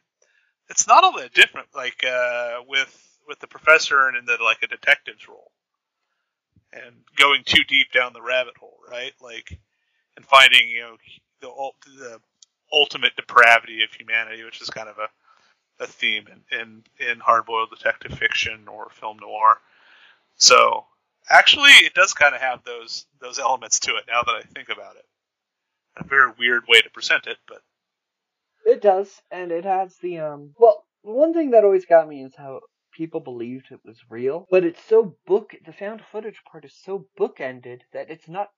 It's 0.68 0.88
not 0.88 1.04
all 1.04 1.16
that 1.18 1.34
different, 1.34 1.68
like 1.74 2.04
uh, 2.04 2.62
with 2.66 3.02
with 3.28 3.38
the 3.38 3.46
professor 3.46 4.08
and 4.08 4.16
in 4.16 4.24
the 4.24 4.38
like 4.42 4.62
a 4.64 4.66
detective's 4.66 5.28
role, 5.28 5.52
and 6.72 6.94
going 7.16 7.42
too 7.44 7.62
deep 7.68 7.92
down 7.92 8.12
the 8.12 8.22
rabbit 8.22 8.56
hole, 8.58 8.78
right? 8.90 9.12
Like, 9.20 9.56
and 10.16 10.26
finding 10.26 10.68
you 10.68 10.80
know 10.80 10.96
the 11.46 11.90
the 11.98 12.20
ultimate 12.72 13.16
depravity 13.16 13.82
of 13.84 13.92
humanity, 13.92 14.44
which 14.44 14.60
is 14.60 14.70
kind 14.70 14.88
of 14.88 14.98
a 14.98 15.08
a 15.78 15.86
theme 15.86 16.26
in, 16.28 16.60
in, 16.60 16.84
in 17.10 17.20
hard-boiled 17.20 17.70
detective 17.70 18.18
fiction 18.18 18.66
or 18.68 18.88
film 18.90 19.18
noir. 19.20 19.60
So 20.36 20.86
actually, 21.28 21.70
it 21.70 21.94
does 21.94 22.14
kind 22.14 22.34
of 22.34 22.40
have 22.40 22.64
those 22.64 23.06
those 23.20 23.38
elements 23.38 23.80
to 23.80 23.96
it. 23.96 24.04
Now 24.08 24.22
that 24.22 24.34
I 24.36 24.42
think 24.42 24.70
about 24.70 24.96
it, 24.96 25.04
a 25.98 26.04
very 26.04 26.32
weird 26.38 26.64
way 26.68 26.80
to 26.80 26.90
present 26.90 27.26
it, 27.26 27.38
but 27.48 27.62
It 28.64 28.82
does, 28.82 29.20
and 29.30 29.52
it 29.52 29.64
has 29.64 29.96
the 29.98 30.20
um. 30.20 30.54
Well, 30.58 30.84
one 31.02 31.34
thing 31.34 31.50
that 31.50 31.64
always 31.64 31.86
got 31.86 32.08
me 32.08 32.24
is 32.24 32.34
how 32.36 32.60
people 32.92 33.20
believed 33.20 33.66
it 33.70 33.80
was 33.84 33.98
real, 34.10 34.46
but 34.50 34.64
it's 34.64 34.82
so 34.84 35.16
book. 35.26 35.54
The 35.64 35.72
found 35.72 36.02
footage 36.12 36.40
part 36.50 36.64
is 36.64 36.74
so 36.84 37.06
bookended 37.18 37.80
that 37.92 38.10
it's 38.10 38.28
not 38.28 38.48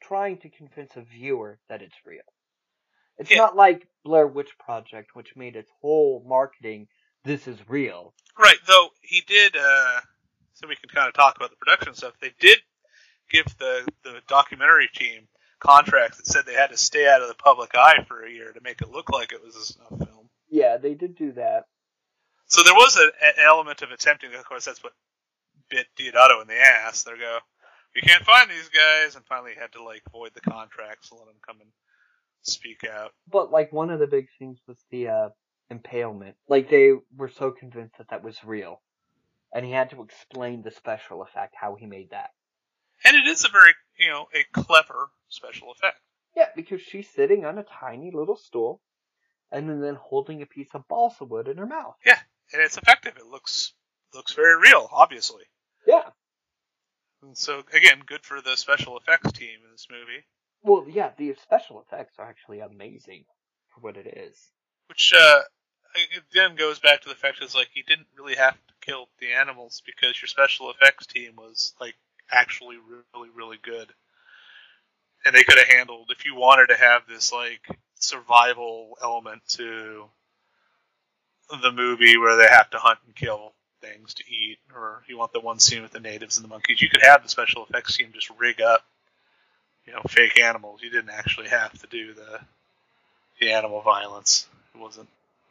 trying 0.00 0.38
to 0.38 0.48
convince 0.48 0.96
a 0.96 1.02
viewer 1.02 1.58
that 1.68 1.82
it's 1.82 1.96
real. 2.04 2.22
It's 3.18 3.30
Yeah. 3.30 3.38
not 3.38 3.56
like 3.56 3.88
Blair 4.04 4.26
Witch 4.26 4.56
Project, 4.58 5.14
which 5.14 5.34
made 5.36 5.56
its 5.56 5.70
whole 5.80 6.22
marketing 6.26 6.88
"this 7.24 7.48
is 7.48 7.68
real." 7.68 8.14
right. 8.38 8.58
Though 8.66 8.90
he 9.02 9.20
did, 9.22 9.56
uh, 9.56 10.00
so 10.54 10.68
we 10.68 10.76
can 10.76 10.88
kind 10.88 11.08
of 11.08 11.14
talk 11.14 11.36
about 11.36 11.50
the 11.50 11.56
production 11.56 11.94
stuff. 11.94 12.14
They 12.20 12.32
did 12.38 12.58
give 13.30 13.46
the 13.58 13.86
the 14.04 14.22
documentary 14.28 14.88
team 14.94 15.28
contracts 15.58 16.18
that 16.18 16.26
said 16.26 16.46
they 16.46 16.54
had 16.54 16.70
to 16.70 16.76
stay 16.76 17.08
out 17.08 17.20
of 17.20 17.28
the 17.28 17.34
public 17.34 17.74
eye 17.74 18.04
for 18.06 18.24
a 18.24 18.30
year 18.30 18.52
to 18.52 18.60
make 18.60 18.80
it 18.80 18.88
look 18.90 19.10
like 19.10 19.32
it 19.32 19.42
was 19.42 19.56
a 19.56 19.64
snuff 19.64 19.88
film. 19.98 20.30
Yeah, 20.48 20.76
they 20.76 20.94
did 20.94 21.16
do 21.16 21.32
that. 21.32 21.66
So 22.46 22.62
there 22.62 22.74
was 22.74 22.96
a, 22.96 23.10
an 23.26 23.34
element 23.44 23.82
of 23.82 23.90
attempting. 23.90 24.32
Of 24.34 24.44
course, 24.44 24.64
that's 24.64 24.82
what 24.82 24.94
bit 25.68 25.88
Deodato 25.98 26.40
in 26.40 26.46
the 26.48 26.58
ass. 26.58 27.02
They 27.02 27.10
go, 27.18 27.40
"We 27.94 28.00
can't 28.02 28.24
find 28.24 28.50
these 28.50 28.68
guys," 28.68 29.16
and 29.16 29.24
finally 29.26 29.54
had 29.58 29.72
to 29.72 29.82
like 29.82 30.02
void 30.12 30.32
the 30.34 30.40
contracts 30.40 31.10
and 31.10 31.20
let 31.20 31.26
them 31.26 31.40
come 31.46 31.60
and 31.60 31.70
speak 32.42 32.84
out. 32.84 33.12
But 33.30 33.50
like 33.50 33.72
one 33.72 33.90
of 33.90 34.00
the 34.00 34.06
big 34.06 34.28
things 34.38 34.58
was 34.66 34.78
the 34.90 35.08
uh, 35.08 35.28
impalement. 35.70 36.36
Like 36.48 36.70
they 36.70 36.92
were 37.16 37.28
so 37.28 37.50
convinced 37.50 37.98
that 37.98 38.10
that 38.10 38.24
was 38.24 38.42
real, 38.44 38.82
and 39.52 39.64
he 39.64 39.72
had 39.72 39.90
to 39.90 40.02
explain 40.02 40.62
the 40.62 40.70
special 40.70 41.22
effect 41.22 41.54
how 41.58 41.74
he 41.74 41.86
made 41.86 42.10
that. 42.10 42.30
And 43.04 43.16
it 43.16 43.26
is 43.26 43.44
a 43.44 43.48
very, 43.48 43.72
you 43.98 44.08
know, 44.08 44.26
a 44.34 44.44
clever 44.52 45.10
special 45.28 45.70
effect. 45.70 46.00
Yeah, 46.36 46.48
because 46.54 46.80
she's 46.80 47.08
sitting 47.08 47.44
on 47.44 47.58
a 47.58 47.64
tiny 47.80 48.10
little 48.12 48.36
stool, 48.36 48.80
and 49.50 49.68
then, 49.68 49.80
then 49.80 49.96
holding 50.00 50.42
a 50.42 50.46
piece 50.46 50.68
of 50.74 50.86
balsa 50.88 51.24
wood 51.24 51.48
in 51.48 51.56
her 51.58 51.66
mouth. 51.66 51.96
Yeah, 52.04 52.18
and 52.52 52.62
it's 52.62 52.76
effective. 52.78 53.16
It 53.16 53.26
looks 53.26 53.72
looks 54.14 54.34
very 54.34 54.56
real, 54.60 54.88
obviously. 54.92 55.44
Yeah. 55.86 56.10
And 57.22 57.36
so 57.36 57.62
again, 57.72 58.02
good 58.06 58.22
for 58.24 58.40
the 58.40 58.56
special 58.56 58.96
effects 58.98 59.32
team 59.32 59.58
in 59.64 59.70
this 59.72 59.88
movie, 59.90 60.24
Well, 60.62 60.86
yeah, 60.88 61.10
the 61.16 61.34
special 61.42 61.80
effects 61.80 62.14
are 62.18 62.28
actually 62.28 62.60
amazing 62.60 63.24
for 63.74 63.80
what 63.80 63.96
it 63.96 64.06
is. 64.06 64.52
which 64.88 65.12
uh, 65.16 65.42
it 65.94 66.22
then 66.32 66.54
goes 66.56 66.78
back 66.78 67.02
to 67.02 67.08
the 67.08 67.14
fact 67.14 67.42
is 67.42 67.54
like 67.54 67.68
you 67.74 67.82
didn't 67.84 68.06
really 68.16 68.36
have 68.36 68.54
to 68.54 68.74
kill 68.80 69.08
the 69.20 69.32
animals 69.32 69.82
because 69.84 70.20
your 70.20 70.28
special 70.28 70.70
effects 70.70 71.06
team 71.06 71.36
was 71.36 71.74
like 71.80 71.94
actually 72.30 72.76
really 72.76 73.30
really 73.34 73.58
good, 73.62 73.92
and 75.24 75.34
they 75.34 75.44
could 75.44 75.58
have 75.58 75.68
handled 75.68 76.10
if 76.10 76.24
you 76.24 76.34
wanted 76.34 76.68
to 76.68 76.76
have 76.76 77.02
this 77.08 77.32
like 77.32 77.66
survival 77.94 78.96
element 79.02 79.42
to 79.48 80.08
the 81.62 81.72
movie 81.72 82.16
where 82.18 82.36
they 82.36 82.48
have 82.48 82.70
to 82.70 82.78
hunt 82.78 82.98
and 83.06 83.16
kill 83.16 83.54
things 83.80 84.14
to 84.14 84.24
eat, 84.32 84.58
or 84.74 85.02
you 85.08 85.18
want 85.18 85.32
the 85.32 85.40
one 85.40 85.58
scene 85.58 85.82
with 85.82 85.92
the 85.92 86.00
natives 86.00 86.36
and 86.38 86.44
the 86.44 86.48
monkeys, 86.48 86.80
you 86.82 86.88
could 86.88 87.02
have 87.02 87.22
the 87.22 87.28
special 87.28 87.64
effects 87.64 87.96
team 87.96 88.10
just 88.12 88.30
rig 88.38 88.60
up, 88.60 88.84
you 89.86 89.92
know, 89.92 90.00
fake 90.08 90.38
animals. 90.40 90.80
You 90.82 90.90
didn't 90.90 91.10
actually 91.10 91.48
have 91.48 91.78
to 91.80 91.86
do 91.86 92.14
the 92.14 92.40
the 93.40 93.52
animal 93.52 93.80
violence. 93.82 94.48
It 94.74 94.80
wasn't 94.80 95.08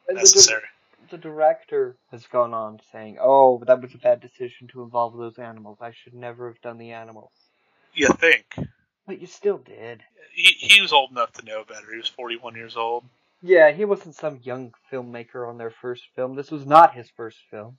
the, 0.07 0.13
necessary. 0.15 0.61
di- 0.61 1.11
the 1.11 1.17
director 1.17 1.95
has 2.11 2.25
gone 2.27 2.53
on 2.53 2.79
saying, 2.91 3.17
"Oh, 3.21 3.63
that 3.65 3.81
was 3.81 3.93
a 3.93 3.97
bad 3.97 4.19
decision 4.19 4.67
to 4.69 4.83
involve 4.83 5.17
those 5.17 5.37
animals. 5.39 5.77
I 5.81 5.91
should 5.91 6.13
never 6.13 6.47
have 6.47 6.61
done 6.61 6.77
the 6.77 6.91
animals." 6.91 7.31
You 7.93 8.09
think 8.09 8.55
But 9.07 9.19
you 9.21 9.27
still 9.27 9.57
did. 9.57 10.03
he 10.33 10.51
he 10.59 10.81
was 10.81 10.93
old 10.93 11.11
enough 11.11 11.31
to 11.33 11.45
know 11.45 11.63
better. 11.63 11.91
He 11.91 11.97
was 11.97 12.07
41 12.09 12.55
years 12.55 12.75
old. 12.77 13.05
Yeah, 13.41 13.71
he 13.71 13.85
wasn't 13.85 14.15
some 14.15 14.39
young 14.43 14.73
filmmaker 14.91 15.47
on 15.47 15.57
their 15.57 15.69
first 15.69 16.03
film. 16.15 16.35
This 16.35 16.51
was 16.51 16.65
not 16.65 16.95
his 16.95 17.09
first 17.15 17.37
film. 17.51 17.77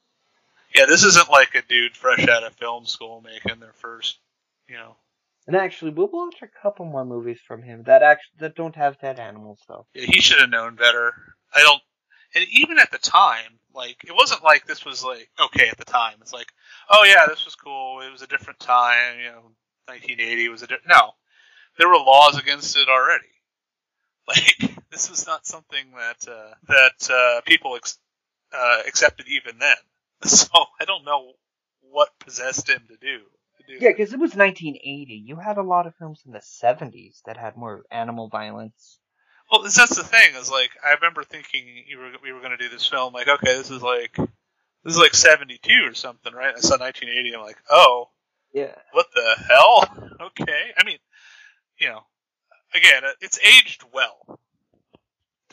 Yeah, 0.75 0.87
this 0.87 1.05
isn't 1.05 1.31
like 1.31 1.55
a 1.55 1.63
dude 1.63 1.97
fresh 1.97 2.27
out 2.29 2.45
of 2.45 2.55
film 2.55 2.87
school 2.87 3.23
making 3.23 3.61
their 3.61 3.73
first, 3.73 4.19
you 4.69 4.77
know. 4.77 4.97
And 5.47 5.57
actually, 5.57 5.93
we'll 5.93 6.11
watch 6.13 6.43
a 6.43 6.63
couple 6.63 6.85
more 6.85 7.07
movies 7.07 7.41
from 7.41 7.63
him 7.63 7.85
that 7.85 8.03
actually 8.03 8.37
that 8.41 8.55
don't 8.55 8.77
have 8.77 9.01
dead 9.01 9.19
animals 9.19 9.61
though. 9.67 9.87
Yeah, 9.95 10.05
he 10.07 10.21
should 10.21 10.41
have 10.41 10.51
known 10.51 10.77
better. 10.77 11.15
I 11.55 11.61
don't. 11.61 11.81
And 12.35 12.45
even 12.53 12.79
at 12.79 12.91
the 12.91 12.99
time, 12.99 13.59
like 13.75 14.05
it 14.05 14.15
wasn't 14.15 14.45
like 14.45 14.67
this 14.67 14.85
was 14.85 15.03
like 15.03 15.31
okay 15.41 15.69
at 15.69 15.79
the 15.79 15.87
time. 15.87 16.17
It's 16.21 16.35
like, 16.35 16.53
oh 16.91 17.05
yeah, 17.05 17.27
this 17.27 17.47
was 17.47 17.55
cool. 17.55 18.01
It 18.01 18.13
was 18.13 18.21
a 18.21 18.27
different 18.27 18.61
time. 18.61 19.19
You 19.21 19.31
know, 19.31 19.43
1980 19.87 20.49
was 20.51 20.63
a 20.63 20.67
di- 20.67 20.77
no. 20.87 21.13
There 21.79 21.89
were 21.89 21.97
laws 21.97 22.37
against 22.39 22.77
it 22.77 22.89
already. 22.89 23.25
Like 24.29 24.77
this 24.91 25.09
was 25.09 25.27
not 25.27 25.47
something 25.47 25.93
that 25.97 26.31
uh, 26.31 26.55
that 26.69 27.11
uh, 27.11 27.41
people 27.47 27.77
ex- 27.77 27.99
uh, 28.53 28.83
accepted 28.87 29.27
even 29.29 29.59
then. 29.59 29.77
So 30.25 30.49
I 30.81 30.85
don't 30.85 31.05
know 31.05 31.33
what 31.81 32.09
possessed 32.19 32.69
him 32.69 32.83
to 32.89 32.97
do. 32.97 33.19
To 33.19 33.65
do 33.67 33.85
Yeah, 33.85 33.91
because 33.91 34.13
it 34.13 34.19
was 34.21 34.35
1980. 34.35 35.15
You 35.25 35.37
had 35.37 35.59
a 35.59 35.63
lot 35.63 35.87
of 35.87 35.95
films 35.97 36.23
in 36.27 36.33
the 36.33 36.41
70s 36.41 37.23
that 37.27 37.37
had 37.37 37.57
more 37.57 37.85
animal 37.91 38.29
violence. 38.29 38.99
Well, 39.51 39.63
that's 39.63 39.97
the 39.97 40.05
thing. 40.05 40.35
Is 40.37 40.51
like 40.51 40.71
I 40.85 40.93
remember 40.95 41.23
thinking 41.25 41.65
you 41.87 41.99
were 41.99 42.11
we 42.23 42.33
were 42.33 42.41
going 42.41 42.51
to 42.51 42.59
do 42.59 42.69
this 42.69 42.87
film. 42.87 43.15
Like, 43.15 43.29
okay, 43.29 43.57
this 43.57 43.71
is 43.71 43.81
like 43.83 44.15
this 44.85 44.95
is 44.95 44.99
like 44.99 45.15
'72 45.15 45.85
or 45.87 45.95
something, 45.95 46.33
right? 46.35 46.55
I 46.55 46.61
saw 46.61 46.77
1980. 46.79 47.35
I'm 47.35 47.43
like, 47.43 47.57
oh, 47.71 48.11
Yeah. 48.53 48.75
what 48.93 49.07
the 49.15 49.35
hell? 49.49 50.05
Okay, 50.21 50.73
I 50.77 50.85
mean, 50.85 50.99
you 51.79 51.89
know, 51.89 52.01
again, 52.75 53.03
it's 53.21 53.39
aged 53.39 53.85
well. 53.95 54.41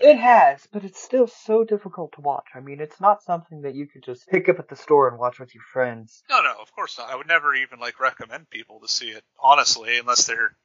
It 0.01 0.17
has, 0.17 0.67
but 0.71 0.83
it's 0.83 1.01
still 1.01 1.27
so 1.27 1.63
difficult 1.63 2.11
to 2.13 2.21
watch. 2.21 2.47
I 2.53 2.59
mean, 2.59 2.81
it's 2.81 2.99
not 2.99 3.23
something 3.23 3.61
that 3.61 3.75
you 3.75 3.87
could 3.87 4.03
just 4.03 4.27
pick 4.27 4.49
up 4.49 4.59
at 4.59 4.67
the 4.67 4.75
store 4.75 5.07
and 5.07 5.17
watch 5.17 5.39
with 5.39 5.55
your 5.55 5.63
friends. 5.71 6.21
No, 6.29 6.41
no, 6.41 6.53
of 6.61 6.73
course 6.73 6.97
not. 6.97 7.09
I 7.09 7.15
would 7.15 7.27
never 7.27 7.55
even 7.55 7.79
like 7.79 7.99
recommend 7.99 8.49
people 8.49 8.81
to 8.81 8.87
see 8.89 9.09
it, 9.09 9.23
honestly, 9.39 9.97
unless 9.97 10.25
they're 10.27 10.55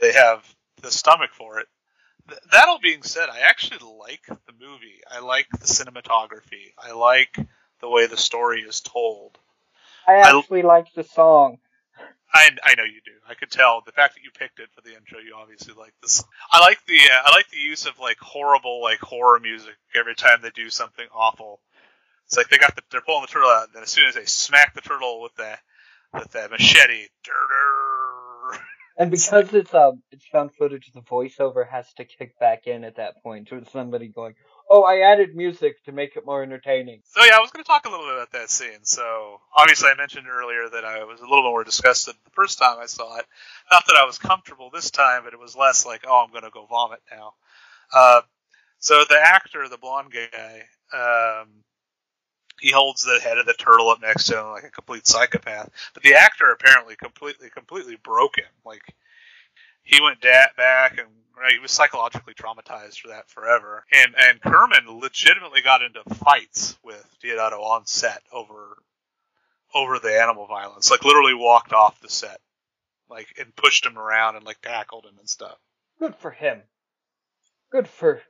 they 0.00 0.12
have 0.12 0.44
the 0.82 0.90
stomach 0.90 1.30
for 1.32 1.60
it. 1.60 1.68
Th- 2.28 2.40
that 2.50 2.68
all 2.68 2.80
being 2.80 3.02
said, 3.02 3.28
I 3.28 3.40
actually 3.40 3.78
like 3.98 4.26
the 4.26 4.52
movie. 4.60 5.00
I 5.10 5.20
like 5.20 5.46
the 5.52 5.66
cinematography. 5.66 6.72
I 6.78 6.92
like 6.92 7.38
the 7.80 7.88
way 7.88 8.06
the 8.06 8.16
story 8.16 8.62
is 8.62 8.80
told. 8.80 9.38
I 10.08 10.14
I- 10.14 10.38
actually 10.38 10.62
like 10.62 10.92
the 10.94 11.04
song. 11.04 11.58
I, 12.34 12.50
I 12.64 12.74
know 12.74 12.82
you 12.82 13.00
do. 13.04 13.12
I 13.28 13.34
could 13.34 13.50
tell 13.50 13.82
the 13.86 13.92
fact 13.92 14.14
that 14.14 14.24
you 14.24 14.30
picked 14.36 14.58
it 14.58 14.68
for 14.74 14.80
the 14.80 14.96
intro. 14.96 15.20
You 15.20 15.36
obviously 15.40 15.72
like 15.74 15.94
this. 16.02 16.24
I 16.50 16.58
like 16.60 16.84
the 16.86 16.98
uh, 16.98 17.22
I 17.26 17.30
like 17.30 17.48
the 17.50 17.58
use 17.58 17.86
of 17.86 18.00
like 18.00 18.18
horrible 18.18 18.82
like 18.82 18.98
horror 18.98 19.38
music 19.38 19.76
every 19.94 20.16
time 20.16 20.40
they 20.42 20.50
do 20.50 20.68
something 20.68 21.06
awful. 21.14 21.60
It's 22.26 22.36
like 22.36 22.48
they 22.48 22.58
got 22.58 22.74
the 22.74 22.82
they're 22.90 23.02
pulling 23.02 23.22
the 23.22 23.28
turtle 23.28 23.50
out, 23.50 23.68
and 23.74 23.82
as 23.84 23.90
soon 23.90 24.06
as 24.06 24.16
they 24.16 24.24
smack 24.24 24.74
the 24.74 24.80
turtle 24.80 25.22
with 25.22 25.34
the 25.36 25.56
with 26.12 26.32
that 26.32 26.50
machete. 26.50 27.06
And 28.96 29.10
because 29.10 29.52
it's 29.54 29.74
um 29.74 30.02
it's 30.10 30.26
found 30.26 30.54
footage, 30.54 30.90
the 30.92 31.00
voiceover 31.02 31.68
has 31.68 31.92
to 31.94 32.04
kick 32.04 32.38
back 32.38 32.66
in 32.66 32.84
at 32.84 32.96
that 32.96 33.22
point 33.22 33.50
with 33.50 33.68
somebody 33.70 34.08
going, 34.08 34.34
"Oh, 34.74 34.82
I 34.82 35.12
added 35.12 35.36
music 35.36 35.82
to 35.84 35.92
make 35.92 36.16
it 36.16 36.26
more 36.26 36.42
entertaining." 36.42 37.00
So 37.04 37.22
yeah, 37.24 37.36
I 37.36 37.40
was 37.40 37.50
going 37.50 37.62
to 37.62 37.68
talk 37.68 37.86
a 37.86 37.90
little 37.90 38.06
bit 38.06 38.14
about 38.14 38.32
that 38.32 38.50
scene. 38.50 38.82
So 38.82 39.40
obviously, 39.56 39.88
I 39.88 39.94
mentioned 39.94 40.26
earlier 40.28 40.68
that 40.68 40.84
I 40.84 41.04
was 41.04 41.20
a 41.20 41.24
little 41.24 41.42
more 41.42 41.62
disgusted 41.62 42.14
the 42.24 42.30
first 42.30 42.58
time 42.58 42.78
I 42.80 42.86
saw 42.86 43.18
it. 43.18 43.26
Not 43.70 43.86
that 43.86 43.96
I 43.96 44.04
was 44.04 44.18
comfortable 44.18 44.70
this 44.70 44.90
time, 44.90 45.22
but 45.24 45.32
it 45.32 45.38
was 45.38 45.54
less 45.54 45.86
like, 45.86 46.04
oh, 46.06 46.24
I'm 46.24 46.32
going 46.32 46.44
to 46.44 46.50
go 46.50 46.66
vomit 46.66 47.00
now. 47.10 47.34
Uh, 47.92 48.22
so 48.78 49.04
the 49.08 49.18
actor, 49.18 49.68
the 49.68 49.78
blonde 49.78 50.12
guy, 50.12 50.62
um, 50.92 51.48
he 52.60 52.70
holds 52.70 53.02
the 53.02 53.20
head 53.20 53.38
of 53.38 53.46
the 53.46 53.54
turtle 53.54 53.90
up 53.90 54.00
next 54.00 54.26
to 54.26 54.38
him 54.38 54.46
like 54.46 54.64
a 54.64 54.70
complete 54.70 55.06
psychopath. 55.06 55.70
But 55.92 56.02
the 56.02 56.14
actor 56.14 56.50
apparently 56.50 56.96
completely, 56.96 57.50
completely 57.50 57.96
broke 57.96 58.38
him. 58.38 58.50
Like 58.64 58.82
he 59.84 60.00
went 60.00 60.20
back 60.20 60.98
and 60.98 61.08
right, 61.36 61.52
he 61.52 61.58
was 61.58 61.70
psychologically 61.70 62.34
traumatized 62.34 62.98
for 62.98 63.08
that 63.08 63.28
forever. 63.28 63.84
And 63.92 64.14
and 64.18 64.40
Kerman 64.40 65.00
legitimately 65.00 65.62
got 65.62 65.82
into 65.82 66.02
fights 66.16 66.78
with 66.82 67.06
Deodato 67.22 67.60
on 67.60 67.86
set 67.86 68.22
over 68.32 68.78
over 69.74 69.98
the 69.98 70.20
animal 70.20 70.46
violence. 70.46 70.90
Like 70.90 71.04
literally 71.04 71.34
walked 71.34 71.72
off 71.72 72.00
the 72.00 72.08
set, 72.08 72.40
like 73.08 73.28
and 73.38 73.54
pushed 73.54 73.84
him 73.84 73.98
around 73.98 74.36
and 74.36 74.44
like 74.44 74.60
tackled 74.60 75.04
him 75.04 75.18
and 75.18 75.28
stuff. 75.28 75.58
Good 75.98 76.16
for 76.16 76.30
him. 76.30 76.62
Good 77.70 77.88
for 77.88 78.22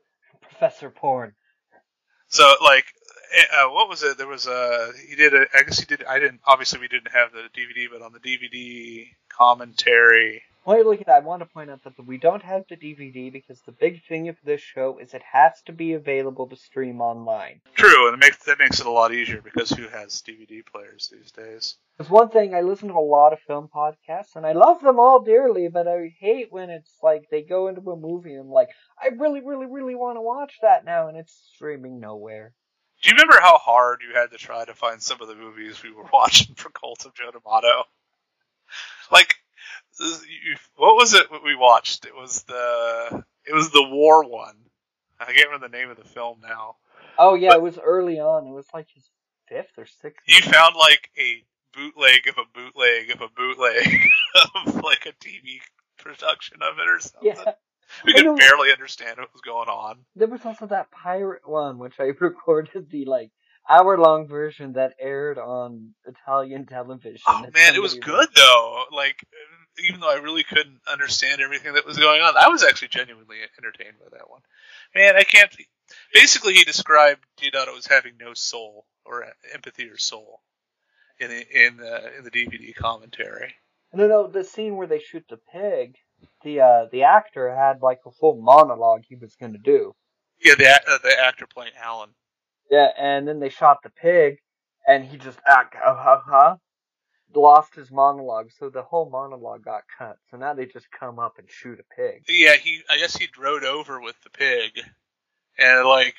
Professor 0.42 0.90
Porn. 0.90 1.34
So 2.28 2.54
like, 2.62 2.86
uh, 3.52 3.68
what 3.70 3.88
was 3.88 4.02
it? 4.02 4.18
There 4.18 4.26
was 4.26 4.46
a 4.46 4.92
he 5.08 5.16
did 5.16 5.34
a. 5.34 5.46
I 5.54 5.62
guess 5.62 5.78
he 5.78 5.86
did. 5.86 6.04
I 6.04 6.18
didn't. 6.18 6.40
Obviously, 6.46 6.80
we 6.80 6.88
didn't 6.88 7.12
have 7.12 7.30
the 7.32 7.48
DVD, 7.56 7.86
but 7.92 8.02
on 8.02 8.12
the 8.12 8.20
DVD 8.20 9.08
commentary, 9.28 10.42
Wait, 10.66 10.86
look 10.86 11.00
at 11.00 11.06
that. 11.06 11.22
I 11.22 11.26
want 11.26 11.40
to 11.40 11.46
point 11.46 11.70
out 11.70 11.84
that 11.84 12.06
we 12.06 12.16
don't 12.16 12.42
have 12.42 12.64
the 12.68 12.76
DVD 12.76 13.30
because 13.30 13.60
the 13.60 13.72
big 13.72 14.02
thing 14.06 14.28
of 14.28 14.36
this 14.44 14.62
show 14.62 14.98
is 14.98 15.12
it 15.12 15.22
has 15.30 15.60
to 15.66 15.72
be 15.72 15.92
available 15.92 16.48
to 16.48 16.56
stream 16.56 17.02
online. 17.02 17.60
true, 17.74 18.08
and 18.08 18.14
it 18.14 18.24
makes 18.24 18.44
that 18.44 18.58
makes 18.58 18.80
it 18.80 18.86
a 18.86 18.90
lot 18.90 19.12
easier 19.12 19.42
because 19.42 19.70
who 19.70 19.88
has 19.88 20.22
DVD 20.22 20.64
players 20.64 21.12
these 21.12 21.30
days? 21.30 21.76
There's 21.98 22.10
one 22.10 22.30
thing, 22.30 22.54
I 22.54 22.62
listen 22.62 22.88
to 22.88 22.94
a 22.94 23.00
lot 23.00 23.32
of 23.32 23.40
film 23.40 23.68
podcasts, 23.74 24.36
and 24.36 24.46
I 24.46 24.52
love 24.52 24.80
them 24.80 24.98
all 24.98 25.20
dearly, 25.22 25.68
but 25.68 25.86
I 25.86 26.14
hate 26.18 26.50
when 26.50 26.70
it's 26.70 26.96
like 27.02 27.24
they 27.30 27.42
go 27.42 27.68
into 27.68 27.90
a 27.90 27.96
movie 27.96 28.32
and 28.32 28.40
I'm 28.40 28.50
like, 28.50 28.70
I 29.00 29.08
really, 29.08 29.40
really, 29.40 29.66
really 29.66 29.94
want 29.94 30.16
to 30.16 30.22
watch 30.22 30.54
that 30.62 30.84
now, 30.84 31.08
and 31.08 31.16
it's 31.16 31.38
streaming 31.54 32.00
nowhere. 32.00 32.54
Do 33.02 33.10
you 33.10 33.16
remember 33.16 33.38
how 33.40 33.58
hard 33.58 34.00
you 34.02 34.18
had 34.18 34.30
to 34.30 34.38
try 34.38 34.64
to 34.64 34.74
find 34.74 35.02
some 35.02 35.20
of 35.20 35.28
the 35.28 35.34
movies 35.34 35.82
we 35.82 35.92
were 35.92 36.06
watching 36.12 36.54
for 36.54 36.70
Cult 36.70 37.04
of 37.04 37.14
Joe 37.14 37.30
D'Amato? 37.30 37.84
Like, 39.12 39.36
what 40.76 40.96
was 40.96 41.14
it 41.14 41.26
we 41.44 41.54
watched? 41.54 42.04
It 42.04 42.14
was 42.14 42.42
the 42.44 43.24
it 43.46 43.54
was 43.54 43.70
the 43.70 43.82
war 43.82 44.24
one. 44.28 44.56
I 45.20 45.26
can't 45.26 45.48
remember 45.48 45.68
the 45.68 45.76
name 45.76 45.90
of 45.90 45.96
the 45.96 46.04
film 46.04 46.40
now. 46.42 46.76
Oh 47.18 47.34
yeah, 47.34 47.54
it 47.54 47.62
was 47.62 47.78
early 47.78 48.18
on. 48.18 48.46
It 48.46 48.52
was 48.52 48.66
like 48.74 48.88
his 48.94 49.08
fifth 49.48 49.78
or 49.78 49.86
sixth. 49.86 50.24
You 50.26 50.40
found 50.42 50.74
like 50.76 51.10
a 51.18 51.44
bootleg 51.72 52.26
of 52.28 52.38
a 52.38 52.58
bootleg 52.58 53.10
of 53.10 53.20
a 53.20 53.28
bootleg 53.28 53.86
of 54.66 54.74
like 54.76 55.06
a 55.06 55.12
TV 55.24 55.60
production 55.98 56.58
of 56.62 56.78
it 56.78 56.88
or 56.88 57.00
something. 57.00 57.32
Yeah. 57.46 57.52
We 58.04 58.12
could 58.12 58.36
barely 58.36 58.72
understand 58.72 59.18
what 59.18 59.32
was 59.32 59.42
going 59.42 59.68
on. 59.68 59.98
There 60.16 60.26
was 60.26 60.44
also 60.44 60.66
that 60.66 60.90
pirate 60.90 61.48
one, 61.48 61.78
which 61.78 61.94
I 62.00 62.04
recorded 62.20 62.90
the 62.90 63.04
like 63.04 63.30
hour 63.68 63.98
long 63.98 64.26
version 64.26 64.72
that 64.74 64.94
aired 65.00 65.38
on 65.38 65.94
Italian 66.06 66.66
television. 66.66 67.22
Oh 67.28 67.46
man, 67.54 67.74
it 67.74 67.82
was 67.82 67.94
good 67.94 68.28
though. 68.34 68.84
Like, 68.90 69.24
even 69.82 70.00
though 70.00 70.10
I 70.10 70.20
really 70.20 70.44
couldn't 70.44 70.80
understand 70.90 71.40
everything 71.40 71.74
that 71.74 71.86
was 71.86 71.98
going 71.98 72.20
on, 72.20 72.34
I 72.36 72.48
was 72.48 72.62
actually 72.62 72.88
genuinely 72.88 73.38
entertained 73.58 73.96
by 73.98 74.16
that 74.16 74.30
one. 74.30 74.40
Man, 74.94 75.16
I 75.16 75.22
can't. 75.22 75.54
Basically, 76.12 76.54
he 76.54 76.64
described 76.64 77.24
Deodato 77.40 77.76
as 77.76 77.86
having 77.86 78.14
no 78.18 78.34
soul 78.34 78.86
or 79.04 79.26
empathy 79.52 79.88
or 79.88 79.98
soul 79.98 80.40
in 81.18 81.28
the 81.28 81.66
in 81.66 81.76
the 81.76 82.18
in 82.18 82.24
the 82.24 82.30
DVD 82.30 82.74
commentary. 82.74 83.54
No, 83.92 84.08
no, 84.08 84.26
the 84.26 84.44
scene 84.44 84.76
where 84.76 84.88
they 84.88 84.98
shoot 84.98 85.24
the 85.28 85.38
pig, 85.52 85.96
the 86.42 86.60
uh, 86.60 86.86
the 86.90 87.04
actor 87.04 87.54
had 87.54 87.82
like 87.82 88.00
a 88.06 88.10
full 88.10 88.40
monologue 88.40 89.02
he 89.08 89.16
was 89.16 89.36
going 89.36 89.52
to 89.52 89.58
do. 89.58 89.94
Yeah, 90.44 90.54
the 90.56 90.68
uh, 90.68 90.98
the 91.02 91.20
actor 91.20 91.46
playing 91.46 91.72
Alan. 91.80 92.10
Yeah, 92.70 92.88
and 92.98 93.28
then 93.28 93.40
they 93.40 93.50
shot 93.50 93.78
the 93.82 93.90
pig, 93.90 94.38
and 94.86 95.04
he 95.04 95.16
just 95.16 95.38
ha 95.46 95.68
ha 95.72 96.22
ha, 96.26 96.58
lost 97.34 97.74
his 97.74 97.90
monologue, 97.90 98.50
so 98.58 98.70
the 98.70 98.82
whole 98.82 99.08
monologue 99.10 99.64
got 99.64 99.82
cut. 99.98 100.16
So 100.30 100.36
now 100.36 100.54
they 100.54 100.66
just 100.66 100.86
come 100.90 101.18
up 101.18 101.38
and 101.38 101.48
shoot 101.50 101.80
a 101.80 101.94
pig. 101.94 102.24
Yeah, 102.28 102.56
he. 102.56 102.80
I 102.90 102.98
guess 102.98 103.16
he 103.16 103.28
rode 103.38 103.64
over 103.64 104.00
with 104.00 104.16
the 104.22 104.30
pig, 104.30 104.80
and 105.58 105.86
like 105.86 106.14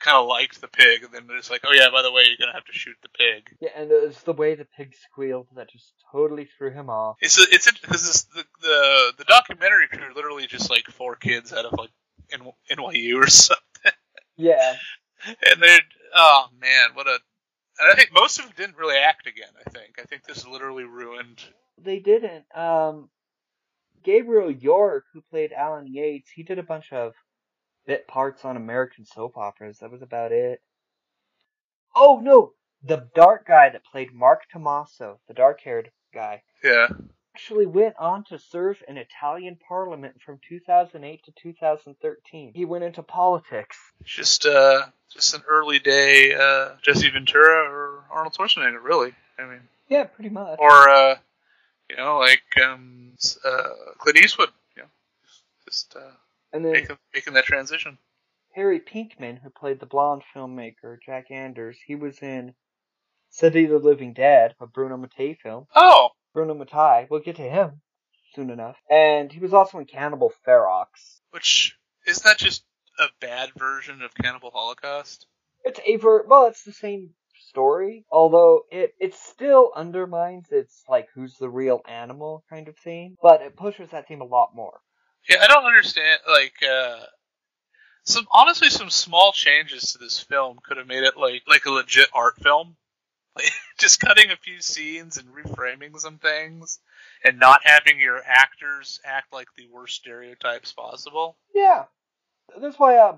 kind 0.00 0.16
of 0.16 0.26
liked 0.26 0.60
the 0.60 0.68
pig, 0.68 1.04
and 1.04 1.12
then 1.12 1.24
it's 1.36 1.50
like, 1.50 1.62
oh 1.64 1.72
yeah, 1.72 1.88
by 1.92 2.02
the 2.02 2.10
way, 2.12 2.24
you're 2.26 2.36
gonna 2.38 2.52
have 2.52 2.64
to 2.64 2.72
shoot 2.72 2.96
the 3.02 3.08
pig. 3.08 3.48
Yeah, 3.60 3.70
and 3.76 3.90
it 3.90 4.06
was 4.06 4.20
the 4.22 4.32
way 4.32 4.54
the 4.54 4.66
pig 4.76 4.94
squealed 5.10 5.46
that 5.56 5.70
just 5.70 5.92
totally 6.10 6.48
threw 6.58 6.70
him 6.70 6.90
off. 6.90 7.16
It's 7.20 7.38
a, 7.38 7.44
it's 7.50 7.70
because 7.70 8.24
the, 8.34 8.44
the 8.62 9.12
the 9.18 9.24
documentary 9.24 9.88
crew 9.88 10.02
are 10.02 10.14
literally 10.14 10.46
just 10.46 10.70
like 10.70 10.86
four 10.88 11.16
kids 11.16 11.52
out 11.52 11.64
of 11.64 11.78
like 11.78 11.90
N- 12.32 12.52
NYU 12.70 13.16
or 13.22 13.26
something, 13.28 13.92
Yeah, 14.36 14.74
and 15.26 15.62
they're 15.62 15.80
oh 16.14 16.46
man, 16.60 16.90
what 16.94 17.06
a. 17.06 17.18
And 17.80 17.90
I 17.90 17.94
think 17.94 18.10
most 18.12 18.38
of 18.38 18.44
them 18.44 18.54
didn't 18.56 18.76
really 18.76 18.96
act 18.96 19.26
again. 19.26 19.48
I 19.66 19.70
think 19.70 19.98
I 19.98 20.02
think 20.02 20.24
this 20.24 20.46
literally 20.46 20.84
ruined. 20.84 21.42
they 21.82 21.98
didn't. 21.98 22.44
Um, 22.54 23.08
Gabriel 24.04 24.50
Yorke, 24.50 25.04
who 25.12 25.20
played 25.22 25.52
Alan 25.52 25.86
Yates, 25.86 26.30
he 26.30 26.42
did 26.42 26.58
a 26.58 26.62
bunch 26.62 26.92
of 26.92 27.12
bit 27.86 28.06
parts 28.06 28.44
on 28.44 28.56
American 28.56 29.04
soap 29.04 29.36
operas. 29.36 29.78
That 29.78 29.90
was 29.90 30.02
about 30.02 30.32
it. 30.32 30.60
Oh 31.94 32.20
no, 32.22 32.52
the 32.82 33.08
dark 33.14 33.46
guy 33.46 33.70
that 33.70 33.84
played 33.84 34.12
Mark 34.12 34.42
Tomaso, 34.52 35.18
the 35.28 35.34
dark-haired 35.34 35.90
guy, 36.14 36.42
Yeah. 36.64 36.88
Actually 37.34 37.66
went 37.66 37.94
on 37.98 38.24
to 38.24 38.38
serve 38.38 38.82
in 38.88 38.96
Italian 38.98 39.56
Parliament 39.66 40.20
from 40.24 40.38
2008 40.48 41.24
to 41.24 41.32
2013. 41.32 42.52
He 42.54 42.64
went 42.64 42.84
into 42.84 43.02
politics. 43.02 43.78
Just 44.04 44.44
uh, 44.46 44.86
just 45.10 45.34
an 45.34 45.42
early 45.48 45.78
day 45.78 46.34
uh, 46.34 46.70
Jesse 46.82 47.10
Ventura 47.10 47.68
or 47.70 48.04
Arnold 48.10 48.34
Schwarzenegger, 48.34 48.82
really. 48.82 49.14
I 49.38 49.44
mean, 49.44 49.60
Yeah, 49.88 50.04
pretty 50.04 50.30
much. 50.30 50.58
or 50.58 50.88
uh, 50.88 51.16
you 51.88 51.96
know, 51.96 52.18
like 52.18 52.42
um, 52.62 53.12
uh, 53.44 53.68
Clint 53.98 54.18
Eastwood. 54.18 54.50
You 54.76 54.82
know, 54.82 54.88
just 55.66 55.96
uh, 55.96 56.10
And 56.52 56.64
then 56.64 56.72
making 56.72 56.98
making 57.14 57.32
that 57.34 57.44
transition. 57.44 57.96
Harry 58.54 58.80
Pinkman, 58.80 59.40
who 59.42 59.48
played 59.48 59.80
the 59.80 59.86
blonde 59.86 60.22
filmmaker 60.34 60.98
Jack 61.04 61.30
Anders, 61.30 61.78
he 61.86 61.94
was 61.94 62.18
in 62.18 62.52
City 63.30 63.64
of 63.64 63.70
the 63.70 63.78
Living 63.78 64.12
Dead, 64.12 64.54
a 64.60 64.66
Bruno 64.66 64.98
Mattei 64.98 65.32
film. 65.42 65.66
Oh, 65.74 66.10
Bruno 66.32 66.54
Mattei, 66.54 67.06
we'll 67.10 67.20
get 67.20 67.36
to 67.36 67.42
him 67.42 67.80
soon 68.34 68.50
enough. 68.50 68.76
And 68.90 69.30
he 69.30 69.38
was 69.40 69.52
also 69.54 69.78
in 69.78 69.84
Cannibal 69.84 70.32
Ferox. 70.46 71.20
which 71.30 71.76
isn't 72.06 72.24
that 72.24 72.38
just 72.38 72.64
a 72.98 73.06
bad 73.20 73.50
version 73.56 74.02
of 74.02 74.14
Cannibal 74.14 74.50
Holocaust? 74.50 75.26
It's 75.64 75.80
a 75.86 75.96
ver- 75.96 76.26
well, 76.26 76.46
it's 76.46 76.64
the 76.64 76.72
same 76.72 77.10
story, 77.48 78.04
although 78.10 78.62
it 78.70 78.94
it 78.98 79.14
still 79.14 79.72
undermines 79.76 80.50
its 80.50 80.82
like 80.88 81.08
who's 81.14 81.36
the 81.38 81.48
real 81.48 81.80
animal 81.86 82.44
kind 82.50 82.68
of 82.68 82.76
theme, 82.78 83.16
but 83.22 83.42
it 83.42 83.56
pushes 83.56 83.90
that 83.90 84.08
theme 84.08 84.20
a 84.20 84.24
lot 84.24 84.50
more. 84.54 84.80
Yeah, 85.28 85.38
I 85.40 85.46
don't 85.46 85.64
understand. 85.64 86.20
Like, 86.28 86.54
uh, 86.68 87.04
some 88.04 88.26
honestly, 88.32 88.70
some 88.70 88.90
small 88.90 89.32
changes 89.32 89.92
to 89.92 89.98
this 89.98 90.18
film 90.20 90.58
could 90.64 90.76
have 90.78 90.88
made 90.88 91.04
it 91.04 91.16
like 91.16 91.42
like 91.46 91.66
a 91.66 91.70
legit 91.70 92.08
art 92.12 92.34
film. 92.42 92.76
Like, 93.36 93.50
just 93.78 94.00
cutting 94.00 94.30
a 94.30 94.36
few 94.36 94.60
scenes 94.60 95.16
and 95.16 95.28
reframing 95.28 95.98
some 95.98 96.18
things, 96.18 96.78
and 97.24 97.38
not 97.38 97.60
having 97.64 98.00
your 98.00 98.20
actors 98.24 99.00
act 99.04 99.32
like 99.32 99.48
the 99.56 99.68
worst 99.72 99.96
stereotypes 99.96 100.72
possible. 100.72 101.36
Yeah, 101.54 101.84
that's 102.60 102.78
why 102.78 102.96
uh, 102.96 103.16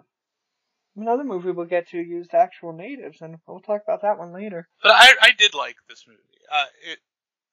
another 0.97 1.25
movie 1.25 1.51
we'll 1.51 1.67
get 1.67 1.89
to 1.89 1.99
used 1.99 2.35
actual 2.35 2.73
natives, 2.73 3.21
and 3.21 3.39
we'll 3.47 3.61
talk 3.61 3.83
about 3.83 4.03
that 4.03 4.19
one 4.19 4.33
later. 4.33 4.69
But 4.83 4.93
I, 4.93 5.15
I 5.21 5.31
did 5.33 5.55
like 5.55 5.77
this 5.89 6.05
movie. 6.07 6.21
Uh, 6.51 6.65
it, 6.91 6.99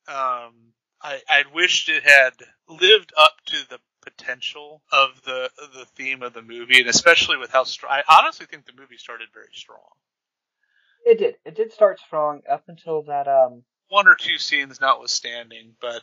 um, 0.08 0.54
I, 1.02 1.22
I 1.28 1.44
wished 1.54 1.90
it 1.90 2.04
had 2.04 2.34
lived 2.68 3.14
up 3.18 3.34
to 3.48 3.58
the 3.70 3.80
potential 4.02 4.82
of 4.92 5.22
the 5.26 5.50
the 5.74 5.86
theme 5.96 6.24
of 6.24 6.34
the 6.34 6.42
movie, 6.42 6.80
and 6.80 6.90
especially 6.90 7.38
with 7.38 7.52
how 7.52 7.64
strong. 7.64 7.94
I 7.94 8.20
honestly 8.20 8.46
think 8.46 8.66
the 8.66 8.80
movie 8.80 8.98
started 8.98 9.30
very 9.34 9.54
strong. 9.54 9.90
It 11.06 11.20
did. 11.20 11.36
It 11.46 11.56
did 11.56 11.74
start 11.74 12.00
strong 12.00 12.42
up 12.50 12.64
until 12.68 13.04
that 13.04 13.28
um 13.28 13.64
one 13.90 14.08
or 14.08 14.16
two 14.16 14.38
scenes 14.38 14.80
notwithstanding, 14.80 15.76
but 15.82 16.02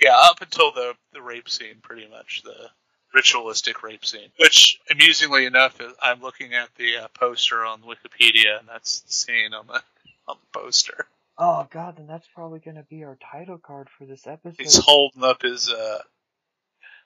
yeah, 0.00 0.16
up 0.16 0.40
until 0.40 0.72
the 0.72 0.94
the 1.12 1.22
rape 1.22 1.48
scene, 1.48 1.76
pretty 1.82 2.08
much 2.08 2.42
the 2.44 2.70
ritualistic 3.14 3.82
rape 3.82 4.04
scene. 4.04 4.30
Which, 4.38 4.78
amusingly 4.90 5.46
enough, 5.46 5.80
I'm 6.02 6.20
looking 6.20 6.54
at 6.54 6.68
the 6.76 6.98
uh, 6.98 7.08
poster 7.14 7.64
on 7.64 7.82
Wikipedia, 7.82 8.58
and 8.58 8.68
that's 8.68 9.00
the 9.00 9.12
scene 9.12 9.54
on 9.54 9.66
the 9.66 9.82
on 10.26 10.36
the 10.40 10.60
poster. 10.60 11.06
Oh 11.38 11.66
god, 11.70 11.96
then 11.96 12.06
that's 12.06 12.28
probably 12.34 12.58
gonna 12.58 12.84
be 12.88 13.04
our 13.04 13.16
title 13.30 13.58
card 13.58 13.88
for 13.96 14.04
this 14.04 14.26
episode. 14.26 14.56
He's 14.58 14.76
holding 14.76 15.22
up 15.22 15.42
his 15.42 15.70
uh 15.70 16.00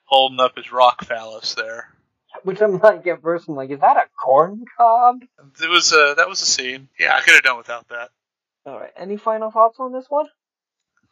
holding 0.05 0.39
up 0.39 0.57
his 0.57 0.71
rock 0.71 1.03
phallus 1.05 1.53
there. 1.53 1.89
Which 2.43 2.61
I'm 2.61 2.79
like 2.79 3.05
at 3.07 3.21
first 3.21 3.47
I'm 3.47 3.55
like, 3.55 3.69
is 3.69 3.79
that 3.79 3.97
a 3.97 4.03
corn 4.21 4.65
cob? 4.77 5.21
It 5.61 5.69
was 5.69 5.91
a 5.93 6.15
that 6.17 6.27
was 6.29 6.41
a 6.41 6.45
scene. 6.45 6.89
Yeah, 6.99 7.15
I 7.15 7.21
could 7.21 7.35
have 7.35 7.43
done 7.43 7.57
without 7.57 7.87
that. 7.89 8.09
Alright, 8.65 8.93
any 8.97 9.17
final 9.17 9.51
thoughts 9.51 9.79
on 9.79 9.91
this 9.91 10.05
one? 10.09 10.27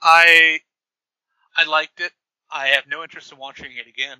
I 0.02 0.60
I 1.56 1.66
liked 1.66 2.00
it. 2.02 2.12
I 2.50 2.68
have 2.68 2.86
no 2.88 3.04
interest 3.04 3.32
in 3.32 3.38
watching 3.38 3.72
it 3.74 3.88
again. 3.88 4.18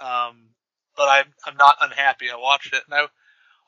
Um, 0.00 0.50
but 0.96 1.08
I'm 1.08 1.26
I'm 1.46 1.56
not 1.56 1.76
unhappy. 1.80 2.30
I 2.30 2.36
watched 2.36 2.74
it, 2.74 2.82
and 2.88 2.94
I 2.94 3.06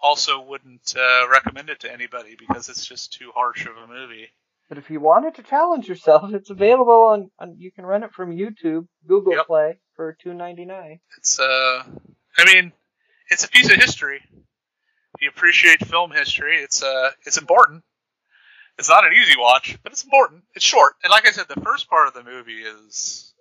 also 0.01 0.41
wouldn't 0.41 0.95
uh, 0.97 1.29
recommend 1.31 1.71
it 1.71 1.81
to 1.81 1.93
anybody 1.93 2.37
because 2.39 2.69
it's 2.69 2.87
just 2.87 3.13
too 3.13 3.31
harsh 3.35 3.67
of 3.67 3.77
a 3.77 3.87
movie. 3.87 4.29
But 4.69 4.79
if 4.79 4.91
you 4.91 4.99
wanted 5.01 5.37
to 5.37 5.43
challenge 5.43 5.89
yourself, 5.89 6.33
it's 6.35 6.51
available 6.51 7.03
on, 7.05 7.31
on 7.39 7.57
you 7.59 7.71
can 7.71 7.87
rent 7.87 8.05
it 8.05 8.13
from 8.13 8.37
YouTube, 8.37 8.87
Google 9.07 9.35
Yep. 9.35 9.47
Play 9.47 9.79
for 9.95 10.17
two 10.21 10.35
ninety 10.35 10.65
nine. 10.65 11.01
It's 11.19 11.39
uh, 11.39 11.85
I 12.39 12.45
mean, 12.45 12.73
it's 13.31 13.45
a 13.45 13.49
piece 13.49 13.67
of 13.71 13.77
history. 13.77 14.21
If 15.15 15.23
you 15.23 15.29
appreciate 15.31 15.85
film 15.87 16.11
history, 16.11 16.57
it's 16.59 16.83
uh, 16.83 17.11
it's 17.25 17.39
important. 17.39 17.83
It's 18.79 18.91
not 18.91 19.07
an 19.07 19.13
easy 19.15 19.35
watch, 19.39 19.79
but 19.83 19.93
it's 19.93 20.05
important. 20.05 20.45
It's 20.55 20.65
short, 20.65 20.95
and 21.03 21.11
like 21.11 21.27
I 21.27 21.31
said, 21.31 21.47
the 21.49 21.61
first 21.63 21.89
part 21.89 22.09
of 22.09 22.15
the 22.15 22.23
movie 22.23 22.61
is 22.63 23.33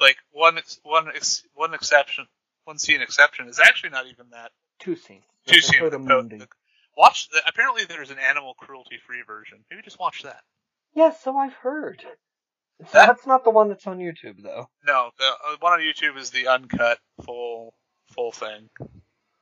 like 0.00 0.16
one 0.32 0.58
one 0.82 1.06
one 1.54 1.74
exception, 1.74 2.26
one 2.64 2.78
scene 2.78 3.00
exception 3.00 3.48
is 3.48 3.60
actually 3.60 3.90
not 3.90 4.06
even 4.06 4.26
that 4.32 4.50
Two 4.80 4.96
scenes. 4.96 5.22
Two 5.46 5.60
scenes. 5.60 5.90
The, 5.92 5.98
the- 5.98 6.48
watch. 6.96 7.28
The, 7.30 7.40
apparently, 7.46 7.84
there's 7.84 8.10
an 8.10 8.18
animal 8.18 8.54
cruelty 8.54 8.98
free 9.06 9.22
version. 9.26 9.58
Maybe 9.70 9.82
just 9.82 10.00
watch 10.00 10.22
that. 10.24 10.40
Yes, 10.94 11.22
so 11.22 11.36
I've 11.36 11.54
heard. 11.54 12.00
So 12.02 12.08
That- 12.92 13.06
that's 13.06 13.26
not 13.26 13.44
the 13.44 13.50
one 13.50 13.68
that's 13.68 13.86
on 13.86 13.98
YouTube 13.98 14.42
though. 14.42 14.68
No, 14.84 15.10
the 15.18 15.24
uh, 15.26 15.56
one 15.60 15.74
on 15.74 15.80
YouTube 15.80 16.18
is 16.18 16.30
the 16.30 16.48
uncut 16.48 16.98
full 17.24 17.74
full 18.14 18.32
thing. 18.32 18.68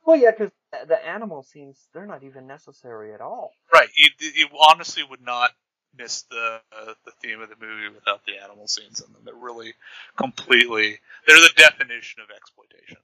Well, 0.05 0.17
yeah, 0.17 0.31
because 0.31 0.51
the 0.87 1.05
animal 1.07 1.43
scenes 1.43 1.87
they're 1.93 2.05
not 2.05 2.23
even 2.23 2.47
necessary 2.47 3.13
at 3.13 3.21
all. 3.21 3.51
Right. 3.73 3.89
You, 3.95 4.09
you 4.35 4.47
honestly 4.69 5.03
would 5.09 5.21
not 5.21 5.51
miss 5.97 6.23
the 6.23 6.59
uh, 6.77 6.93
the 7.05 7.11
theme 7.21 7.41
of 7.41 7.49
the 7.49 7.55
movie 7.59 7.93
without 7.93 8.25
the 8.25 8.33
animal 8.43 8.67
scenes 8.67 9.01
in 9.01 9.13
them. 9.13 9.21
They're 9.25 9.35
really 9.35 9.73
completely. 10.17 10.99
They're 11.27 11.37
the 11.37 11.51
definition 11.55 12.21
of 12.21 12.35
exploitation. 12.35 12.97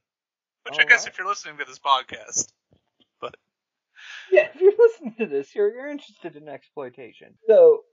Which 0.63 0.80
I 0.80 0.84
guess 0.84 1.01
Alright. 1.01 1.13
if 1.13 1.17
you're 1.17 1.28
listening 1.28 1.57
to 1.59 1.65
this 1.65 1.80
podcast, 1.80 2.51
but 3.22 3.36
Yeah, 4.32 4.47
if 4.53 4.59
you're 4.61 4.74
listening 4.80 5.15
to 5.20 5.26
this, 5.26 5.55
you're 5.55 5.74
you're 5.74 5.89
interested 5.89 6.36
in 6.36 6.47
exploitation. 6.49 7.36
So 7.47 7.84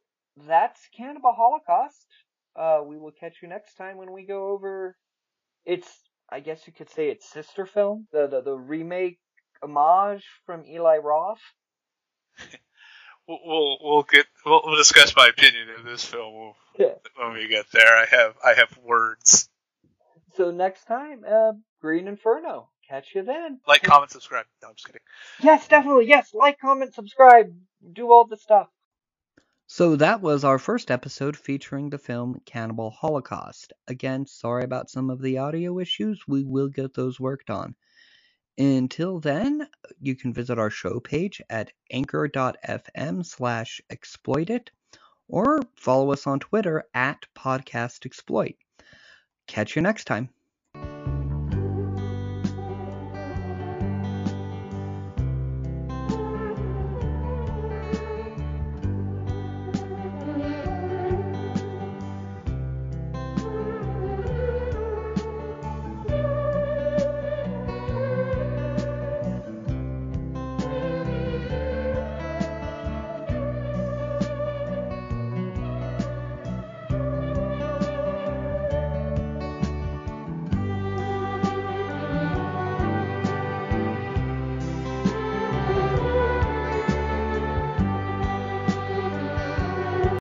that's 0.47 0.81
Cannibal 0.97 1.33
Holocaust. 1.33 2.07
Uh, 2.55 2.81
we 2.85 2.99
will 2.99 3.13
catch 3.13 3.37
you 3.43 3.49
next 3.49 3.75
time 3.75 3.99
when 3.99 4.13
we 4.13 4.25
go 4.27 4.49
over 4.49 4.97
its. 5.65 5.87
I 6.31 6.41
guess 6.41 6.67
you 6.67 6.73
could 6.73 6.91
say 6.91 7.09
its 7.11 7.31
sister 7.31 7.67
film, 7.67 8.09
the 8.13 8.27
the, 8.29 8.43
the 8.43 8.57
remake 8.57 9.19
homage 9.63 10.25
from 10.47 10.65
Eli 10.67 10.99
Roth. 10.99 11.41
we'll 13.29 13.79
we'll, 13.83 14.03
get 14.05 14.27
we'll, 14.45 14.63
we'll 14.65 14.77
discuss 14.77 15.15
my 15.17 15.29
opinion 15.29 15.69
of 15.79 15.85
this 15.85 16.05
film 16.05 16.55
Yeah. 16.79 16.95
when 17.17 17.35
we 17.35 17.49
get 17.49 17.67
there. 17.73 17.97
I 17.97 18.07
have 18.11 18.35
I 18.45 18.55
have 18.55 18.77
words. 18.85 19.49
So 20.37 20.51
next 20.51 20.85
time, 20.85 21.23
uh, 21.29 21.53
Green 21.81 22.09
Inferno. 22.09 22.69
Catch 22.89 23.15
you 23.15 23.23
then. 23.23 23.61
Like, 23.67 23.83
comment, 23.83 24.11
subscribe. 24.13 24.47
No, 24.63 24.69
I'm 24.69 24.75
just 24.75 24.87
kidding. 24.87 25.01
Yes, 25.43 25.67
definitely. 25.69 26.07
Yes, 26.07 26.31
like, 26.35 26.59
comment, 26.61 26.95
subscribe, 26.95 27.53
do 27.93 28.13
all 28.13 28.27
the 28.27 28.37
stuff. 28.37 28.69
So 29.69 29.97
that 29.97 30.21
was 30.21 30.45
our 30.45 30.61
first 30.61 30.91
episode 30.93 31.37
featuring 31.37 31.91
the 31.91 31.99
film 31.99 32.41
Cannibal 32.47 32.91
Holocaust. 32.91 33.73
Again, 33.89 34.27
sorry 34.27 34.63
about 34.63 34.91
some 34.91 35.11
of 35.11 35.21
the 35.21 35.39
audio 35.39 35.81
issues. 35.81 36.23
We 36.29 36.45
will 36.45 36.69
get 36.69 36.95
those 36.95 37.19
worked 37.19 37.51
on. 37.51 37.75
Until 38.57 39.19
then, 39.19 39.69
you 39.99 40.15
can 40.15 40.33
visit 40.33 40.59
our 40.59 40.71
show 40.71 41.01
page 41.01 41.43
at 41.51 41.73
anchor.fm 41.91 43.27
slash 43.27 43.81
exploited 43.91 44.71
or 45.29 45.61
follow 45.75 46.13
us 46.13 46.27
on 46.27 46.39
Twitter 46.39 46.85
at 46.95 47.27
podcastexploit. 47.37 48.57
Catch 49.49 49.75
you 49.75 49.83
next 49.83 50.05
time. 50.05 50.31